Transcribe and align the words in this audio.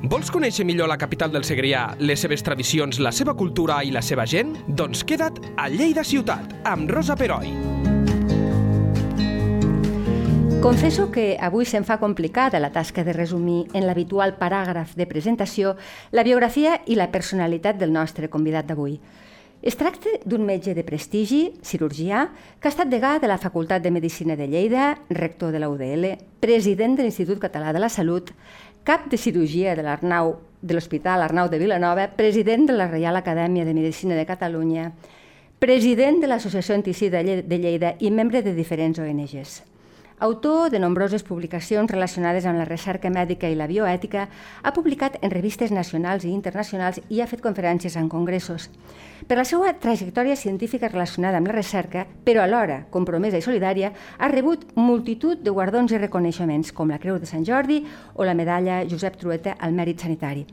Vols 0.00 0.30
conèixer 0.32 0.64
millor 0.64 0.88
la 0.88 0.96
capital 0.96 1.28
del 1.28 1.44
Segrià, 1.44 1.82
les 2.00 2.22
seves 2.24 2.40
tradicions, 2.40 2.96
la 3.04 3.10
seva 3.12 3.34
cultura 3.36 3.82
i 3.84 3.90
la 3.92 4.00
seva 4.00 4.24
gent? 4.24 4.54
Doncs 4.64 5.02
queda't 5.04 5.42
a 5.60 5.66
Lleida 5.68 6.00
Ciutat, 6.08 6.54
amb 6.64 6.88
Rosa 6.88 7.18
Peroi. 7.20 7.52
Confesso 10.64 11.10
que 11.12 11.36
avui 11.36 11.68
se'm 11.68 11.84
fa 11.84 11.98
complicada 12.00 12.60
la 12.64 12.72
tasca 12.72 13.04
de 13.04 13.12
resumir 13.12 13.66
en 13.76 13.84
l'habitual 13.84 14.38
paràgraf 14.40 14.96
de 14.96 15.04
presentació 15.04 15.76
la 16.16 16.24
biografia 16.24 16.78
i 16.86 16.96
la 16.96 17.10
personalitat 17.12 17.76
del 17.76 17.92
nostre 17.92 18.32
convidat 18.32 18.72
d'avui. 18.72 18.96
Es 19.60 19.76
tracta 19.76 20.08
d'un 20.24 20.46
metge 20.48 20.72
de 20.72 20.80
prestigi, 20.88 21.50
cirurgià, 21.60 22.22
que 22.56 22.68
ha 22.68 22.72
estat 22.72 22.88
degà 22.88 23.18
de 23.20 23.28
la 23.28 23.36
Facultat 23.36 23.82
de 23.84 23.90
Medicina 23.92 24.32
de 24.32 24.46
Lleida, 24.48 24.94
rector 25.10 25.52
de 25.52 25.60
la 25.60 25.68
UDL, 25.68 26.14
president 26.40 26.96
de 26.96 27.04
l'Institut 27.04 27.36
Català 27.42 27.74
de 27.76 27.82
la 27.82 27.90
Salut, 27.92 28.32
cap 28.84 29.08
de 29.10 29.16
cirurgia 29.16 29.76
de 29.76 29.82
l'Arnau 29.82 30.36
de 30.60 30.74
l'Hospital 30.74 31.22
Arnau 31.22 31.48
de 31.48 31.58
Vilanova, 31.58 32.08
president 32.16 32.66
de 32.68 32.76
la 32.76 32.88
Reial 32.88 33.16
Acadèmia 33.16 33.64
de 33.64 33.74
Medicina 33.74 34.14
de 34.14 34.26
Catalunya, 34.28 34.92
president 35.58 36.20
de 36.20 36.28
l'Associació 36.28 36.74
Anticida 36.74 37.22
de 37.24 37.58
Lleida 37.58 37.94
i 38.00 38.10
membre 38.10 38.42
de 38.42 38.54
diferents 38.56 39.00
ONGs. 39.00 39.69
Autor 40.22 40.68
de 40.68 40.78
nombroses 40.78 41.22
publicacions 41.24 41.88
relacionades 41.88 42.44
amb 42.44 42.60
la 42.60 42.66
recerca 42.68 43.08
mèdica 43.08 43.48
i 43.48 43.54
la 43.56 43.64
bioètica, 43.64 44.26
ha 44.60 44.72
publicat 44.76 45.16
en 45.24 45.32
revistes 45.32 45.72
nacionals 45.72 46.26
i 46.28 46.32
internacionals 46.34 47.00
i 47.08 47.22
ha 47.22 47.28
fet 47.30 47.40
conferències 47.40 47.96
en 47.96 48.10
congressos. 48.12 48.68
Per 49.24 49.38
la 49.40 49.46
seva 49.48 49.72
trajectòria 49.80 50.36
científica 50.36 50.92
relacionada 50.92 51.40
amb 51.40 51.48
la 51.48 51.56
recerca, 51.56 52.04
però 52.04 52.44
alhora 52.44 52.82
compromesa 52.92 53.40
i 53.40 53.46
solidària, 53.48 53.94
ha 54.18 54.28
rebut 54.28 54.68
multitud 54.76 55.40
de 55.40 55.56
guardons 55.56 55.96
i 55.96 56.04
reconeixements, 56.04 56.76
com 56.76 56.92
la 56.92 57.00
Creu 57.00 57.16
de 57.16 57.24
Sant 57.24 57.48
Jordi 57.48 57.80
o 58.12 58.28
la 58.28 58.36
medalla 58.36 58.82
Josep 58.84 59.16
Trueta 59.16 59.56
al 59.56 59.72
Mèrit 59.72 60.04
Sanitari. 60.04 60.44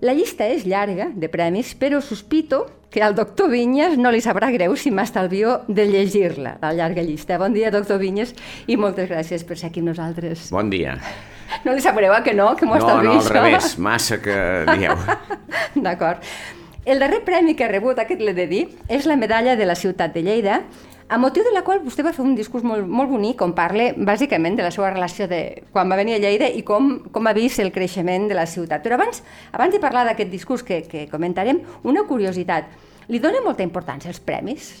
La 0.00 0.16
llista 0.16 0.48
és 0.48 0.64
llarga 0.64 1.12
de 1.12 1.28
premis, 1.28 1.76
però 1.76 2.00
sospito 2.00 2.64
que 2.92 3.02
al 3.02 3.14
doctor 3.16 3.48
Vinyes 3.50 3.96
no 3.96 4.12
li 4.12 4.20
sabrà 4.20 4.50
greu 4.52 4.76
si 4.76 4.92
m'estalvio 4.92 5.62
de 5.66 5.86
llegir-la, 5.88 6.58
la 6.60 6.72
llarga 6.76 7.02
llista. 7.02 7.38
Bon 7.40 7.54
dia, 7.56 7.72
doctor 7.72 7.98
Vinyes, 8.02 8.34
i 8.68 8.76
moltes 8.76 9.08
gràcies 9.08 9.46
per 9.48 9.56
ser 9.56 9.70
aquí 9.70 9.80
amb 9.80 9.94
nosaltres. 9.94 10.50
Bon 10.52 10.68
dia. 10.70 10.98
No 11.64 11.72
li 11.72 11.80
sap 11.84 11.96
greu, 11.96 12.12
que 12.24 12.34
no? 12.36 12.50
Que 12.56 12.68
m'ho 12.68 12.76
no, 12.76 12.84
estalvi, 12.84 13.08
no, 13.08 13.14
al 13.16 13.24
això? 13.24 13.36
revés, 13.38 13.78
massa 13.80 14.20
que 14.20 14.36
dieu. 14.76 14.96
D'acord. 15.88 16.20
El 16.84 17.00
darrer 17.00 17.22
premi 17.24 17.54
que 17.56 17.64
ha 17.64 17.70
rebut, 17.70 18.00
aquest 18.02 18.20
l'he 18.20 18.34
de 18.36 18.46
dir, 18.50 18.62
és 18.92 19.08
la 19.08 19.16
medalla 19.16 19.56
de 19.56 19.68
la 19.68 19.76
ciutat 19.78 20.12
de 20.12 20.24
Lleida, 20.26 20.60
a 21.12 21.18
motiu 21.18 21.44
de 21.44 21.52
la 21.52 21.60
qual 21.60 21.82
vostè 21.84 22.00
va 22.00 22.14
fer 22.16 22.24
un 22.24 22.32
discurs 22.32 22.64
molt, 22.64 22.86
molt 22.88 23.10
bonic 23.12 23.42
on 23.44 23.52
parla 23.52 23.90
bàsicament 23.92 24.54
de 24.56 24.64
la 24.64 24.70
seva 24.72 24.88
relació 24.94 25.26
de 25.28 25.42
quan 25.74 25.90
va 25.92 25.98
venir 25.98 26.14
a 26.16 26.20
Lleida 26.22 26.48
i 26.48 26.62
com, 26.64 26.94
com 27.12 27.28
ha 27.28 27.34
vist 27.36 27.60
el 27.60 27.68
creixement 27.74 28.30
de 28.30 28.38
la 28.38 28.46
ciutat. 28.48 28.80
Però 28.80 28.96
abans, 28.96 29.20
abans 29.52 29.76
de 29.76 29.80
parlar 29.82 30.06
d'aquest 30.08 30.32
discurs 30.32 30.64
que, 30.64 30.80
que 30.88 31.04
comentarem, 31.12 31.60
una 31.84 32.06
curiositat. 32.08 32.72
Li 33.12 33.20
dona 33.20 33.44
molta 33.44 33.60
importància 33.66 34.08
als 34.08 34.22
premis? 34.24 34.72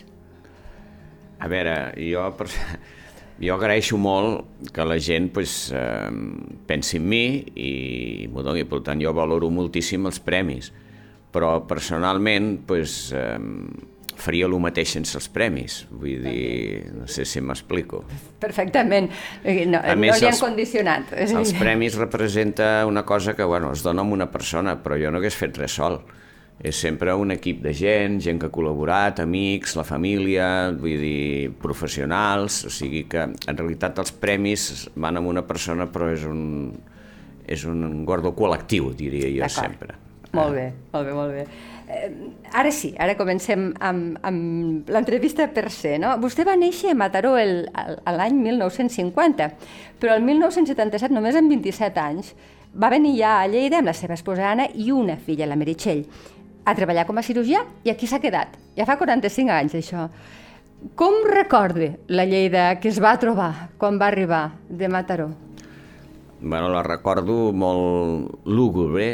A 1.36 1.52
veure, 1.52 1.76
jo, 2.00 2.24
per... 2.40 2.48
jo 3.44 3.60
agraeixo 3.60 4.00
molt 4.00 4.72
que 4.72 4.88
la 4.88 4.96
gent 5.04 5.28
pues, 5.36 5.68
eh, 5.76 6.08
pensi 6.64 6.96
en 6.96 7.08
mi 7.12 7.24
i 7.60 7.72
m'ho 8.32 8.48
doni. 8.48 8.64
Per 8.64 8.80
tant, 8.88 9.04
jo 9.04 9.12
valoro 9.12 9.52
moltíssim 9.52 10.08
els 10.08 10.24
premis. 10.24 10.72
Però 11.32 11.58
personalment, 11.68 12.54
pues, 12.64 13.10
eh, 13.12 13.36
faria 14.22 14.46
el 14.46 14.54
mateix 14.62 14.94
sense 14.94 15.16
els 15.18 15.26
premis. 15.34 15.80
Vull 15.90 16.22
dir, 16.24 16.86
no 16.94 17.08
sé 17.10 17.24
si 17.26 17.42
m'explico. 17.42 18.04
Perfectament. 18.40 19.10
Eh, 19.44 19.66
No, 19.66 19.78
A 19.82 19.94
no 19.94 20.00
més, 20.00 20.20
li 20.20 20.26
han 20.28 20.32
els- 20.36 20.40
condicionat. 20.42 21.12
Els 21.12 21.52
premis 21.62 21.98
representa 21.98 22.86
una 22.86 23.04
cosa 23.04 23.34
que 23.34 23.44
bueno, 23.44 23.72
es 23.72 23.82
dona 23.82 24.02
a 24.02 24.04
una 24.04 24.30
persona, 24.30 24.78
però 24.82 24.96
jo 25.00 25.10
no 25.10 25.18
hagués 25.18 25.34
fet 25.36 25.58
res 25.58 25.72
sol. 25.78 26.00
És 26.62 26.76
sempre 26.78 27.10
un 27.18 27.32
equip 27.34 27.62
de 27.64 27.72
gent, 27.74 28.20
gent 28.22 28.38
que 28.38 28.46
ha 28.46 28.52
col·laborat, 28.54 29.18
amics, 29.24 29.72
la 29.74 29.82
família, 29.82 30.70
vull 30.70 31.00
dir, 31.00 31.50
professionals, 31.58 32.60
o 32.68 32.70
sigui 32.70 33.04
que 33.10 33.24
en 33.24 33.56
realitat 33.58 33.98
els 33.98 34.12
premis 34.12 34.68
van 34.94 35.18
amb 35.18 35.26
una 35.32 35.42
persona 35.42 35.88
però 35.90 36.12
és 36.12 36.22
un, 36.28 36.70
és 37.50 37.64
un 37.66 38.04
guardó 38.06 38.30
col·lectiu, 38.36 38.92
diria 38.94 39.32
jo 39.34 39.48
sempre. 39.50 39.96
Molt 40.32 40.54
bé, 40.54 40.68
molt 40.92 41.06
bé, 41.08 41.12
molt 41.16 41.34
bé. 41.34 41.46
Ara 42.52 42.70
sí, 42.72 42.92
ara 43.00 43.14
comencem 43.16 43.70
amb, 43.80 44.18
amb 44.24 44.88
l'entrevista 44.92 45.46
per 45.52 45.70
ser. 45.72 45.98
No? 46.02 46.12
Vostè 46.20 46.44
va 46.48 46.56
néixer 46.58 46.92
a 46.92 46.98
Mataró 46.98 47.34
l'any 47.36 48.36
1950, 48.38 49.48
però 50.00 50.16
el 50.16 50.26
1977, 50.26 51.12
només 51.14 51.38
amb 51.38 51.52
27 51.52 52.02
anys, 52.02 52.34
va 52.72 52.90
venir 52.92 53.16
ja 53.18 53.38
a 53.40 53.48
Lleida 53.48 53.80
amb 53.80 53.90
la 53.90 53.96
seva 53.96 54.16
esposa 54.16 54.48
Anna 54.50 54.68
i 54.74 54.90
una 54.92 55.16
filla, 55.16 55.48
la 55.48 55.56
Meritxell, 55.60 56.04
a 56.64 56.74
treballar 56.78 57.06
com 57.08 57.18
a 57.18 57.24
cirurgià 57.26 57.64
i 57.84 57.92
aquí 57.92 58.08
s'ha 58.08 58.20
quedat. 58.22 58.56
Ja 58.76 58.86
fa 58.88 58.96
45 59.00 59.52
anys, 59.52 59.76
això. 59.76 60.08
Com 60.98 61.22
recorda 61.28 61.92
la 62.08 62.24
Lleida 62.26 62.80
que 62.80 62.90
es 62.90 63.00
va 63.02 63.14
trobar 63.22 63.68
quan 63.78 64.00
va 64.00 64.08
arribar 64.08 64.44
de 64.68 64.88
Mataró? 64.88 65.30
Bueno, 66.42 66.72
la 66.72 66.82
recordo 66.82 67.52
molt 67.54 68.48
lúgubre 68.50 69.12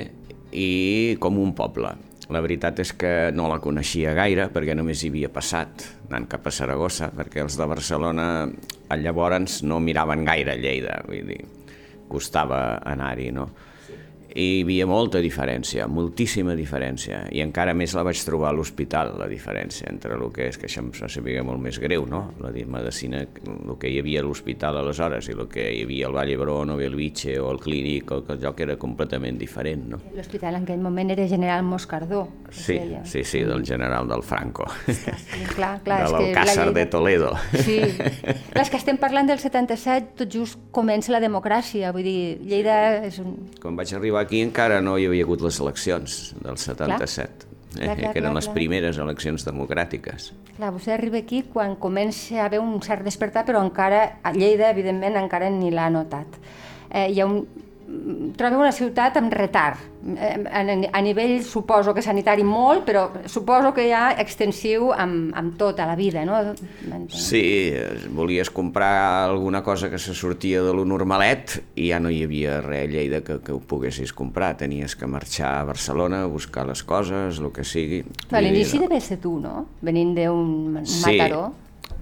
i 0.52 1.16
com 1.20 1.36
un 1.36 1.52
poble. 1.52 1.92
La 2.28 2.42
veritat 2.44 2.82
és 2.82 2.92
que 2.92 3.12
no 3.32 3.46
la 3.48 3.60
coneixia 3.64 4.12
gaire 4.16 4.50
perquè 4.52 4.74
només 4.76 5.00
hi 5.00 5.08
havia 5.08 5.30
passat 5.32 5.86
anant 6.08 6.26
cap 6.28 6.48
a 6.48 6.52
Saragossa, 6.52 7.08
perquè 7.16 7.40
els 7.44 7.56
de 7.56 7.68
Barcelona 7.68 8.26
llavors 9.00 9.62
no 9.64 9.80
miraven 9.80 10.26
gaire 10.28 10.58
Lleida, 10.60 11.00
vull 11.08 11.24
dir, 11.28 11.40
costava 12.08 12.82
anar-hi, 12.88 13.30
no? 13.32 13.48
Hi 14.36 14.60
havia 14.62 14.84
molta 14.86 15.22
diferència, 15.24 15.86
moltíssima 15.88 16.52
diferència, 16.54 17.22
i 17.32 17.40
encara 17.40 17.72
més 17.74 17.94
la 17.96 18.02
vaig 18.04 18.20
trobar 18.26 18.50
a 18.50 18.52
l'hospital, 18.52 19.14
la 19.18 19.26
diferència 19.26 19.88
entre 19.88 20.14
el 20.18 20.26
que 20.34 20.48
és, 20.50 20.58
que 20.60 20.66
això 20.68 20.82
em 20.82 20.90
sabia 21.08 21.42
molt 21.42 21.62
més 21.64 21.78
greu, 21.80 22.04
no? 22.06 22.34
La 22.44 22.50
di- 22.52 22.66
medicina, 22.68 23.22
el 23.24 23.78
que 23.80 23.88
hi 23.88 23.98
havia 24.02 24.20
a 24.20 24.26
l'hospital 24.26 24.76
aleshores 24.82 25.30
i 25.30 25.32
el 25.32 25.48
que 25.48 25.64
hi 25.72 25.82
havia 25.86 26.06
al 26.10 26.12
Vall 26.18 26.28
d'Hebron 26.28 26.74
o 26.74 26.76
Belvitge 26.76 27.38
o 27.40 27.48
al 27.50 27.58
Clínic, 27.58 28.12
o 28.12 28.20
que 28.26 28.36
lloc 28.36 28.60
era 28.60 28.76
completament 28.76 29.38
diferent, 29.40 29.86
no? 29.94 30.00
L'hospital 30.14 30.60
en 30.60 30.68
aquell 30.68 30.84
moment 30.84 31.10
era 31.16 31.26
General 31.26 31.64
Moscardó. 31.64 32.26
Sí, 32.50 32.74
deia. 32.78 33.04
sí, 33.06 33.24
sí, 33.24 33.40
del 33.48 33.64
general 33.64 34.06
del 34.08 34.22
Franco, 34.22 34.66
Sí, 34.86 35.44
clar, 35.54 35.80
clar, 35.82 36.02
de 36.04 36.06
que 36.06 36.12
la 36.12 36.20
l'Alcázar 36.20 36.66
Lleida- 36.68 36.78
de 36.78 36.86
Toledo. 36.86 37.32
Sí, 37.64 37.80
clar, 37.96 38.62
és 38.62 38.70
que 38.70 38.76
estem 38.76 38.96
parlant 39.00 39.26
del 39.28 39.38
77, 39.40 40.14
tot 40.22 40.32
just 40.32 40.58
comença 40.70 41.12
la 41.12 41.20
democràcia, 41.20 41.90
vull 41.96 42.04
dir, 42.04 42.38
Lleida 42.44 42.78
és 43.08 43.18
un... 43.24 43.34
Quan 43.60 43.76
vaig 43.76 43.92
arribar 43.96 44.17
aquí 44.18 44.42
encara 44.42 44.80
no 44.84 44.96
hi 44.98 45.06
havia 45.08 45.24
hagut 45.26 45.42
les 45.44 45.60
eleccions 45.60 46.18
del 46.42 46.58
77, 46.58 47.46
eh, 47.78 47.84
Clar, 47.84 47.96
clar, 47.96 48.12
que 48.12 48.18
eren 48.18 48.30
clar, 48.30 48.34
les 48.36 48.48
clar. 48.48 48.54
primeres 48.54 48.98
eleccions 48.98 49.46
democràtiques. 49.46 50.32
Clar, 50.56 50.72
vostè 50.74 50.94
arriba 50.96 51.20
aquí 51.22 51.44
quan 51.52 51.76
comença 51.78 52.40
a 52.42 52.46
haver 52.46 52.60
un 52.60 52.80
cert 52.82 53.04
despertar, 53.06 53.44
però 53.46 53.62
encara, 53.62 54.18
a 54.22 54.32
Lleida, 54.34 54.70
evidentment, 54.74 55.16
encara 55.20 55.50
ni 55.54 55.70
l'ha 55.70 55.88
notat. 55.94 56.38
Eh, 56.90 57.08
hi 57.12 57.20
ha 57.20 57.26
un... 57.26 57.42
Trobeu 58.38 58.60
una 58.60 58.72
ciutat 58.74 59.16
amb 59.16 59.32
retard, 59.32 59.80
a, 60.52 61.00
nivell, 61.00 61.38
suposo 61.42 61.94
que 61.96 62.02
sanitari 62.04 62.44
molt, 62.44 62.84
però 62.84 63.06
suposo 63.24 63.72
que 63.72 63.86
ja 63.88 64.10
extensiu 64.20 64.90
amb, 64.92 65.32
amb 65.36 65.56
tota 65.56 65.86
la 65.88 65.96
vida, 65.96 66.26
no? 66.28 66.36
Sí, 67.08 67.40
eh, 67.72 68.08
volies 68.12 68.50
comprar 68.52 69.24
alguna 69.24 69.62
cosa 69.64 69.88
que 69.88 69.98
se 69.98 70.14
sortia 70.14 70.62
de 70.62 70.74
lo 70.76 70.84
normalet 70.84 71.56
i 71.80 71.88
ja 71.88 72.00
no 72.00 72.12
hi 72.12 72.20
havia 72.26 72.60
res 72.60 72.84
a 72.84 72.90
Lleida 72.92 73.22
que, 73.24 73.38
que 73.40 73.56
ho 73.56 73.60
poguessis 73.60 74.12
comprar. 74.12 74.54
Tenies 74.60 74.94
que 74.96 75.08
marxar 75.08 75.54
a 75.62 75.64
Barcelona, 75.68 76.22
a 76.26 76.30
buscar 76.30 76.66
les 76.68 76.84
coses, 76.84 77.40
el 77.40 77.50
que 77.56 77.64
sigui. 77.64 78.02
Però 78.28 78.38
a 78.38 78.44
l'inici 78.44 78.78
devia 78.84 79.00
ser 79.00 79.18
tu, 79.22 79.38
no? 79.40 79.64
Venint 79.80 80.12
d'un 80.18 80.76
un 80.78 80.86
Sí. 80.86 81.16
Mataró, 81.16 81.52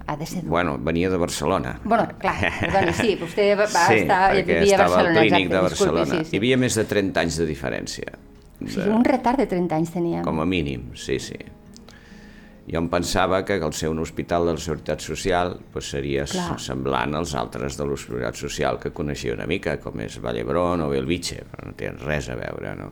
ha 0.07 0.15
de 0.15 0.25
ser 0.25 0.41
tu. 0.41 0.47
Bueno, 0.49 0.77
venia 0.79 1.09
de 1.09 1.17
Barcelona. 1.17 1.79
Bueno, 1.83 2.07
clar, 2.17 2.37
perdoni, 2.61 2.93
sí, 2.95 3.17
vostè 3.19 3.49
va, 3.59 3.67
va 3.67 3.83
sí, 3.91 4.01
estar, 4.05 4.21
perquè 4.31 4.45
vivia 4.47 4.61
a 4.61 4.79
estava 4.79 4.95
Barcelona. 4.95 5.19
al 5.19 5.27
clínic 5.27 5.49
de 5.51 5.55
exacte, 5.55 5.67
Barcelona. 5.67 6.03
Disculpi, 6.05 6.23
sí, 6.23 6.29
sí. 6.31 6.35
Hi 6.35 6.41
havia 6.41 6.57
més 6.63 6.79
de 6.79 6.87
30 6.95 7.23
anys 7.25 7.39
de 7.41 7.47
diferència. 7.51 8.17
O 8.57 8.71
sigui, 8.71 8.89
un 8.89 9.05
retard 9.05 9.43
de 9.43 9.47
30 9.51 9.77
anys 9.77 9.93
teníem. 9.93 10.23
Com 10.25 10.41
a 10.41 10.47
mínim, 10.49 10.89
sí, 10.97 11.19
sí. 11.21 11.37
Jo 12.67 12.81
em 12.81 12.87
pensava 12.91 13.45
que 13.47 13.55
el 13.55 13.73
ser 13.73 13.87
un 13.87 13.99
hospital 14.03 14.45
de 14.49 14.55
la 14.57 14.59
Seguretat 14.59 14.99
Social 14.99 15.53
pues, 15.71 15.87
seria 15.93 16.25
Clar. 16.27 16.57
semblant 16.59 17.15
als 17.15 17.31
altres 17.39 17.77
de 17.79 17.85
la 17.87 17.95
Seguretat 17.95 18.35
Social 18.35 18.79
que 18.81 18.91
coneixia 18.91 19.35
una 19.37 19.47
mica, 19.47 19.77
com 19.79 20.01
és 20.03 20.17
Vall 20.23 20.35
d'Hebron 20.35 20.83
o 20.83 20.89
Belvitge, 20.91 21.45
però 21.51 21.69
no 21.69 21.77
té 21.79 21.93
res 21.95 22.27
a 22.27 22.35
veure, 22.35 22.73
no? 22.75 22.89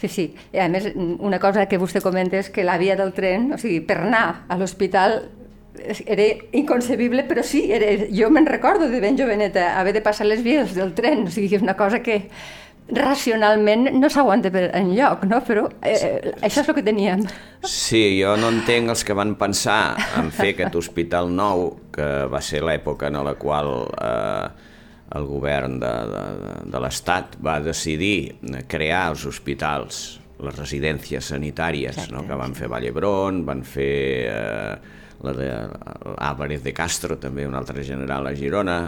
Sí, 0.00 0.08
sí. 0.08 0.24
I 0.52 0.62
a 0.64 0.68
més, 0.72 0.90
una 0.96 1.38
cosa 1.40 1.66
que 1.68 1.78
vostè 1.80 2.00
comenta 2.04 2.40
és 2.40 2.48
que 2.52 2.64
la 2.64 2.78
via 2.80 2.96
del 2.96 3.12
tren, 3.16 3.50
o 3.52 3.60
sigui, 3.60 3.82
per 3.84 3.98
anar 4.00 4.46
a 4.48 4.56
l'hospital 4.60 5.20
era 6.06 6.26
inconcebible, 6.52 7.24
però 7.28 7.42
sí, 7.42 7.66
era, 7.72 7.88
jo 8.10 8.30
me'n 8.30 8.46
recordo 8.46 8.88
de 8.88 9.00
ben 9.02 9.18
joveneta 9.18 9.74
haver 9.80 9.94
de 9.96 10.02
passar 10.04 10.26
les 10.26 10.44
vies 10.44 10.74
del 10.76 10.94
tren, 10.94 11.26
o 11.28 11.32
sigui, 11.34 11.50
és 11.56 11.64
una 11.64 11.76
cosa 11.78 12.02
que 12.02 12.22
racionalment 12.84 13.88
no 13.96 14.10
s'aguanta 14.12 14.50
per 14.52 14.66
enlloc, 14.76 15.24
no? 15.30 15.40
però 15.46 15.64
eh, 15.80 16.34
això 16.44 16.60
és 16.60 16.68
el 16.68 16.76
que 16.76 16.84
teníem. 16.84 17.22
Sí, 17.64 18.20
jo 18.20 18.34
no 18.36 18.50
entenc 18.52 18.92
els 18.92 19.04
que 19.08 19.16
van 19.16 19.34
pensar 19.40 19.96
en 20.20 20.28
fer 20.34 20.52
aquest 20.52 20.76
hospital 20.76 21.32
nou, 21.32 21.70
que 21.94 22.08
va 22.28 22.42
ser 22.44 22.60
l'època 22.64 23.08
en 23.08 23.22
la 23.24 23.34
qual 23.40 23.72
eh, 23.88 24.74
el 25.16 25.28
govern 25.30 25.78
de, 25.80 25.94
de, 26.10 26.26
de 26.74 26.82
l'Estat 26.82 27.38
va 27.44 27.56
decidir 27.64 28.36
crear 28.68 29.06
els 29.14 29.24
hospitals, 29.30 30.02
les 30.44 30.58
residències 30.58 31.32
sanitàries, 31.32 31.96
Exacte, 31.96 32.12
no? 32.12 32.26
que 32.28 32.36
van 32.36 32.52
fer 32.58 32.68
Vall 32.68 32.84
d'Hebron, 32.84 33.44
van 33.48 33.64
fer 33.64 33.96
eh, 34.28 35.00
la 35.24 35.34
de 35.36 35.48
Álvarez 36.18 36.62
de 36.64 36.74
Castro, 36.76 37.18
també 37.20 37.48
un 37.48 37.56
altre 37.58 37.84
general 37.86 38.28
a 38.28 38.34
Girona, 38.36 38.78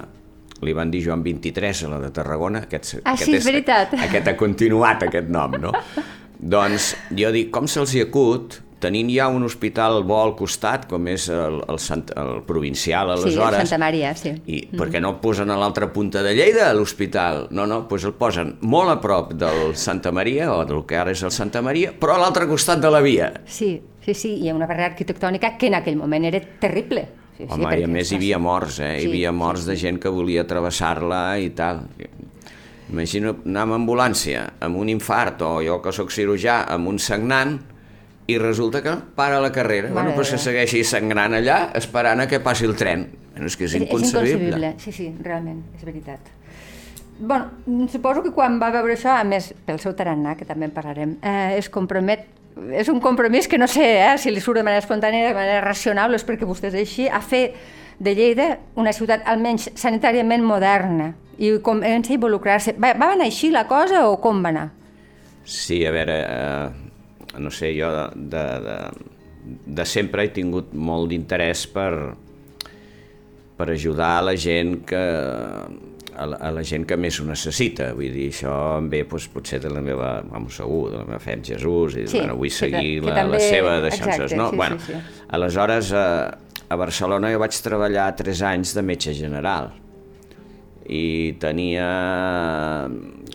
li 0.64 0.72
van 0.76 0.92
dir 0.92 1.02
Joan 1.04 1.24
23 1.24 1.82
a 1.84 1.90
la 1.96 2.02
de 2.04 2.12
Tarragona, 2.16 2.64
aquest, 2.64 2.98
ah, 3.02 3.14
aquest 3.14 3.30
sí, 3.30 3.34
és, 3.34 3.42
és 3.42 3.50
veritat. 3.50 3.96
Aquest 4.06 4.30
ha 4.30 4.36
continuat, 4.38 5.08
aquest 5.08 5.32
nom, 5.32 5.58
no? 5.60 5.72
doncs 6.56 6.92
jo 7.16 7.32
dic, 7.34 7.50
com 7.52 7.68
se'ls 7.70 7.96
hi 7.96 8.04
acut 8.04 8.60
tenint 8.78 9.08
ja 9.08 9.26
un 9.32 9.46
hospital 9.46 10.02
bo 10.05 10.19
al 10.20 10.34
costat, 10.37 10.84
com 10.90 11.08
és 11.08 11.28
el, 11.32 11.61
el, 11.64 11.78
Sant, 11.81 12.05
el 12.19 12.43
provincial 12.49 13.11
aleshores... 13.14 13.62
Sí, 13.62 13.64
Santa 13.64 13.81
Maria, 13.81 14.12
sí. 14.19 14.34
I 14.37 14.61
mm. 14.67 14.78
per 14.81 14.88
què 14.93 15.00
no 15.02 15.14
el 15.14 15.20
posen 15.23 15.52
a 15.52 15.58
l'altra 15.61 15.88
punta 15.94 16.23
de 16.25 16.34
Lleida, 16.37 16.69
l'hospital? 16.76 17.46
No, 17.56 17.67
no, 17.69 17.82
doncs 17.88 18.08
el 18.11 18.17
posen 18.19 18.56
molt 18.69 18.93
a 18.93 18.99
prop 19.02 19.32
del 19.38 19.75
Santa 19.81 20.12
Maria, 20.12 20.50
o 20.52 20.64
del 20.69 20.84
que 20.88 20.99
ara 21.00 21.14
és 21.17 21.25
el 21.26 21.32
Santa 21.34 21.62
Maria, 21.64 21.94
però 21.96 22.17
a 22.17 22.25
l'altre 22.25 22.49
costat 22.50 22.82
de 22.82 22.90
la 22.93 23.00
via. 23.05 23.31
Sí, 23.46 23.78
sí, 24.05 24.14
sí, 24.14 24.34
hi 24.43 24.50
ha 24.50 24.56
una 24.56 24.69
barrera 24.69 24.93
arquitectònica 24.93 25.56
que 25.56 25.70
en 25.70 25.78
aquell 25.81 25.96
moment 25.96 26.28
era 26.28 26.43
terrible. 26.61 27.06
Sí, 27.37 27.44
Home, 27.49 27.69
sí, 27.69 27.81
i 27.81 27.84
a 27.84 27.88
més 27.93 28.12
hi 28.12 28.19
havia 28.20 28.40
morts, 28.40 28.81
eh? 28.81 28.94
Sí, 29.00 29.08
hi 29.08 29.11
havia 29.11 29.32
morts 29.37 29.64
sí, 29.64 29.67
sí. 29.67 29.73
de 29.73 29.81
gent 29.81 30.00
que 30.00 30.12
volia 30.12 30.46
travessar-la 30.49 31.23
i 31.40 31.50
tal. 31.56 31.84
Imagina 32.87 33.32
anar 33.34 33.64
amb 33.67 33.81
ambulància, 33.81 34.44
amb 34.62 34.78
un 34.78 34.93
infart, 34.93 35.43
o 35.43 35.58
jo 35.64 35.81
que 35.82 35.93
sóc 35.93 36.12
cirurgià, 36.14 36.62
amb 36.73 36.93
un 36.93 37.00
sagnant, 37.02 37.56
i 38.26 38.38
resulta 38.38 38.82
que 38.82 38.96
para 39.14 39.40
la 39.40 39.52
carrera. 39.52 39.88
Mare 39.88 40.11
bueno, 40.11 40.17
però 40.17 40.26
se 40.26 40.38
segueixi 40.43 40.82
sangrant 40.84 41.37
allà 41.38 41.70
esperant 41.78 42.25
a 42.25 42.26
que 42.26 42.40
passi 42.43 42.67
el 42.67 42.75
tren. 42.76 43.06
Bueno, 43.32 43.46
és 43.46 43.56
que 43.56 43.69
és 43.69 43.76
inconcebible. 43.78 44.23
És 44.23 44.34
inconcebible, 44.34 44.73
sí, 44.82 44.93
sí, 44.93 45.12
realment, 45.23 45.62
és 45.76 45.84
veritat. 45.84 46.32
bueno, 47.19 47.50
suposo 47.88 48.23
que 48.23 48.31
quan 48.31 48.58
va 48.61 48.70
veure 48.70 48.93
això, 48.93 49.14
a 49.17 49.25
més, 49.25 49.55
pel 49.64 49.78
seu 49.81 49.94
tarannà, 49.96 50.34
que 50.37 50.44
també 50.44 50.67
en 50.69 50.75
parlarem, 50.75 51.17
eh, 51.23 51.56
es 51.56 51.70
compromet 51.73 52.26
és 52.73 52.88
un 52.88 53.00
compromís 53.05 53.49
que 53.49 53.58
no 53.58 53.69
sé 53.69 53.84
eh, 54.00 54.14
si 54.19 54.31
li 54.32 54.40
surt 54.40 54.61
de 54.61 54.64
manera 54.64 54.81
espontània, 54.81 55.28
de 55.28 55.37
manera 55.37 55.61
racional, 55.64 56.14
és 56.17 56.25
perquè 56.25 56.49
vostè 56.49 56.70
és 56.70 56.78
així, 56.81 57.08
a 57.08 57.20
fer 57.20 57.50
de 57.99 58.14
Lleida 58.17 58.49
una 58.76 58.93
ciutat 58.96 59.25
almenys 59.28 59.70
sanitàriament 59.76 60.44
moderna 60.44 61.12
i 61.37 61.52
comença 61.64 62.12
a 62.12 62.17
involucrar-se. 62.17 62.76
Va, 62.81 62.94
va 62.96 63.12
anar 63.12 63.28
així 63.28 63.50
la 63.52 63.67
cosa 63.69 64.06
o 64.08 64.17
com 64.25 64.40
va 64.44 64.52
anar? 64.55 64.67
Sí, 65.44 65.82
a 65.87 65.93
veure, 65.93 66.17
eh, 66.25 66.85
no 67.38 67.50
sé, 67.54 67.72
jo 67.76 67.90
de, 68.14 68.44
de, 68.66 68.76
de 69.78 69.86
sempre 69.88 70.26
he 70.26 70.32
tingut 70.34 70.72
molt 70.74 71.10
d'interès 71.12 71.66
per, 71.72 71.90
per 73.56 73.68
ajudar 73.72 74.16
a 74.18 74.24
la 74.30 74.36
gent 74.40 74.80
que 74.88 75.04
a 76.16 76.24
la, 76.24 76.38
a 76.40 76.50
la 76.56 76.62
gent 76.64 76.86
que 76.88 76.96
més 76.96 77.18
ho 77.20 77.26
necessita. 77.28 77.90
Vull 77.96 78.14
dir, 78.14 78.30
això 78.32 78.52
em 78.78 78.88
ve 78.92 79.02
doncs, 79.04 79.28
potser 79.34 79.60
de 79.60 79.72
la 79.72 79.82
meva, 79.84 80.14
vamos, 80.30 80.56
segur, 80.56 80.86
de 80.94 81.00
la 81.02 81.04
meva 81.04 81.20
fe 81.20 81.36
en 81.36 81.44
Jesús, 81.44 81.98
i 82.00 82.06
sí, 82.08 82.18
bueno, 82.22 82.38
vull 82.40 82.52
seguir 82.52 83.02
que, 83.02 83.04
que 83.04 83.10
la, 83.10 83.16
també... 83.20 83.36
la 83.36 83.42
seva 83.44 83.78
deixances, 83.84 84.36
no? 84.38 84.50
Sí, 84.50 84.60
bueno, 84.62 84.80
sí, 84.80 84.94
sí. 84.94 85.24
aleshores, 85.36 85.92
a, 85.92 86.06
a 86.66 86.78
Barcelona 86.80 87.32
jo 87.34 87.42
vaig 87.42 87.58
treballar 87.62 88.08
tres 88.18 88.40
anys 88.42 88.72
de 88.76 88.86
metge 88.86 89.12
general 89.16 89.74
i 90.88 91.34
tenia, 91.42 91.86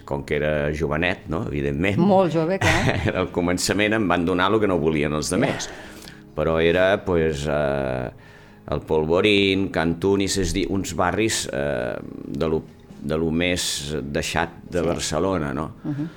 com 0.07 0.23
que 0.27 0.37
era 0.37 0.71
jovenet, 0.75 1.27
no? 1.31 1.43
evidentment. 1.49 1.99
Molt 1.99 2.33
jove, 2.35 2.59
clar. 2.61 2.97
Al 3.21 3.31
començament 3.35 3.97
em 3.97 4.07
van 4.09 4.25
donar 4.27 4.51
el 4.51 4.59
que 4.61 4.69
no 4.71 4.79
volien 4.81 5.13
els 5.17 5.31
demés. 5.33 5.69
Però 6.35 6.57
era, 6.63 6.93
pues, 7.03 7.43
eh, 7.49 8.31
el 8.71 8.83
Polvorín, 8.87 9.67
Cantunis, 9.73 10.37
és 10.41 10.55
dir, 10.55 10.65
uns 10.71 10.95
barris 10.97 11.43
eh, 11.51 11.97
de, 11.99 12.47
lo, 12.47 12.63
de 13.01 13.19
lo 13.19 13.31
més 13.35 13.65
deixat 14.01 14.61
de 14.71 14.79
sí. 14.79 14.87
Barcelona, 14.87 15.53
no? 15.53 15.71
Uh 15.83 15.91
-huh. 15.91 16.09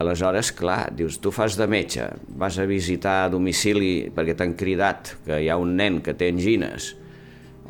Aleshores, 0.00 0.52
clar, 0.56 0.88
dius, 0.96 1.18
tu 1.20 1.30
fas 1.30 1.58
de 1.58 1.66
metge, 1.68 2.06
vas 2.40 2.56
a 2.58 2.64
visitar 2.64 3.24
a 3.24 3.28
domicili 3.28 4.08
perquè 4.08 4.34
t'han 4.34 4.54
cridat 4.56 5.16
que 5.26 5.42
hi 5.42 5.50
ha 5.50 5.58
un 5.60 5.74
nen 5.76 6.00
que 6.00 6.14
té 6.14 6.30
angines, 6.32 6.96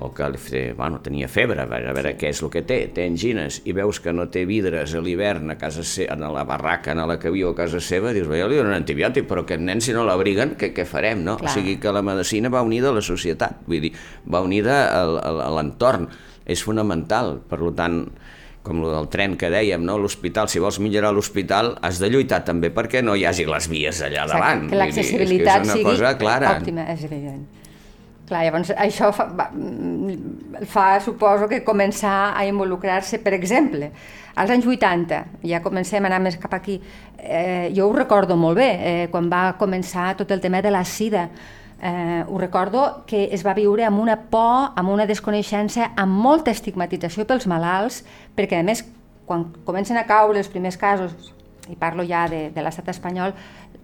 o 0.00 0.10
que 0.16 0.26
té, 0.40 0.62
bueno, 0.76 1.00
tenia 1.04 1.28
febre, 1.28 1.60
a 1.60 1.68
veure, 1.68 1.90
a 1.90 1.94
veure 1.96 2.14
què 2.16 2.30
és 2.32 2.40
el 2.40 2.50
que 2.52 2.62
té, 2.64 2.78
té 2.94 3.04
angines, 3.04 3.60
i 3.68 3.74
veus 3.76 4.00
que 4.00 4.14
no 4.16 4.26
té 4.32 4.46
vidres 4.48 4.94
a 4.96 5.02
l'hivern 5.04 5.52
a 5.52 5.58
casa 5.60 5.84
se 5.84 6.06
a 6.08 6.16
la 6.16 6.44
barraca 6.48 6.94
en 6.94 7.02
la 7.06 7.18
que 7.20 7.32
viu 7.32 7.50
a 7.50 7.54
casa 7.58 7.82
seva, 7.84 8.14
dius, 8.16 8.28
jo 8.28 8.48
li 8.48 8.56
dono 8.56 8.72
un 8.72 8.78
antibiòtic, 8.78 9.28
però 9.28 9.44
aquest 9.44 9.60
nen 9.60 9.84
si 9.84 9.92
no 9.96 10.06
l'abriguen, 10.08 10.56
què, 10.56 10.72
què 10.76 10.88
farem, 10.88 11.20
no? 11.26 11.36
Clar. 11.40 11.52
O 11.52 11.54
sigui 11.54 11.76
que 11.82 11.92
la 11.92 12.02
medicina 12.02 12.48
va 12.52 12.64
unida 12.64 12.88
a 12.88 12.96
la 12.96 13.04
societat, 13.04 13.60
vull 13.68 13.84
dir, 13.84 13.92
va 14.24 14.40
unida 14.46 14.82
a 14.96 15.50
l'entorn, 15.58 16.08
és 16.50 16.64
fonamental, 16.64 17.36
per 17.50 17.60
tant, 17.76 18.02
com 18.64 18.82
el 18.82 18.90
del 18.92 19.08
tren 19.12 19.36
que 19.40 19.48
dèiem, 19.52 19.84
no? 19.84 19.96
l'hospital, 20.00 20.48
si 20.52 20.60
vols 20.60 20.80
millorar 20.82 21.12
l'hospital, 21.16 21.74
has 21.84 22.00
de 22.00 22.10
lluitar 22.12 22.42
també 22.48 22.72
perquè 22.72 23.04
no 23.04 23.16
hi 23.16 23.24
hagi 23.28 23.46
les 23.48 23.68
vies 23.72 24.02
allà 24.04 24.26
Exacte, 24.26 24.34
davant. 24.34 24.68
Que 24.68 24.82
l'accessibilitat 24.82 25.70
sigui 25.70 25.88
cosa 25.88 26.12
clara. 26.20 26.58
òptima, 26.58 26.88
és 26.92 27.04
evident. 27.08 27.59
Clar, 28.30 28.44
llavors 28.46 28.68
això 28.78 29.08
fa, 29.10 29.24
va, 29.34 29.48
fa, 30.70 30.84
suposo 31.02 31.48
que 31.50 31.64
començar 31.66 32.30
a 32.38 32.44
involucrar-se, 32.46 33.18
per 33.24 33.32
exemple, 33.34 33.88
als 34.38 34.52
anys 34.54 34.68
80, 34.70 35.18
ja 35.50 35.58
comencem 35.64 36.06
a 36.06 36.12
anar 36.12 36.20
més 36.22 36.36
cap 36.38 36.54
aquí, 36.54 36.76
eh, 37.18 37.72
jo 37.74 37.88
ho 37.88 37.96
recordo 37.96 38.36
molt 38.38 38.60
bé, 38.60 38.68
eh, 38.70 39.08
quan 39.10 39.26
va 39.32 39.56
començar 39.58 40.12
tot 40.20 40.30
el 40.30 40.40
tema 40.44 40.62
de 40.62 40.70
la 40.70 40.84
sida, 40.84 41.24
eh, 41.82 42.22
ho 42.22 42.38
recordo 42.38 43.02
que 43.10 43.26
es 43.34 43.42
va 43.42 43.56
viure 43.58 43.84
amb 43.88 43.98
una 43.98 44.14
por, 44.30 44.70
amb 44.76 44.94
una 44.94 45.08
desconeixença, 45.10 45.90
amb 45.96 46.22
molta 46.22 46.54
estigmatització 46.54 47.26
pels 47.26 47.50
malalts, 47.50 48.04
perquè 48.38 48.60
a 48.60 48.62
més, 48.62 48.84
quan 49.26 49.48
comencen 49.66 49.98
a 49.98 50.06
caure 50.06 50.38
els 50.38 50.54
primers 50.54 50.78
casos, 50.78 51.34
i 51.66 51.74
parlo 51.74 52.06
ja 52.06 52.28
de, 52.30 52.48
de 52.54 52.62
l'estat 52.62 52.94
espanyol, 52.94 53.34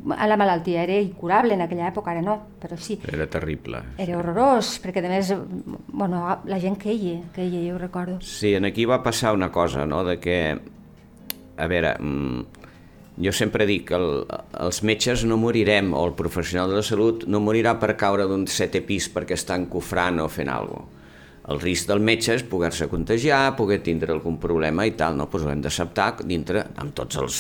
la 0.05 0.37
malaltia 0.37 0.83
era 0.85 0.99
incurable 1.01 1.55
en 1.55 1.63
aquella 1.65 1.89
època, 1.89 2.13
ara 2.13 2.23
no, 2.23 2.37
però 2.61 2.77
sí. 2.79 2.99
Era 3.13 3.27
terrible. 3.31 3.83
Era 3.99 4.19
horrorós, 4.19 4.77
perquè 4.83 5.03
a 5.05 5.11
més, 5.11 5.33
bueno, 5.89 6.23
la 6.45 6.61
gent 6.63 6.79
queia, 6.79 7.21
queia, 7.35 7.63
jo 7.71 7.79
recordo. 7.81 8.19
Sí, 8.23 8.55
en 8.55 8.69
aquí 8.69 8.85
va 8.85 9.03
passar 9.03 9.35
una 9.35 9.51
cosa, 9.53 9.87
no?, 9.87 10.05
de 10.05 10.19
que, 10.23 10.39
a 11.57 11.67
veure, 11.67 11.97
mm, 11.99 12.67
jo 13.25 13.33
sempre 13.33 13.67
dic 13.67 13.89
que 13.91 13.97
el, 13.97 14.27
els 14.61 14.83
metges 14.85 15.25
no 15.25 15.39
morirem, 15.41 15.95
o 15.95 16.05
el 16.07 16.15
professional 16.19 16.71
de 16.71 16.83
la 16.83 16.87
salut 16.87 17.25
no 17.27 17.41
morirà 17.41 17.79
per 17.81 17.97
caure 17.97 18.29
d'un 18.29 18.47
setè 18.47 18.85
pis 18.87 19.09
perquè 19.13 19.39
està 19.39 19.57
encofrant 19.57 20.21
o 20.21 20.29
fent 20.29 20.53
alguna 20.53 20.85
cosa. 20.85 20.93
El 21.47 21.61
risc 21.63 21.87
del 21.87 22.01
metge 22.03 22.35
és 22.35 22.43
poder-se 22.43 22.89
contagiar, 22.91 23.55
poder 23.55 23.79
tindre 23.87 24.11
algun 24.11 24.35
problema 24.43 24.83
i 24.83 24.97
tal, 24.99 25.15
no? 25.15 25.29
Pues 25.31 25.45
ho 25.47 25.53
hem 25.53 25.63
d'acceptar 25.63 26.17
dintre, 26.27 26.65
amb 26.75 26.91
tots 26.99 27.21
els 27.23 27.37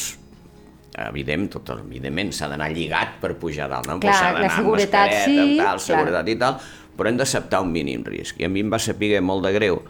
evident, 1.04 1.50
tot, 1.52 1.74
evidentment 1.76 2.32
s'ha 2.32 2.48
d'anar 2.52 2.70
lligat 2.72 3.18
per 3.20 3.34
pujar 3.40 3.68
dalt, 3.72 3.88
no? 3.90 3.98
Clar, 4.00 4.16
d'anar 4.38 4.50
amb 4.62 4.72
mascareta, 4.72 5.24
sí, 5.26 5.38
amb 5.42 5.60
tal, 5.60 5.82
seguretat 5.84 6.24
clar. 6.24 6.34
i 6.34 6.40
tal, 6.40 6.58
però 6.96 7.10
hem 7.10 7.20
d'acceptar 7.20 7.60
un 7.64 7.72
mínim 7.74 8.04
risc. 8.06 8.40
I 8.40 8.48
a 8.48 8.52
mi 8.52 8.64
em 8.64 8.72
va 8.72 8.80
saber 8.80 9.20
molt 9.24 9.44
de 9.44 9.52
greu 9.56 9.82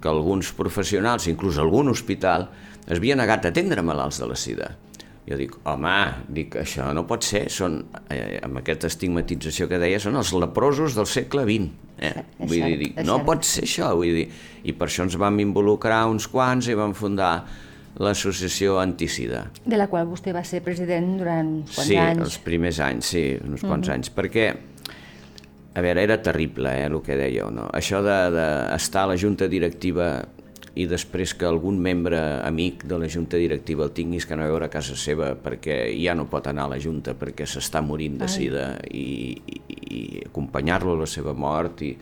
que 0.00 0.08
alguns 0.08 0.52
professionals, 0.56 1.28
inclús 1.28 1.60
algun 1.60 1.92
hospital, 1.92 2.48
es 2.84 2.98
havia 2.98 3.16
negat 3.16 3.44
a 3.44 3.52
atendre 3.52 3.84
malalts 3.84 4.20
de 4.20 4.28
la 4.28 4.36
sida. 4.36 4.72
Jo 5.24 5.38
dic, 5.40 5.54
home, 5.64 5.92
dic, 6.36 6.58
això 6.60 6.90
no 6.92 7.06
pot 7.08 7.24
ser, 7.24 7.46
són, 7.48 7.78
eh, 8.12 8.40
amb 8.44 8.60
aquesta 8.60 8.90
estigmatització 8.90 9.68
que 9.70 9.78
deia, 9.80 10.00
són 10.00 10.18
els 10.20 10.34
leprosos 10.36 10.96
del 10.98 11.08
segle 11.08 11.46
XX. 11.48 11.70
Eh? 12.04 12.24
Vull 12.42 12.58
dir, 12.58 12.76
dic, 12.82 12.98
no 13.08 13.22
pot 13.24 13.46
ser 13.48 13.64
això, 13.64 13.94
vull 13.96 14.12
dir, 14.18 14.26
i 14.68 14.74
per 14.76 14.90
això 14.90 15.06
ens 15.06 15.16
vam 15.16 15.40
involucrar 15.40 16.02
uns 16.12 16.28
quants 16.28 16.68
i 16.68 16.76
vam 16.76 16.92
fundar 16.92 17.32
l'associació 18.02 18.78
Anticida. 18.82 19.44
De 19.64 19.78
la 19.78 19.86
qual 19.90 20.08
vostè 20.10 20.34
va 20.34 20.42
ser 20.46 20.62
president 20.64 21.14
durant 21.20 21.56
quants 21.68 21.88
sí, 21.88 21.98
anys? 21.98 22.18
Sí, 22.18 22.26
els 22.26 22.38
primers 22.42 22.80
anys, 22.82 23.10
sí, 23.14 23.24
uns 23.38 23.62
quants 23.62 23.88
uh 23.88 23.92
mhm. 23.92 23.92
-huh. 23.92 23.94
anys, 23.94 24.10
perquè, 24.14 24.46
a 25.74 25.80
veure, 25.80 26.02
era 26.02 26.22
terrible, 26.22 26.70
eh, 26.70 26.86
el 26.86 27.02
que 27.02 27.16
dèieu, 27.16 27.50
no? 27.50 27.68
Això 27.72 28.02
d'estar 28.02 29.02
de, 29.02 29.08
de 29.08 29.12
a 29.12 29.14
la 29.14 29.16
junta 29.16 29.48
directiva 29.48 30.24
i 30.74 30.86
després 30.86 31.34
que 31.34 31.46
algun 31.46 31.78
membre 31.78 32.18
amic 32.42 32.84
de 32.84 32.98
la 32.98 33.08
junta 33.08 33.36
directiva 33.36 33.84
el 33.84 33.92
tinguis 33.92 34.26
que 34.26 34.34
a 34.34 34.36
veure 34.36 34.64
a 34.64 34.68
casa 34.68 34.96
seva 34.96 35.36
perquè 35.36 35.94
ja 36.02 36.14
no 36.14 36.26
pot 36.26 36.46
anar 36.46 36.64
a 36.64 36.68
la 36.74 36.78
junta 36.78 37.14
perquè 37.14 37.46
s'està 37.46 37.80
morint 37.80 38.18
de 38.18 38.28
sida 38.28 38.80
i, 38.90 39.40
i, 39.46 39.60
i 39.70 40.22
acompanyar-lo 40.26 40.96
a 40.96 41.00
la 41.04 41.06
seva 41.06 41.32
mort 41.32 41.82
i 41.82 41.96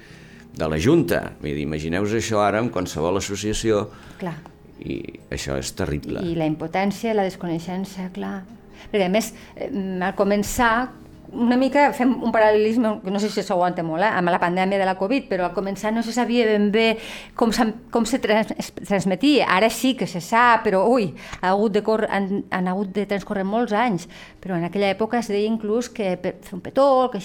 de 0.57 0.69
la 0.69 0.79
junta. 0.79 1.37
Vull 1.41 1.53
dir, 1.53 1.63
imagineu-vos 1.63 2.13
això 2.15 2.41
ara 2.41 2.59
amb 2.61 2.73
qualsevol 2.73 3.17
associació 3.17 3.91
Clar 4.19 4.52
i 4.83 4.99
això 5.31 5.59
és 5.61 5.73
terrible. 5.79 6.25
I 6.27 6.35
la 6.39 6.49
impotència, 6.51 7.15
la 7.15 7.27
desconeixença, 7.29 8.11
clar. 8.15 8.43
Perquè 8.91 9.07
a 9.07 9.13
més, 9.13 9.33
eh, 9.57 9.71
al 10.03 10.17
començar, 10.19 10.91
una 11.33 11.57
mica 11.57 11.87
fem 11.97 12.11
un 12.21 12.33
paral·lelisme, 12.33 12.91
no 13.09 13.21
sé 13.21 13.31
si 13.33 13.43
s'aguanta 13.43 13.83
molt, 13.83 14.05
eh, 14.05 14.11
amb 14.19 14.29
la 14.29 14.41
pandèmia 14.41 14.79
de 14.79 14.85
la 14.85 14.97
Covid, 15.01 15.29
però 15.31 15.47
al 15.47 15.55
començar 15.57 15.93
no 15.93 16.03
se 16.03 16.13
sabia 16.13 16.45
ben 16.47 16.71
bé 16.71 16.99
com, 17.35 17.51
com 17.91 18.05
se 18.05 18.21
trans 18.21 18.53
transmetia. 18.83 19.49
Ara 19.49 19.71
sí 19.71 19.95
que 19.97 20.07
se 20.07 20.21
sap, 20.21 20.67
però 20.67 20.85
ui, 20.91 21.15
ha 21.41 21.55
hagut 21.55 21.73
de 21.73 21.83
córrer, 21.83 22.11
han, 22.13 22.45
han 22.51 22.69
hagut 22.69 22.93
de 22.93 23.07
transcorrer 23.07 23.45
molts 23.49 23.73
anys. 23.73 24.09
Però 24.43 24.59
en 24.59 24.69
aquella 24.69 24.93
època 24.93 25.23
es 25.23 25.33
deia 25.33 25.49
inclús 25.49 25.89
que 25.89 26.17
per 26.21 26.37
fer 26.43 26.59
un 26.59 26.65
petó, 26.65 27.09
que 27.13 27.21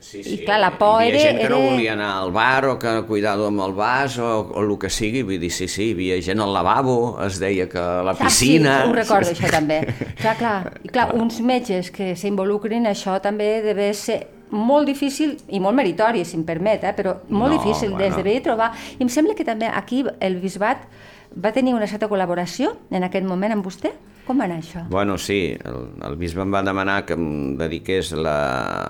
sí, 0.00 0.22
Sí, 0.24 0.34
I 0.34 0.44
clar, 0.44 0.58
la 0.60 0.70
por 0.78 1.02
hi 1.02 1.10
havia 1.10 1.20
era... 1.20 1.28
gent 1.28 1.38
que 1.38 1.44
era... 1.46 1.54
no 1.54 1.60
volia 1.70 1.92
anar 1.92 2.10
al 2.22 2.32
bar 2.32 2.64
o 2.70 2.78
que 2.80 2.94
cuidado 3.06 3.46
amb 3.46 3.60
el 3.66 3.72
vas 3.76 4.18
o, 4.18 4.30
o 4.48 4.64
el 4.64 4.72
que 4.80 4.90
sigui, 4.90 5.22
vull 5.22 5.38
dir, 5.42 5.52
sí, 5.52 5.68
sí, 5.68 5.90
hi 5.90 5.94
havia 5.94 6.18
gent 6.24 6.40
al 6.40 6.52
lavabo, 6.56 6.96
es 7.26 7.38
deia 7.42 7.68
que 7.68 7.78
a 7.78 8.02
la 8.06 8.16
piscina... 8.18 8.80
Ah, 8.80 8.82
sí, 8.84 8.90
ho 8.90 8.98
recordo, 8.98 9.30
això 9.36 9.52
també. 9.52 9.80
clar, 10.20 10.36
clar, 10.40 10.56
i 10.82 10.88
clar, 10.88 11.10
uns 11.14 11.40
metges 11.44 11.92
que 11.94 12.14
s'involucrin, 12.16 12.88
això 12.90 13.20
també 13.22 13.60
deve 13.62 13.92
ser 13.94 14.22
molt 14.50 14.88
difícil 14.88 15.36
i 15.48 15.60
molt 15.62 15.76
meritori, 15.78 16.24
si 16.26 16.36
em 16.36 16.44
permet, 16.44 16.82
eh? 16.84 16.94
però 16.96 17.20
molt 17.28 17.54
No, 17.54 17.58
difícil 17.58 17.92
bueno. 17.94 18.16
des 18.16 18.24
de 18.24 18.40
trobar. 18.42 18.72
I 18.98 19.02
em 19.06 19.08
sembla 19.08 19.36
que 19.38 19.44
també 19.46 19.68
aquí 19.70 20.04
el 20.18 20.40
bisbat 20.42 20.88
va 21.30 21.52
tenir 21.54 21.74
una 21.74 21.86
certa 21.86 22.08
col·laboració 22.10 22.74
en 22.90 23.06
aquest 23.06 23.26
moment 23.26 23.52
amb 23.54 23.64
vostè? 23.66 23.92
Com 24.26 24.38
va 24.38 24.44
anar 24.46 24.60
això? 24.60 24.84
Bueno, 24.92 25.16
sí, 25.18 25.56
el, 25.66 25.86
el 26.06 26.16
bisbe 26.20 26.42
em 26.44 26.52
va 26.54 26.60
demanar 26.62 27.00
que 27.08 27.16
em 27.18 27.56
dediqués 27.58 28.12
la... 28.14 28.36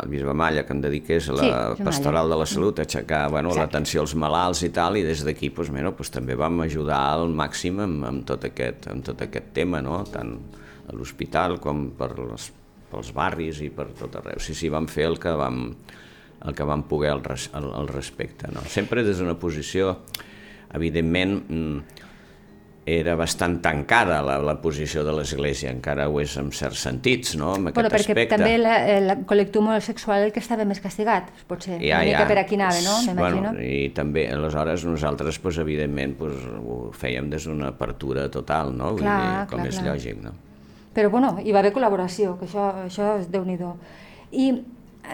el 0.03 0.11
bisbe 0.13 0.35
Malla, 0.37 0.67
que 0.69 0.75
em 0.77 0.83
dediqués 0.85 1.31
a 1.31 1.37
la 1.39 1.49
Sí, 1.79 1.85
pastoral 1.87 2.27
Malla. 2.27 2.35
de 2.35 2.39
la 2.43 2.49
salut, 2.51 2.81
a 2.83 2.85
aixecar 2.85 3.23
bueno, 3.33 3.55
l'atenció 3.57 4.03
als 4.05 4.15
malalts 4.19 4.65
i 4.67 4.73
tal, 4.75 4.99
i 5.01 5.05
des 5.07 5.25
d'aquí 5.25 5.49
doncs, 5.55 5.71
bueno, 5.73 5.95
doncs, 5.97 6.13
també 6.13 6.37
vam 6.37 6.61
ajudar 6.67 7.01
al 7.15 7.29
màxim 7.33 7.81
amb, 7.81 8.05
amb, 8.11 8.25
tot 8.29 8.45
aquest, 8.51 8.91
amb 8.93 9.07
tot 9.07 9.23
aquest 9.25 9.53
tema, 9.57 9.81
no? 9.81 10.03
tant 10.13 10.35
a 10.91 10.97
l'hospital 10.99 11.57
com 11.63 11.89
per 11.97 12.11
les, 12.19 12.51
pels 12.91 13.15
barris 13.17 13.63
i 13.65 13.71
per 13.73 13.91
tot 13.99 14.21
arreu. 14.21 14.41
Sí, 14.43 14.57
sí, 14.59 14.69
vam 14.73 14.89
fer 14.91 15.07
el 15.09 15.19
que 15.23 15.33
vam, 15.39 15.63
el 16.45 16.57
que 16.59 16.67
vam 16.67 16.85
poder 16.91 17.15
al, 17.15 17.25
res, 17.25 17.49
al, 17.57 17.71
al 17.81 17.89
respecte. 17.89 18.51
No? 18.53 18.65
Sempre 18.69 19.05
des 19.07 19.23
d'una 19.23 19.37
posició, 19.39 19.97
evidentment, 20.75 21.37
mm, 21.47 22.07
era 22.99 23.15
bastant 23.19 23.59
tancada 23.63 24.19
la, 24.27 24.39
la 24.43 24.55
posició 24.63 25.05
de 25.07 25.13
l'Església, 25.15 25.71
encara 25.71 26.09
ho 26.11 26.19
és 26.23 26.35
en 26.41 26.51
certs 26.57 26.83
sentits, 26.87 27.37
no?, 27.39 27.55
en 27.57 27.71
aquest 27.71 27.77
Bueno, 27.79 27.91
perquè 27.93 28.15
aspecte. 28.15 28.37
també 28.37 28.57
la, 28.59 28.75
el 28.97 29.13
col·lectiu 29.31 29.63
homosexual 29.63 30.27
el 30.27 30.35
que 30.35 30.43
estava 30.43 30.67
més 30.69 30.83
castigat, 30.83 31.31
potser, 31.51 31.79
una 31.79 32.03
mica 32.09 32.27
per 32.29 32.39
aquí 32.43 32.59
anava, 32.59 32.83
no? 32.85 32.97
M'imagino. 33.07 33.55
Bueno, 33.55 33.55
I 33.63 33.93
també, 33.97 34.27
aleshores, 34.33 34.85
nosaltres, 34.89 35.39
pues, 35.39 35.61
evidentment, 35.63 36.17
pues, 36.19 36.35
ho 36.61 36.83
fèiem 36.97 37.31
des 37.31 37.47
d'una 37.47 37.71
apertura 37.75 38.29
total, 38.33 38.75
no? 38.77 38.93
Vull 38.97 39.05
Clar, 39.07 39.21
dir, 39.21 39.49
com 39.53 39.61
clar, 39.61 39.71
és 39.71 39.79
clar. 39.79 39.95
lògic, 39.95 40.21
no? 40.25 40.35
Però 40.95 41.11
bueno, 41.13 41.37
hi 41.45 41.53
va 41.55 41.61
haver 41.63 41.71
col·laboració, 41.77 42.35
que 42.41 42.49
això, 42.49 42.67
això 42.89 43.15
és 43.21 43.31
déu 43.31 43.45
nhi 43.47 43.59
I 44.31 44.51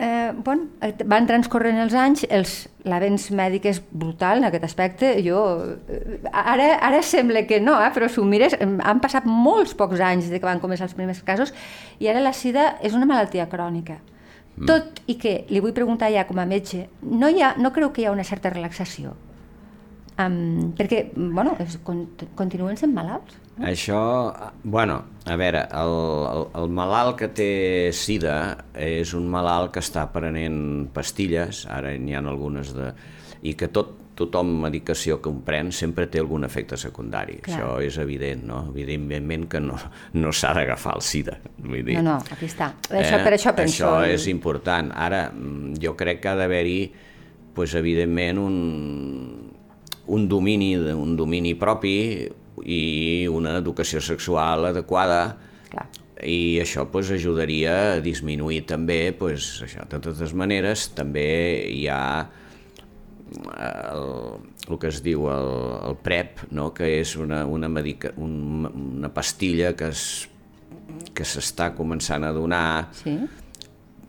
eh, 0.01 0.33
bueno, 0.45 0.69
eh, 0.81 0.95
van 1.05 1.27
transcorrent 1.29 1.79
els 1.83 1.95
anys, 1.97 2.25
els, 2.31 2.55
l'avenç 2.89 3.29
mèdic 3.37 3.69
és 3.71 3.81
brutal 3.91 4.43
en 4.43 4.49
aquest 4.49 4.65
aspecte. 4.69 5.13
Jo, 5.25 5.41
eh, 5.89 6.19
ara, 6.31 6.73
ara 6.89 7.03
sembla 7.03 7.45
que 7.47 7.61
no, 7.61 7.77
eh, 7.83 7.91
però 7.95 8.09
si 8.09 8.21
ho 8.21 8.25
mires, 8.25 8.57
han 8.61 9.01
passat 9.05 9.29
molts 9.29 9.75
pocs 9.75 10.01
anys 10.01 10.31
des 10.31 10.41
que 10.41 10.49
van 10.49 10.63
començar 10.63 10.89
els 10.89 10.97
primers 10.99 11.23
casos 11.27 11.55
i 11.99 12.09
ara 12.09 12.25
la 12.25 12.35
sida 12.37 12.77
és 12.83 12.95
una 12.95 13.09
malaltia 13.09 13.49
crònica. 13.53 14.01
Mm. 14.57 14.67
Tot 14.67 15.01
i 15.07 15.19
que, 15.21 15.39
li 15.53 15.61
vull 15.61 15.77
preguntar 15.77 16.11
ja 16.15 16.25
com 16.29 16.39
a 16.41 16.49
metge, 16.49 16.87
no, 17.03 17.29
hi 17.29 17.43
ha, 17.45 17.55
no 17.61 17.73
creu 17.73 17.93
que 17.93 18.03
hi 18.03 18.09
ha 18.09 18.15
una 18.15 18.25
certa 18.25 18.51
relaxació? 18.51 19.17
Um, 20.17 20.73
perquè, 20.73 21.11
bueno, 21.15 21.53
es, 21.61 21.77
con, 21.85 22.07
continuen 22.39 22.79
sent 22.81 22.95
malalts. 22.97 23.37
Això, 23.69 23.99
bueno, 24.65 25.03
a 25.29 25.37
veure, 25.37 25.67
el, 25.77 25.93
el, 26.31 26.47
el 26.63 26.73
malalt 26.73 27.19
que 27.21 27.29
té 27.37 27.51
sida 27.97 28.39
és 28.73 29.13
un 29.17 29.29
malalt 29.33 29.75
que 29.75 29.85
està 29.85 30.07
prenent 30.13 30.89
pastilles, 30.97 31.67
ara 31.73 31.93
n'hi 32.01 32.17
ha 32.17 32.25
algunes 32.25 32.73
de... 32.77 32.91
i 33.45 33.53
que 33.57 33.69
tot, 33.69 33.93
tothom 34.17 34.55
medicació 34.65 35.19
que 35.21 35.29
un 35.29 35.43
pren 35.45 35.69
sempre 35.77 36.07
té 36.09 36.21
algun 36.23 36.49
efecte 36.49 36.79
secundari. 36.81 37.37
Clar. 37.45 37.59
Això 37.59 37.73
és 37.85 37.99
evident, 38.01 38.47
no? 38.49 38.63
Evidentment 38.73 39.45
que 39.53 39.61
no, 39.61 39.77
no 40.17 40.33
s'ha 40.33 40.55
d'agafar 40.57 40.97
el 40.97 41.05
sida, 41.05 41.37
vull 41.59 41.85
dir. 41.85 41.99
No, 42.01 42.15
no, 42.15 42.17
aquí 42.33 42.49
està. 42.49 42.73
Això, 42.89 43.21
per 43.21 43.35
això 43.37 43.53
penso... 43.57 43.85
Eh, 43.85 44.07
Això 44.07 44.15
és 44.17 44.29
important. 44.33 44.89
Ara, 44.97 45.27
mm, 45.29 45.77
jo 45.85 45.93
crec 46.01 46.25
que 46.25 46.33
ha 46.33 46.37
d'haver-hi, 46.41 46.81
pues, 47.57 47.77
evidentment, 47.77 48.41
un, 48.41 48.57
un, 50.07 50.27
domini, 50.29 50.75
un 50.77 51.17
domini 51.17 51.55
propi 51.59 52.27
i 52.65 53.27
una 53.29 53.59
educació 53.61 54.01
sexual 54.01 54.71
adequada 54.71 55.37
Clar. 55.71 55.87
i 56.25 56.59
això 56.63 56.87
pues, 56.91 57.11
ajudaria 57.13 57.77
a 57.97 58.01
disminuir 58.05 58.65
també, 58.69 59.13
pues, 59.17 59.61
això, 59.67 59.85
de 59.91 60.01
totes 60.01 60.33
maneres, 60.35 60.89
també 60.97 61.27
hi 61.73 61.87
ha 61.93 62.03
el, 63.27 64.07
el 64.71 64.79
que 64.81 64.89
es 64.89 65.03
diu 65.05 65.27
el, 65.33 65.53
el 65.91 65.99
PrEP, 66.03 66.47
no? 66.55 66.71
que 66.75 66.97
és 67.01 67.17
una, 67.21 67.45
una, 67.47 67.69
medica, 67.69 68.15
un, 68.17 68.65
una 68.71 69.13
pastilla 69.13 69.75
que 69.77 69.91
es 69.93 70.07
que 71.17 71.25
s'està 71.27 71.73
començant 71.77 72.25
a 72.25 72.33
donar 72.33 72.67
Sí? 72.97 73.17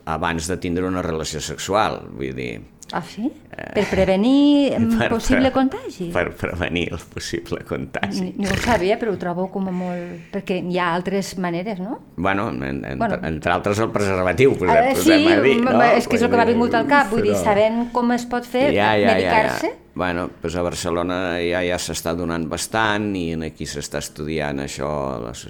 abans 0.08 0.46
de 0.48 0.56
tindre 0.56 0.86
una 0.88 1.02
relació 1.04 1.40
sexual, 1.44 2.00
vull 2.16 2.32
dir... 2.36 2.52
Ah, 2.92 3.02
sí? 3.04 3.28
Per 3.74 3.84
prevenir 3.90 4.78
mm, 4.78 4.98
per- 4.98 5.08
possible 5.12 5.50
per- 5.50 5.52
contagi? 5.52 6.06
Per 6.14 6.30
prevenir 6.40 6.86
el 6.92 7.00
possible 7.12 7.58
contagi. 7.68 8.30
No 8.38 8.48
ho 8.48 8.56
sabia, 8.62 8.96
però 8.96 9.12
ho 9.12 9.18
trobo 9.20 9.48
com 9.52 9.66
a 9.68 9.74
molt... 9.74 10.30
Perquè 10.32 10.56
hi 10.64 10.78
ha 10.80 10.86
altres 10.94 11.34
maneres, 11.38 11.78
no? 11.84 11.98
Bueno, 12.16 12.48
en, 12.50 12.84
en, 12.84 12.98
Bueno. 12.98 13.18
entre 13.28 13.52
altres 13.52 13.78
el 13.84 13.90
preservatiu, 13.92 14.54
posem, 14.56 14.76
Eh, 14.88 14.94
sí, 14.96 15.02
posem 15.10 15.28
a 15.28 15.40
dir, 15.42 15.56
no? 15.64 15.82
és 15.98 16.08
que 16.08 16.16
és 16.16 16.22
el 16.24 16.30
que 16.30 16.36
m'ha 16.40 16.46
dir, 16.48 16.54
vingut 16.54 16.74
al 16.78 16.86
cap, 16.88 17.10
vull 17.12 17.22
dir, 17.26 17.34
però- 17.34 17.44
sabent 17.44 17.90
com 17.92 18.12
es 18.16 18.24
pot 18.30 18.46
fer, 18.48 18.70
ja, 18.72 18.94
ja, 18.96 19.12
medicar-se... 19.12 19.66
Ja, 19.66 19.74
ja. 19.74 19.84
Bueno, 19.98 20.28
doncs 20.40 20.54
a 20.54 20.62
Barcelona 20.62 21.16
ja 21.42 21.58
ja 21.66 21.74
s'està 21.82 22.12
donant 22.14 22.44
bastant 22.48 23.08
i 23.18 23.32
en 23.34 23.42
aquí 23.48 23.66
s'està 23.66 23.98
estudiant 23.98 24.60
això 24.62 24.86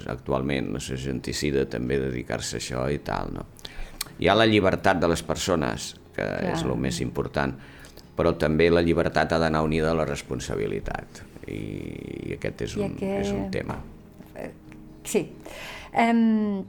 actualment, 0.09 0.71
la 0.73 0.79
societicida 0.81 1.67
també 1.69 1.99
dedicar-se 2.01 2.57
a 2.57 2.59
això 2.63 2.87
i 2.91 2.97
tal, 3.05 3.29
no? 3.35 3.45
Hi 4.19 4.27
ha 4.27 4.33
la 4.35 4.47
llibertat 4.49 4.97
de 4.99 5.07
les 5.07 5.21
persones, 5.23 5.93
que 6.19 6.25
Clar. 6.27 6.53
és 6.57 6.63
el 6.67 6.75
més 6.77 6.99
important, 7.01 7.55
però 8.19 8.35
també 8.37 8.67
la 8.69 8.83
llibertat 8.83 9.31
ha 9.31 9.39
d'anar 9.39 9.63
unida 9.63 9.93
a 9.93 9.95
la 9.95 10.03
responsabilitat 10.09 11.23
i, 11.47 11.61
i 12.29 12.33
aquest 12.35 12.65
és 12.67 12.75
I 12.75 12.83
un, 12.83 12.97
aquest- 12.97 13.21
és 13.23 13.31
un 13.31 13.47
tema. 13.53 13.79
Sí. 15.07 15.23
Um, 15.95 16.59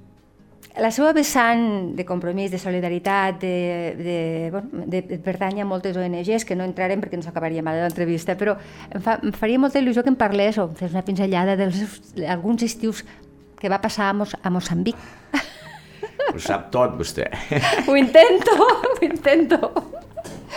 la 0.80 0.88
seva 0.94 1.10
vessant 1.12 1.96
de 1.98 2.04
compromís, 2.06 2.52
de 2.54 2.58
solidaritat, 2.62 3.40
de, 3.42 3.50
de, 3.98 4.16
bueno, 4.54 4.84
de, 4.86 5.00
de 5.02 5.18
pertany 5.18 5.58
a 5.60 5.66
moltes 5.66 5.98
ONGs, 5.98 6.46
que 6.46 6.54
no 6.56 6.64
entrarem 6.64 7.02
perquè 7.02 7.18
ens 7.18 7.26
acabaria 7.28 7.60
mal 7.66 7.76
l'entrevista, 7.82 8.36
però 8.38 8.54
em, 8.94 9.02
fa, 9.02 9.18
em 9.20 9.34
faria 9.36 9.58
molta 9.60 9.82
il·lusió 9.82 10.04
que 10.06 10.12
em 10.14 10.16
parlés 10.16 10.56
o 10.62 10.68
fes 10.78 10.94
una 10.94 11.02
pinzellada 11.04 11.58
d'alguns 11.58 12.62
estius 12.64 13.02
que 13.60 13.68
va 13.68 13.80
passar 13.82 14.12
a, 14.12 14.14
Mos 14.16 14.36
a 14.40 14.48
Moçambic. 14.54 14.96
Ho 16.30 16.40
sap 16.42 16.70
tot, 16.74 16.96
vostè. 16.98 17.26
Ho 17.88 17.96
intento, 17.98 18.56
ho 18.60 18.96
intento. 19.04 19.58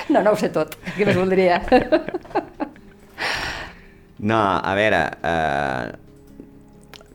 No, 0.10 0.22
no 0.22 0.34
ho 0.34 0.38
sé 0.38 0.50
tot, 0.54 0.76
què 0.98 1.06
més 1.06 1.18
voldria? 1.18 1.60
No, 4.24 4.40
a 4.40 4.74
veure, 4.78 5.00
eh, 5.28 5.86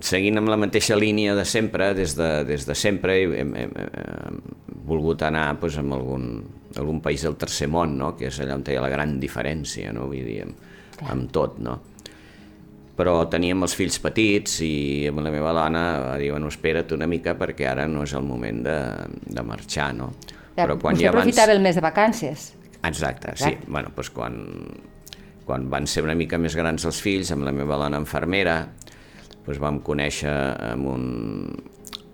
seguint 0.05 0.39
amb 0.41 0.51
la 0.53 0.59
mateixa 0.61 0.97
línia 0.99 1.35
de 1.39 1.45
sempre, 1.49 1.93
des 1.97 2.15
de, 2.19 2.29
des 2.49 2.67
de 2.69 2.77
sempre 2.77 3.17
hem, 3.25 3.55
hem, 3.57 3.73
hem 3.79 4.41
volgut 4.89 5.23
anar 5.27 5.47
pues, 5.61 5.79
amb 5.81 5.97
algun, 5.97 6.29
algun 6.77 7.01
país 7.05 7.25
del 7.27 7.39
tercer 7.41 7.69
món, 7.73 7.97
no? 7.99 8.15
que 8.17 8.29
és 8.29 8.41
allà 8.45 8.59
on 8.59 8.65
hi 8.67 8.77
ha 8.77 8.85
la 8.85 8.93
gran 8.93 9.19
diferència, 9.21 9.93
no? 9.97 10.07
vull 10.11 10.27
dir, 10.27 10.43
amb, 10.47 10.67
amb 11.15 11.33
tot, 11.35 11.59
no? 11.65 11.79
Però 12.99 13.13
teníem 13.31 13.63
els 13.63 13.77
fills 13.79 14.01
petits 14.03 14.57
i 14.67 15.07
amb 15.07 15.23
la 15.23 15.31
meva 15.31 15.53
dona 15.55 15.83
va 16.03 16.17
dir, 16.19 16.33
bueno, 16.35 16.49
espera't 16.51 16.91
una 16.97 17.07
mica 17.07 17.37
perquè 17.39 17.69
ara 17.71 17.85
no 17.87 18.03
és 18.03 18.15
el 18.19 18.25
moment 18.27 18.65
de, 18.67 18.79
de 19.39 19.45
marxar, 19.47 19.93
no? 19.95 20.09
Ja, 20.59 20.67
vostè 20.67 21.07
aprofitava 21.13 21.55
el 21.55 21.61
mes 21.63 21.79
de 21.79 21.85
vacances. 21.85 22.49
Exacte, 22.83 23.37
sí. 23.37 23.53
Exacte. 23.53 23.71
Bueno, 23.71 23.93
doncs 23.95 24.11
quan, 24.11 24.35
quan 25.47 25.69
van 25.71 25.87
ser 25.87 26.03
una 26.03 26.17
mica 26.19 26.39
més 26.43 26.57
grans 26.59 26.85
els 26.91 26.99
fills, 27.03 27.31
amb 27.31 27.47
la 27.47 27.55
meva 27.55 27.79
dona 27.79 28.01
infermera, 28.03 28.59
doncs 29.47 29.63
vam 29.63 29.79
conèixer 29.87 30.35
amb, 30.73 30.91
un, 30.91 31.07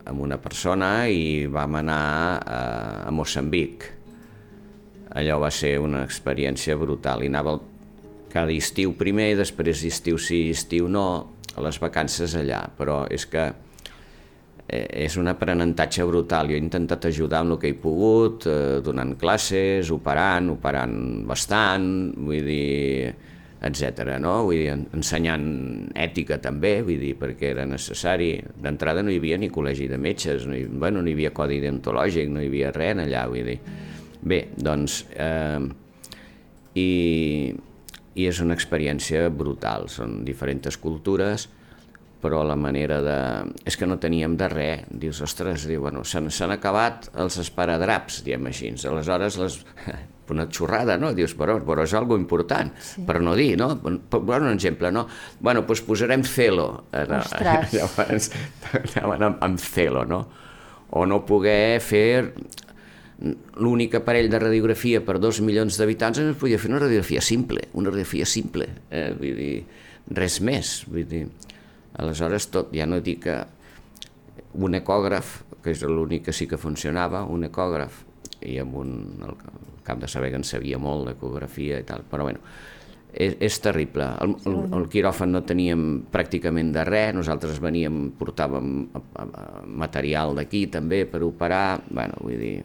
amb 0.04 0.20
una 0.20 0.36
persona 0.36 1.06
i 1.08 1.46
vam 1.48 1.80
anar 1.80 2.02
a, 2.44 2.60
a 3.08 3.10
Moçambic. 3.16 3.88
Allò 5.16 5.38
va 5.40 5.50
ser 5.54 5.78
una 5.80 6.04
experiència 6.04 6.76
brutal. 6.76 7.22
I 7.24 7.32
anava 7.32 7.56
el- 7.56 7.64
cada 8.34 8.50
estiu 8.52 8.96
primer 8.98 9.30
després 9.38 9.84
estiu 9.86 10.18
sí, 10.18 10.48
estiu 10.50 10.88
no, 10.90 11.06
les 11.62 11.78
vacances 11.78 12.34
allà. 12.34 12.64
Però 12.74 13.04
és 13.14 13.28
que 13.30 13.44
eh, 14.66 15.04
és 15.06 15.14
un 15.20 15.30
aprenentatge 15.30 16.02
brutal. 16.08 16.50
Jo 16.50 16.56
he 16.58 16.62
intentat 16.62 17.06
ajudar 17.10 17.44
amb 17.44 17.54
el 17.54 17.60
que 17.62 17.70
he 17.70 17.76
pogut, 17.78 18.48
eh, 18.50 18.80
donant 18.84 19.14
classes, 19.20 19.92
operant, 19.94 20.50
operant 20.56 20.96
bastant, 21.28 21.86
vull 22.16 22.42
dir, 22.48 23.14
etc. 23.64 24.18
no? 24.20 24.34
Vull 24.48 24.58
dir, 24.58 24.70
en- 24.74 24.86
ensenyant 24.98 25.46
ètica 25.94 26.40
també, 26.42 26.82
vull 26.84 26.98
dir, 27.00 27.14
perquè 27.20 27.52
era 27.54 27.64
necessari. 27.68 28.34
D'entrada 28.60 29.02
no 29.06 29.12
hi 29.14 29.20
havia 29.22 29.38
ni 29.40 29.48
col·legi 29.52 29.86
de 29.88 29.96
metges, 30.00 30.48
no 30.50 30.56
hi, 30.58 30.64
bueno, 30.66 31.00
no 31.02 31.08
hi 31.08 31.14
havia 31.16 31.30
codi 31.36 31.60
deontològic, 31.62 32.28
no 32.34 32.42
hi 32.42 32.50
havia 32.50 32.72
res 32.74 32.98
allà, 33.06 33.28
vull 33.30 33.46
dir. 33.46 33.60
Bé, 34.24 34.40
doncs, 34.56 35.04
eh, 35.14 35.60
i, 36.74 37.54
i 38.14 38.28
és 38.30 38.40
una 38.40 38.54
experiència 38.54 39.28
brutal, 39.30 39.88
són 39.90 40.22
diferents 40.26 40.78
cultures, 40.78 41.48
però 42.24 42.40
la 42.46 42.56
manera 42.56 43.02
de... 43.04 43.18
És 43.68 43.76
que 43.76 43.86
no 43.88 43.98
teníem 44.00 44.38
de 44.40 44.48
res. 44.48 44.86
Dius, 44.88 45.20
ostres, 45.26 45.66
diu, 45.68 45.82
bueno, 45.84 46.04
s'han 46.08 46.54
acabat 46.54 47.10
els 47.20 47.36
esparadraps, 47.42 48.22
diem 48.24 48.48
així. 48.48 48.72
Aleshores, 48.88 49.38
les... 49.42 49.60
una 50.32 50.46
xorrada, 50.48 50.96
no? 50.96 51.12
Dius, 51.12 51.34
però, 51.36 51.58
però 51.64 51.84
és 51.84 51.92
algo 51.96 52.16
important, 52.16 52.70
sí. 52.80 53.02
per 53.04 53.18
no 53.20 53.34
dir, 53.36 53.58
no? 53.60 53.74
Bueno, 53.76 54.46
un 54.46 54.54
exemple, 54.54 54.88
no? 54.94 55.04
Bueno, 55.40 55.66
doncs 55.68 55.84
posarem 55.84 56.24
celo. 56.24 56.68
Ostres! 56.94 57.74
Llavors, 57.76 58.30
anaven 58.94 59.28
amb, 59.28 59.44
amb 59.44 59.60
celo, 59.60 60.06
no? 60.08 60.24
O 60.96 61.04
no 61.10 61.24
poder 61.26 61.80
fer 61.82 62.32
l'únic 63.62 63.94
aparell 64.00 64.28
de 64.30 64.40
radiografia 64.42 65.00
per 65.04 65.18
dos 65.22 65.40
milions 65.44 65.78
d'habitants 65.78 66.18
es 66.18 66.36
podia 66.38 66.58
fer 66.58 66.72
una 66.72 66.82
radiografia 66.82 67.22
simple, 67.22 67.68
una 67.78 67.92
radiografia 67.92 68.26
simple, 68.26 68.68
eh? 68.90 69.10
vull 69.18 69.38
dir, 69.38 69.52
res 70.18 70.40
més, 70.44 70.80
vull 70.90 71.06
dir, 71.08 71.24
aleshores 72.02 72.48
tot, 72.50 72.74
ja 72.74 72.88
no 72.90 73.00
dic 73.04 73.22
que 73.28 73.38
un 74.54 74.74
ecògraf, 74.78 75.40
que 75.62 75.72
és 75.72 75.82
l'únic 75.86 76.26
que 76.28 76.34
sí 76.36 76.48
que 76.50 76.60
funcionava, 76.60 77.24
un 77.30 77.46
ecògraf, 77.46 78.02
i 78.44 78.58
amb 78.60 78.76
un, 78.76 78.94
el, 79.24 79.34
el 79.34 79.82
cap 79.86 80.00
de 80.02 80.10
saber 80.10 80.30
que 80.32 80.40
en 80.42 80.46
sabia 80.46 80.78
molt 80.82 81.08
d'ecografia 81.08 81.80
i 81.80 81.86
tal, 81.86 82.04
però 82.10 82.26
bueno, 82.28 82.42
és, 83.14 83.36
és 83.40 83.58
terrible. 83.62 84.10
El, 84.24 84.34
el, 84.50 84.58
el 84.78 84.86
quiròfan 84.92 85.32
no 85.32 85.44
teníem 85.46 86.04
pràcticament 86.12 86.72
de 86.74 86.84
res, 86.88 87.14
nosaltres 87.16 87.60
veníem, 87.62 88.08
portàvem 88.18 88.88
material 89.84 90.34
d'aquí 90.38 90.66
també 90.72 91.04
per 91.08 91.22
operar, 91.26 91.80
bueno, 91.90 92.18
vull 92.20 92.40
dir, 92.40 92.56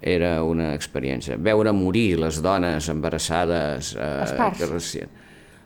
era 0.00 0.42
una 0.44 0.72
experiència. 0.74 1.38
Veure 1.38 1.72
morir 1.72 2.18
les 2.20 2.42
dones 2.42 2.88
embarassades... 2.92 3.94
Eh, 3.96 4.12
els 4.24 4.36
parts. 4.38 4.60
Que 4.60 4.70
recient, 4.70 5.16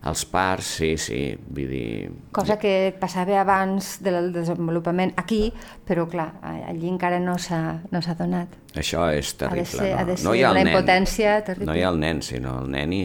els 0.03 0.25
parts, 0.27 0.69
sí, 0.81 0.91
sí, 0.99 1.21
vull 1.55 1.69
dir... 1.71 1.91
Cosa 2.35 2.57
que 2.59 2.93
passava 2.99 3.37
abans 3.39 3.95
del 4.03 4.33
desenvolupament 4.35 5.13
aquí, 5.21 5.45
però 5.87 6.09
clar, 6.11 6.33
allí 6.43 6.91
encara 6.91 7.21
no 7.23 7.37
s'ha 7.39 7.61
no 7.93 8.01
donat. 8.19 8.57
Això 8.75 9.07
és 9.15 9.31
terrible, 9.39 9.63
ha 9.63 9.63
de 9.63 9.69
ser, 9.77 9.93
no? 9.93 10.01
Ha 10.01 10.09
de 10.09 10.17
ser 10.17 10.27
no 10.27 10.35
hi 10.35 10.43
ha 10.43 10.51
una 10.51 10.65
nen, 10.65 10.73
impotència 10.73 11.37
terrible. 11.47 11.69
No 11.71 11.77
hi 11.79 11.85
ha 11.85 11.93
el 11.95 12.01
nen, 12.03 12.23
sinó 12.27 12.57
el 12.65 12.73
nen 12.75 12.97
i, 12.97 13.05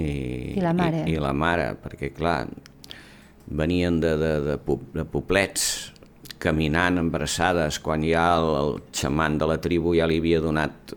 I 0.58 0.66
la 0.66 0.74
mare. 0.74 1.04
I, 1.06 1.14
i 1.14 1.22
la 1.22 1.36
mare, 1.38 1.70
perquè 1.84 2.10
clar, 2.18 2.40
venien 3.46 4.02
de, 4.02 4.16
de, 4.18 4.34
de, 4.48 4.58
de 4.98 5.06
poblets 5.06 5.94
caminant 6.42 7.00
embarassades 7.02 7.80
quan 7.84 8.04
ja 8.06 8.28
el, 8.38 8.50
el 8.60 8.74
xaman 8.94 9.38
de 9.42 9.48
la 9.50 9.58
tribu 9.62 9.96
ja 9.98 10.08
li 10.10 10.20
havia 10.22 10.42
donat 10.44 10.94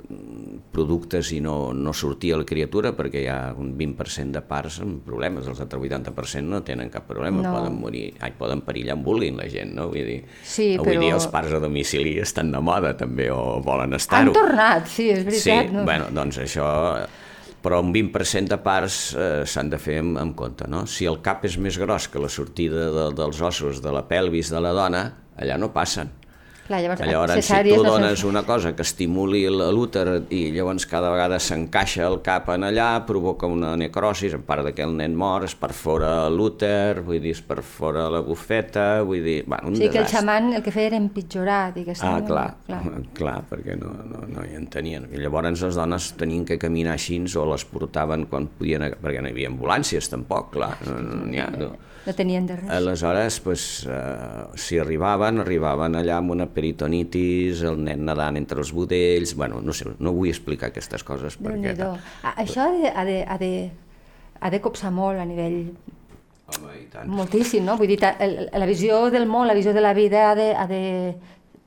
productes 0.71 1.33
i 1.35 1.41
no, 1.43 1.73
no 1.75 1.93
sortia 1.97 2.39
la 2.39 2.47
criatura 2.47 2.93
perquè 2.97 3.25
hi 3.25 3.29
ha 3.31 3.39
un 3.59 3.73
20% 3.79 4.37
de 4.37 4.43
parts 4.47 4.81
amb 4.85 5.01
problemes, 5.07 5.49
els 5.51 5.63
altres 5.63 5.83
80% 5.83 6.47
no 6.47 6.63
tenen 6.67 6.93
cap 6.93 7.09
problema, 7.09 7.43
no. 7.43 7.55
poden 7.55 7.79
morir, 7.81 8.05
ai, 8.21 8.35
poden 8.39 8.63
perillar 8.67 8.97
amb 8.99 9.07
bullying 9.07 9.41
la 9.41 9.49
gent, 9.51 9.75
no? 9.77 9.89
Vull 9.91 10.07
dir, 10.07 10.21
sí, 10.45 10.75
avui 10.77 10.95
però... 10.95 11.07
dia 11.07 11.17
els 11.19 11.31
parts 11.33 11.57
a 11.57 11.63
domicili 11.63 12.19
estan 12.23 12.53
de 12.55 12.61
moda 12.63 12.95
també 12.99 13.31
o 13.35 13.59
volen 13.65 13.99
estar-ho. 13.99 14.31
Han 14.31 14.37
tornat, 14.37 14.87
sí, 14.93 15.11
és 15.15 15.25
veritat. 15.27 15.67
Sí, 15.67 15.75
no? 15.75 15.89
bueno, 15.89 16.13
doncs 16.15 16.41
això 16.45 16.69
però 17.61 17.81
un 17.85 17.91
20% 17.93 18.49
de 18.49 18.57
parts 18.65 18.95
eh, 19.13 19.43
s'han 19.45 19.71
de 19.73 19.79
fer 19.81 19.99
amb, 20.01 20.17
amb 20.21 20.37
compte. 20.37 20.69
No? 20.71 20.87
Si 20.89 21.05
el 21.09 21.21
cap 21.25 21.45
és 21.45 21.59
més 21.61 21.77
gros 21.81 22.09
que 22.09 22.23
la 22.23 22.31
sortida 22.33 22.89
de, 22.95 23.09
dels 23.17 23.41
ossos 23.45 23.83
de 23.85 23.93
la 23.93 24.07
pelvis 24.09 24.53
de 24.53 24.63
la 24.65 24.73
dona, 24.77 25.03
allà 25.41 25.57
no 25.57 25.73
passen. 25.73 26.20
Clar, 26.71 26.85
llavors, 26.85 27.01
llavors 27.03 27.49
si 27.49 27.57
tu 27.67 27.83
dones 27.83 28.23
una 28.23 28.45
cosa 28.47 28.71
que 28.79 28.85
estimuli 28.87 29.41
l'úter 29.51 30.21
i 30.31 30.53
llavors 30.55 30.85
cada 30.87 31.09
vegada 31.11 31.41
s'encaixa 31.43 32.05
el 32.07 32.21
cap 32.23 32.47
en 32.55 32.69
allà, 32.69 32.91
provoca 33.09 33.49
una 33.51 33.73
necrosis, 33.81 34.37
en 34.39 34.45
part 34.47 34.69
que 34.77 34.87
el 34.87 34.95
nen 34.95 35.17
mor, 35.19 35.49
es 35.49 35.57
perfora 35.59 36.29
l'úter, 36.31 37.03
vull 37.03 37.19
dir, 37.19 37.35
es 37.35 37.43
perfora 37.43 38.07
la 38.15 38.23
bufeta, 38.23 39.03
vull 39.03 39.27
dir, 39.27 39.41
bueno, 39.49 39.73
un 39.73 39.81
sí, 39.81 39.89
desastre. 39.89 39.99
que 39.99 40.05
el 40.05 40.15
xaman 40.15 40.53
el 40.61 40.63
que 40.63 40.77
feia 40.79 40.93
era 40.93 41.03
empitjorar, 41.03 41.75
diguéssim. 41.75 42.07
Ah, 42.07 42.23
clar, 42.31 42.47
clar, 42.69 42.81
clar 43.19 43.37
perquè 43.51 43.75
no, 43.81 43.91
no, 44.07 44.23
no 44.31 44.47
hi 44.47 44.55
entenien. 44.55 45.11
I 45.11 45.27
llavors 45.27 45.67
les 45.67 45.75
dones 45.75 46.13
tenien 46.23 46.47
que 46.47 46.61
caminar 46.63 46.95
així 46.95 47.19
o 47.35 47.51
les 47.51 47.67
portaven 47.67 48.29
quan 48.31 48.47
podien, 48.47 48.87
perquè 49.03 49.19
no 49.19 49.27
hi 49.27 49.35
havia 49.35 49.51
ambulàncies 49.51 50.07
tampoc, 50.15 50.53
clar, 50.55 50.77
no, 50.87 51.01
no, 51.03 51.25
no, 51.27 51.41
ha, 51.43 51.51
no, 51.51 51.75
no 52.07 52.15
tenien 52.17 52.47
de 52.47 52.57
res. 52.57 52.71
Aleshores, 52.71 53.41
pues, 53.41 53.87
eh, 53.89 54.47
si 54.55 54.79
arribaven, 54.79 55.43
arribaven 55.43 55.99
allà 55.99 56.17
amb 56.17 56.33
una 56.33 56.47
peritonitis, 56.61 57.65
el 57.67 57.81
nen 57.89 58.05
nedant 58.07 58.39
entre 58.39 58.61
els 58.63 58.75
budells, 58.77 59.35
bueno, 59.39 59.63
no 59.65 59.75
sé, 59.77 59.89
no 59.99 60.13
vull 60.17 60.31
explicar 60.31 60.71
aquestes 60.71 61.07
coses 61.07 61.41
perquè... 61.41 61.75
Això 62.37 62.69
ha 62.69 62.75
de, 62.77 62.93
ha, 62.93 63.07
de, 63.09 63.17
ha, 63.25 63.41
de, 63.41 63.55
ha 64.41 64.53
de 64.53 64.61
copsar 64.63 64.93
molt 64.95 65.21
a 65.21 65.27
nivell 65.29 65.65
Home, 66.51 66.73
i 66.81 66.87
tant. 66.91 67.11
Moltíssim, 67.15 67.63
no? 67.63 67.77
Vull 67.79 67.93
dir, 67.93 68.01
la 68.03 68.67
visió 68.67 69.05
del 69.15 69.29
món, 69.31 69.47
la 69.47 69.55
visió 69.55 69.71
de 69.71 69.83
la 69.85 69.93
vida 69.95 70.31
ha 70.31 70.35
de, 70.35 70.49
ha 70.59 70.65
de, 70.67 70.81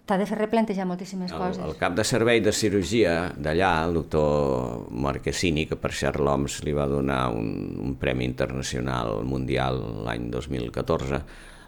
t'ha 0.03 0.17
de 0.19 0.25
fer 0.27 0.37
replantejar 0.41 0.85
moltíssimes 0.89 1.31
el, 1.31 1.39
coses. 1.39 1.61
El 1.63 1.77
cap 1.79 1.95
de 1.95 2.03
servei 2.07 2.41
de 2.43 2.51
cirurgia 2.55 3.31
d'allà, 3.39 3.71
el 3.87 3.95
doctor 3.95 4.89
Marquesini, 4.91 5.65
que 5.69 5.77
per 5.79 5.93
cert 5.95 6.19
l'OMS 6.19 6.59
li 6.67 6.75
va 6.75 6.89
donar 6.91 7.21
un, 7.31 7.47
un 7.85 7.95
premi 8.01 8.27
internacional 8.27 9.21
mundial 9.27 9.79
l'any 10.07 10.27
2014, 10.33 11.23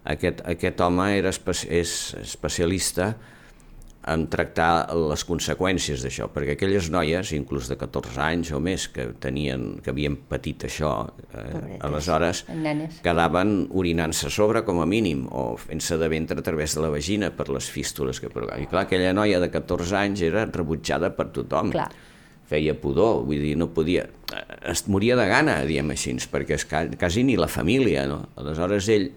aquest, 0.06 0.44
aquest 0.46 0.82
home 0.86 1.08
era 1.18 1.32
espe 1.34 1.56
és 1.74 1.96
especialista 2.22 3.14
en 4.06 4.28
tractar 4.30 4.94
les 4.94 5.24
conseqüències 5.26 6.04
d'això, 6.06 6.28
perquè 6.30 6.54
aquelles 6.54 6.92
noies, 6.94 7.32
inclús 7.34 7.66
de 7.72 7.78
14 7.80 8.22
anys 8.22 8.52
o 8.54 8.60
més, 8.62 8.86
que 8.94 9.08
tenien 9.22 9.80
que 9.82 9.90
havien 9.90 10.18
patit 10.30 10.68
això, 10.68 10.92
eh, 11.34 11.80
aleshores 11.86 12.44
quedaven 13.06 13.56
orinant-se 13.74 14.30
a 14.30 14.34
sobre 14.34 14.62
com 14.68 14.84
a 14.84 14.86
mínim, 14.86 15.26
o 15.32 15.56
fent-se 15.58 15.98
de 15.98 16.10
ventre 16.12 16.38
a 16.38 16.46
través 16.46 16.76
de 16.78 16.84
la 16.86 16.92
vagina 16.94 17.32
per 17.34 17.50
les 17.50 17.70
fístules 17.70 18.22
que 18.22 18.30
provocaven. 18.30 18.68
I 18.68 18.70
clar, 18.70 18.86
aquella 18.86 19.14
noia 19.14 19.40
de 19.42 19.50
14 19.50 19.98
anys 19.98 20.22
era 20.22 20.46
rebutjada 20.46 21.10
per 21.18 21.32
tothom. 21.34 21.74
Clar. 21.74 21.90
Feia 22.46 22.76
pudor, 22.78 23.24
vull 23.26 23.42
dir, 23.42 23.56
no 23.58 23.72
podia... 23.74 24.06
Es 24.70 24.84
moria 24.86 25.16
de 25.18 25.26
gana, 25.26 25.64
diem 25.66 25.90
així, 25.96 26.14
perquè 26.30 26.60
és 26.60 26.68
quasi 26.70 27.24
ni 27.26 27.40
la 27.42 27.50
família, 27.50 28.06
no? 28.06 28.28
Aleshores 28.38 28.92
ell 28.94 29.10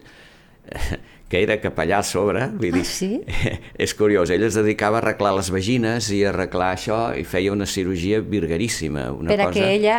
que 1.28 1.42
era 1.42 1.58
capellà 1.60 2.00
a 2.00 2.06
sobre, 2.06 2.46
vull 2.56 2.72
dir, 2.72 2.84
ah, 2.84 2.88
sí? 2.88 3.10
és 3.84 3.92
curiós, 3.96 4.32
ell 4.32 4.46
es 4.46 4.56
dedicava 4.56 4.98
a 4.98 5.02
arreglar 5.02 5.34
les 5.36 5.50
vagines 5.52 6.08
i 6.16 6.22
a 6.24 6.30
arreglar 6.32 6.72
això 6.76 7.02
i 7.18 7.26
feia 7.28 7.52
una 7.52 7.68
cirurgia 7.68 8.22
virgueríssima, 8.24 9.10
una 9.12 9.34
per 9.34 9.50
cosa... 9.50 9.58
que 9.58 9.74
ella 9.74 9.98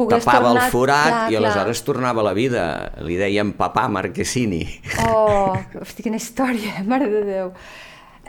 pogués 0.00 0.24
tapava 0.24 0.48
tornar... 0.48 0.64
el 0.64 0.72
forat 0.72 1.12
clar, 1.12 1.28
i 1.28 1.38
aleshores 1.38 1.82
clar. 1.82 1.86
tornava 1.90 2.24
a 2.24 2.26
la 2.30 2.34
vida. 2.36 2.64
Li 3.04 3.18
deien 3.20 3.52
papà 3.58 3.86
Marquesini. 3.92 4.62
Oh, 5.06 5.54
hosti, 5.82 6.06
quina 6.06 6.20
història, 6.20 6.80
mare 6.90 7.10
de 7.12 7.22
Déu. 7.28 7.54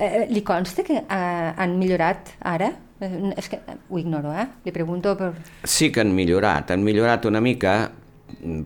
Eh, 0.01 0.25
li 0.31 0.41
consta 0.43 0.85
que 0.87 1.01
eh, 1.03 1.49
han 1.55 1.75
millorat 1.79 2.35
ara? 2.47 2.71
Eh, 3.01 3.31
és 3.37 3.49
que 3.51 3.59
ho 3.61 3.99
ignoro, 3.99 4.33
eh? 4.35 4.47
Li 4.65 4.73
pregunto 4.75 5.15
per... 5.19 5.33
Sí 5.67 5.91
que 5.93 6.03
han 6.03 6.13
millorat, 6.15 6.71
han 6.73 6.83
millorat 6.85 7.27
una 7.29 7.41
mica, 7.43 7.75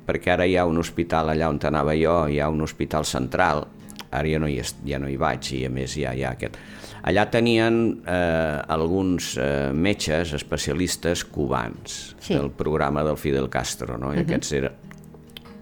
perquè 0.05 0.33
ara 0.33 0.45
hi 0.45 0.55
ha 0.57 0.65
un 0.65 0.77
hospital 0.81 1.29
allà 1.33 1.49
on 1.49 1.59
anava 1.65 1.93
jo, 1.97 2.25
hi 2.27 2.39
ha 2.39 2.49
un 2.49 2.61
hospital 2.61 3.05
central, 3.05 3.65
ara 4.11 4.27
ja 4.27 4.39
no 4.39 4.47
hi, 4.47 4.61
ja 4.85 4.99
no 4.99 5.09
hi 5.09 5.17
vaig 5.17 5.51
i 5.57 5.65
a 5.65 5.69
més 5.69 5.95
ja 5.97 6.13
hi 6.15 6.23
ha 6.23 6.31
aquest. 6.35 6.57
Allà 7.05 7.27
tenien 7.29 8.01
eh, 8.07 8.61
alguns 8.73 9.35
eh, 9.37 9.71
metges 9.73 10.33
especialistes 10.33 11.23
cubans 11.25 12.15
Sí. 12.19 12.33
del 12.33 12.49
programa 12.49 13.03
del 13.05 13.17
Fidel 13.17 13.49
Castro, 13.49 13.97
no? 14.01 14.13
I 14.15 14.23
aquests 14.23 14.53
eren... 14.57 14.71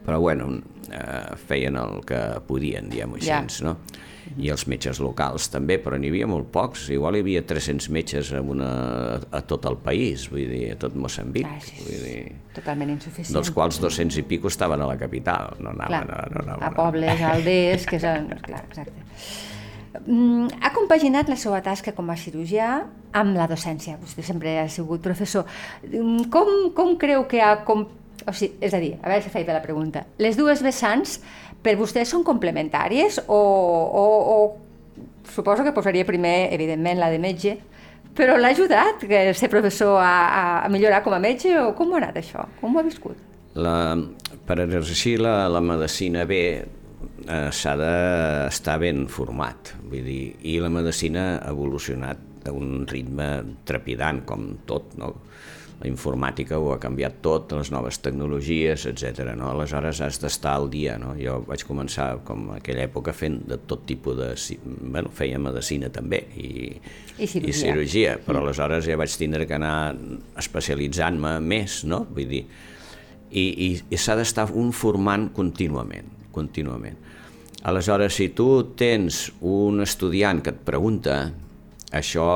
Però 0.05 0.19
bueno, 0.19 0.47
eh, 0.91 1.35
feien 1.47 1.75
el 1.79 1.99
que 2.07 2.19
podien, 2.47 2.87
diguem-ho 2.91 3.15
així, 3.19 3.27
Ja. 3.27 3.41
no? 3.63 3.77
I 4.38 4.50
els 4.50 4.63
metges 4.72 5.00
locals 5.04 5.50
també, 5.54 5.78
però 5.84 5.98
n'hi 6.00 6.10
havia 6.10 6.28
molt 6.28 6.48
pocs. 6.54 6.88
Igual 6.96 7.17
hi 7.19 7.24
havia 7.26 7.43
300 7.46 7.89
metges 7.93 8.32
a, 8.34 8.41
una, 8.41 8.69
a 9.30 9.41
tot 9.46 9.65
el 9.69 9.78
país, 9.84 10.26
vull 10.32 10.48
dir, 10.50 10.72
a 10.74 10.80
tot 10.82 10.96
Moçambic. 10.98 11.46
Ah, 11.50 11.60
sí. 11.62 11.78
Vull 11.84 12.04
dir, 12.08 12.17
Totalment 12.56 12.93
insuficient. 12.96 13.34
dels 13.38 13.52
quals 13.54 13.80
200 13.82 14.17
i 14.22 14.26
pico 14.30 14.48
estaven 14.50 14.82
a 14.82 14.88
la 14.89 14.98
capital, 14.98 15.54
no 15.60 15.72
anaven, 15.74 16.08
clar, 16.10 16.30
no, 16.34 16.36
no 16.36 16.43
anaven 16.48 16.67
a 16.67 16.72
pobles, 16.78 17.22
a 17.22 17.34
alders, 17.38 17.86
que 17.89 18.00
són... 18.02 18.30
Clar, 18.48 18.63
exacte. 18.69 19.06
Mm, 20.08 20.48
ha 20.65 20.72
compaginat 20.74 21.30
la 21.30 21.36
seva 21.38 21.60
tasca 21.62 21.93
com 21.93 22.10
a 22.10 22.15
cirurgià 22.17 22.69
amb 23.13 23.38
la 23.38 23.46
docència. 23.48 24.00
Vostè 24.02 24.26
sempre 24.26 24.56
ha 24.63 24.65
sigut 24.72 25.04
professor. 25.06 25.46
Mm, 25.86 26.30
Com, 26.34 26.72
com 26.74 26.96
creu 26.98 27.28
que 27.30 27.41
ha... 27.46 27.60
Com... 27.67 27.86
O 28.24 28.32
sigui, 28.32 28.56
és 28.63 28.74
a 28.74 28.80
dir, 28.80 28.93
a 29.04 29.10
veure 29.12 29.22
si 29.26 29.30
faig 29.34 29.46
bé 29.46 29.52
la 29.54 29.62
pregunta. 29.62 30.06
Les 30.22 30.38
dues 30.39 30.62
vessants 30.63 31.17
per 31.63 31.78
vostè 31.80 32.04
són 32.08 32.26
complementàries 32.28 33.21
o, 33.28 33.39
o, 33.39 34.06
o 34.36 34.38
suposo 35.32 35.63
que 35.63 35.73
posaria 35.76 36.06
primer, 36.06 36.52
evidentment, 36.54 36.99
la 36.99 37.10
de 37.13 37.19
metge, 37.23 37.58
però 38.13 38.36
l'ha 38.38 38.52
ajudat 38.54 39.06
que 39.10 39.26
ser 39.38 39.49
professor 39.49 39.97
a, 39.97 40.13
a, 40.63 40.69
millorar 40.69 41.02
com 41.06 41.15
a 41.15 41.21
metge 41.21 41.56
o 41.60 41.71
com 41.78 41.95
ha 41.95 42.02
anat 42.04 42.19
això? 42.21 42.45
Com 42.60 42.76
ho 42.76 42.82
ha 42.82 42.86
viscut? 42.86 43.17
La, 43.56 43.95
per 44.45 44.60
exercir 44.63 45.17
la, 45.21 45.47
la 45.49 45.62
medicina 45.63 46.28
bé 46.30 46.43
eh, 46.60 47.49
s'ha 47.54 47.73
d'estar 47.80 48.78
ben 48.84 49.06
format, 49.10 49.73
vull 49.89 50.06
dir, 50.06 50.21
i 50.49 50.60
la 50.62 50.71
medicina 50.73 51.26
ha 51.39 51.52
evolucionat 51.54 52.49
a 52.49 52.54
un 52.54 52.84
ritme 52.89 53.30
trepidant, 53.65 54.23
com 54.28 54.49
tot, 54.69 54.97
no? 54.99 55.13
La 55.81 55.89
informàtica 55.89 56.59
ho 56.62 56.69
ha 56.73 56.79
canviat 56.79 57.17
tot, 57.25 57.51
les 57.57 57.71
noves 57.73 57.97
tecnologies, 58.03 58.86
etc. 58.89 59.33
No? 59.36 59.49
Aleshores 59.51 59.99
has 60.05 60.19
d'estar 60.21 60.53
al 60.59 60.69
dia. 60.71 60.95
No? 61.01 61.13
Jo 61.19 61.39
vaig 61.47 61.65
començar, 61.67 62.09
com 62.27 62.45
en 62.51 62.59
aquella 62.59 62.86
època, 62.88 63.15
fent 63.15 63.41
de 63.49 63.57
tot 63.67 63.83
tipus 63.89 64.17
de... 64.19 64.29
Bueno, 64.63 65.12
feia 65.15 65.41
medicina 65.41 65.89
també 65.93 66.21
i, 66.39 66.51
I 67.17 67.27
cirurgia, 67.27 67.49
i 67.49 67.57
cirurgia 67.57 68.13
però 68.21 68.39
mm. 68.39 68.43
aleshores 68.45 68.88
ja 68.88 68.99
vaig 68.99 69.17
tindre 69.19 69.47
que 69.49 69.57
anar 69.57 69.75
especialitzant-me 70.39 71.36
més, 71.43 71.81
no? 71.89 72.03
Vull 72.13 72.29
dir, 72.31 72.43
i, 73.33 73.43
i, 73.43 73.69
i 73.89 73.99
s'ha 73.99 74.15
d'estar 74.19 74.47
un 74.53 74.71
formant 74.75 75.27
contínuament, 75.36 76.09
contínuament. 76.33 76.99
Aleshores, 77.63 78.17
si 78.19 78.29
tu 78.36 78.47
tens 78.77 79.29
un 79.39 79.81
estudiant 79.83 80.41
que 80.43 80.51
et 80.51 80.62
pregunta, 80.67 81.15
això 81.95 82.27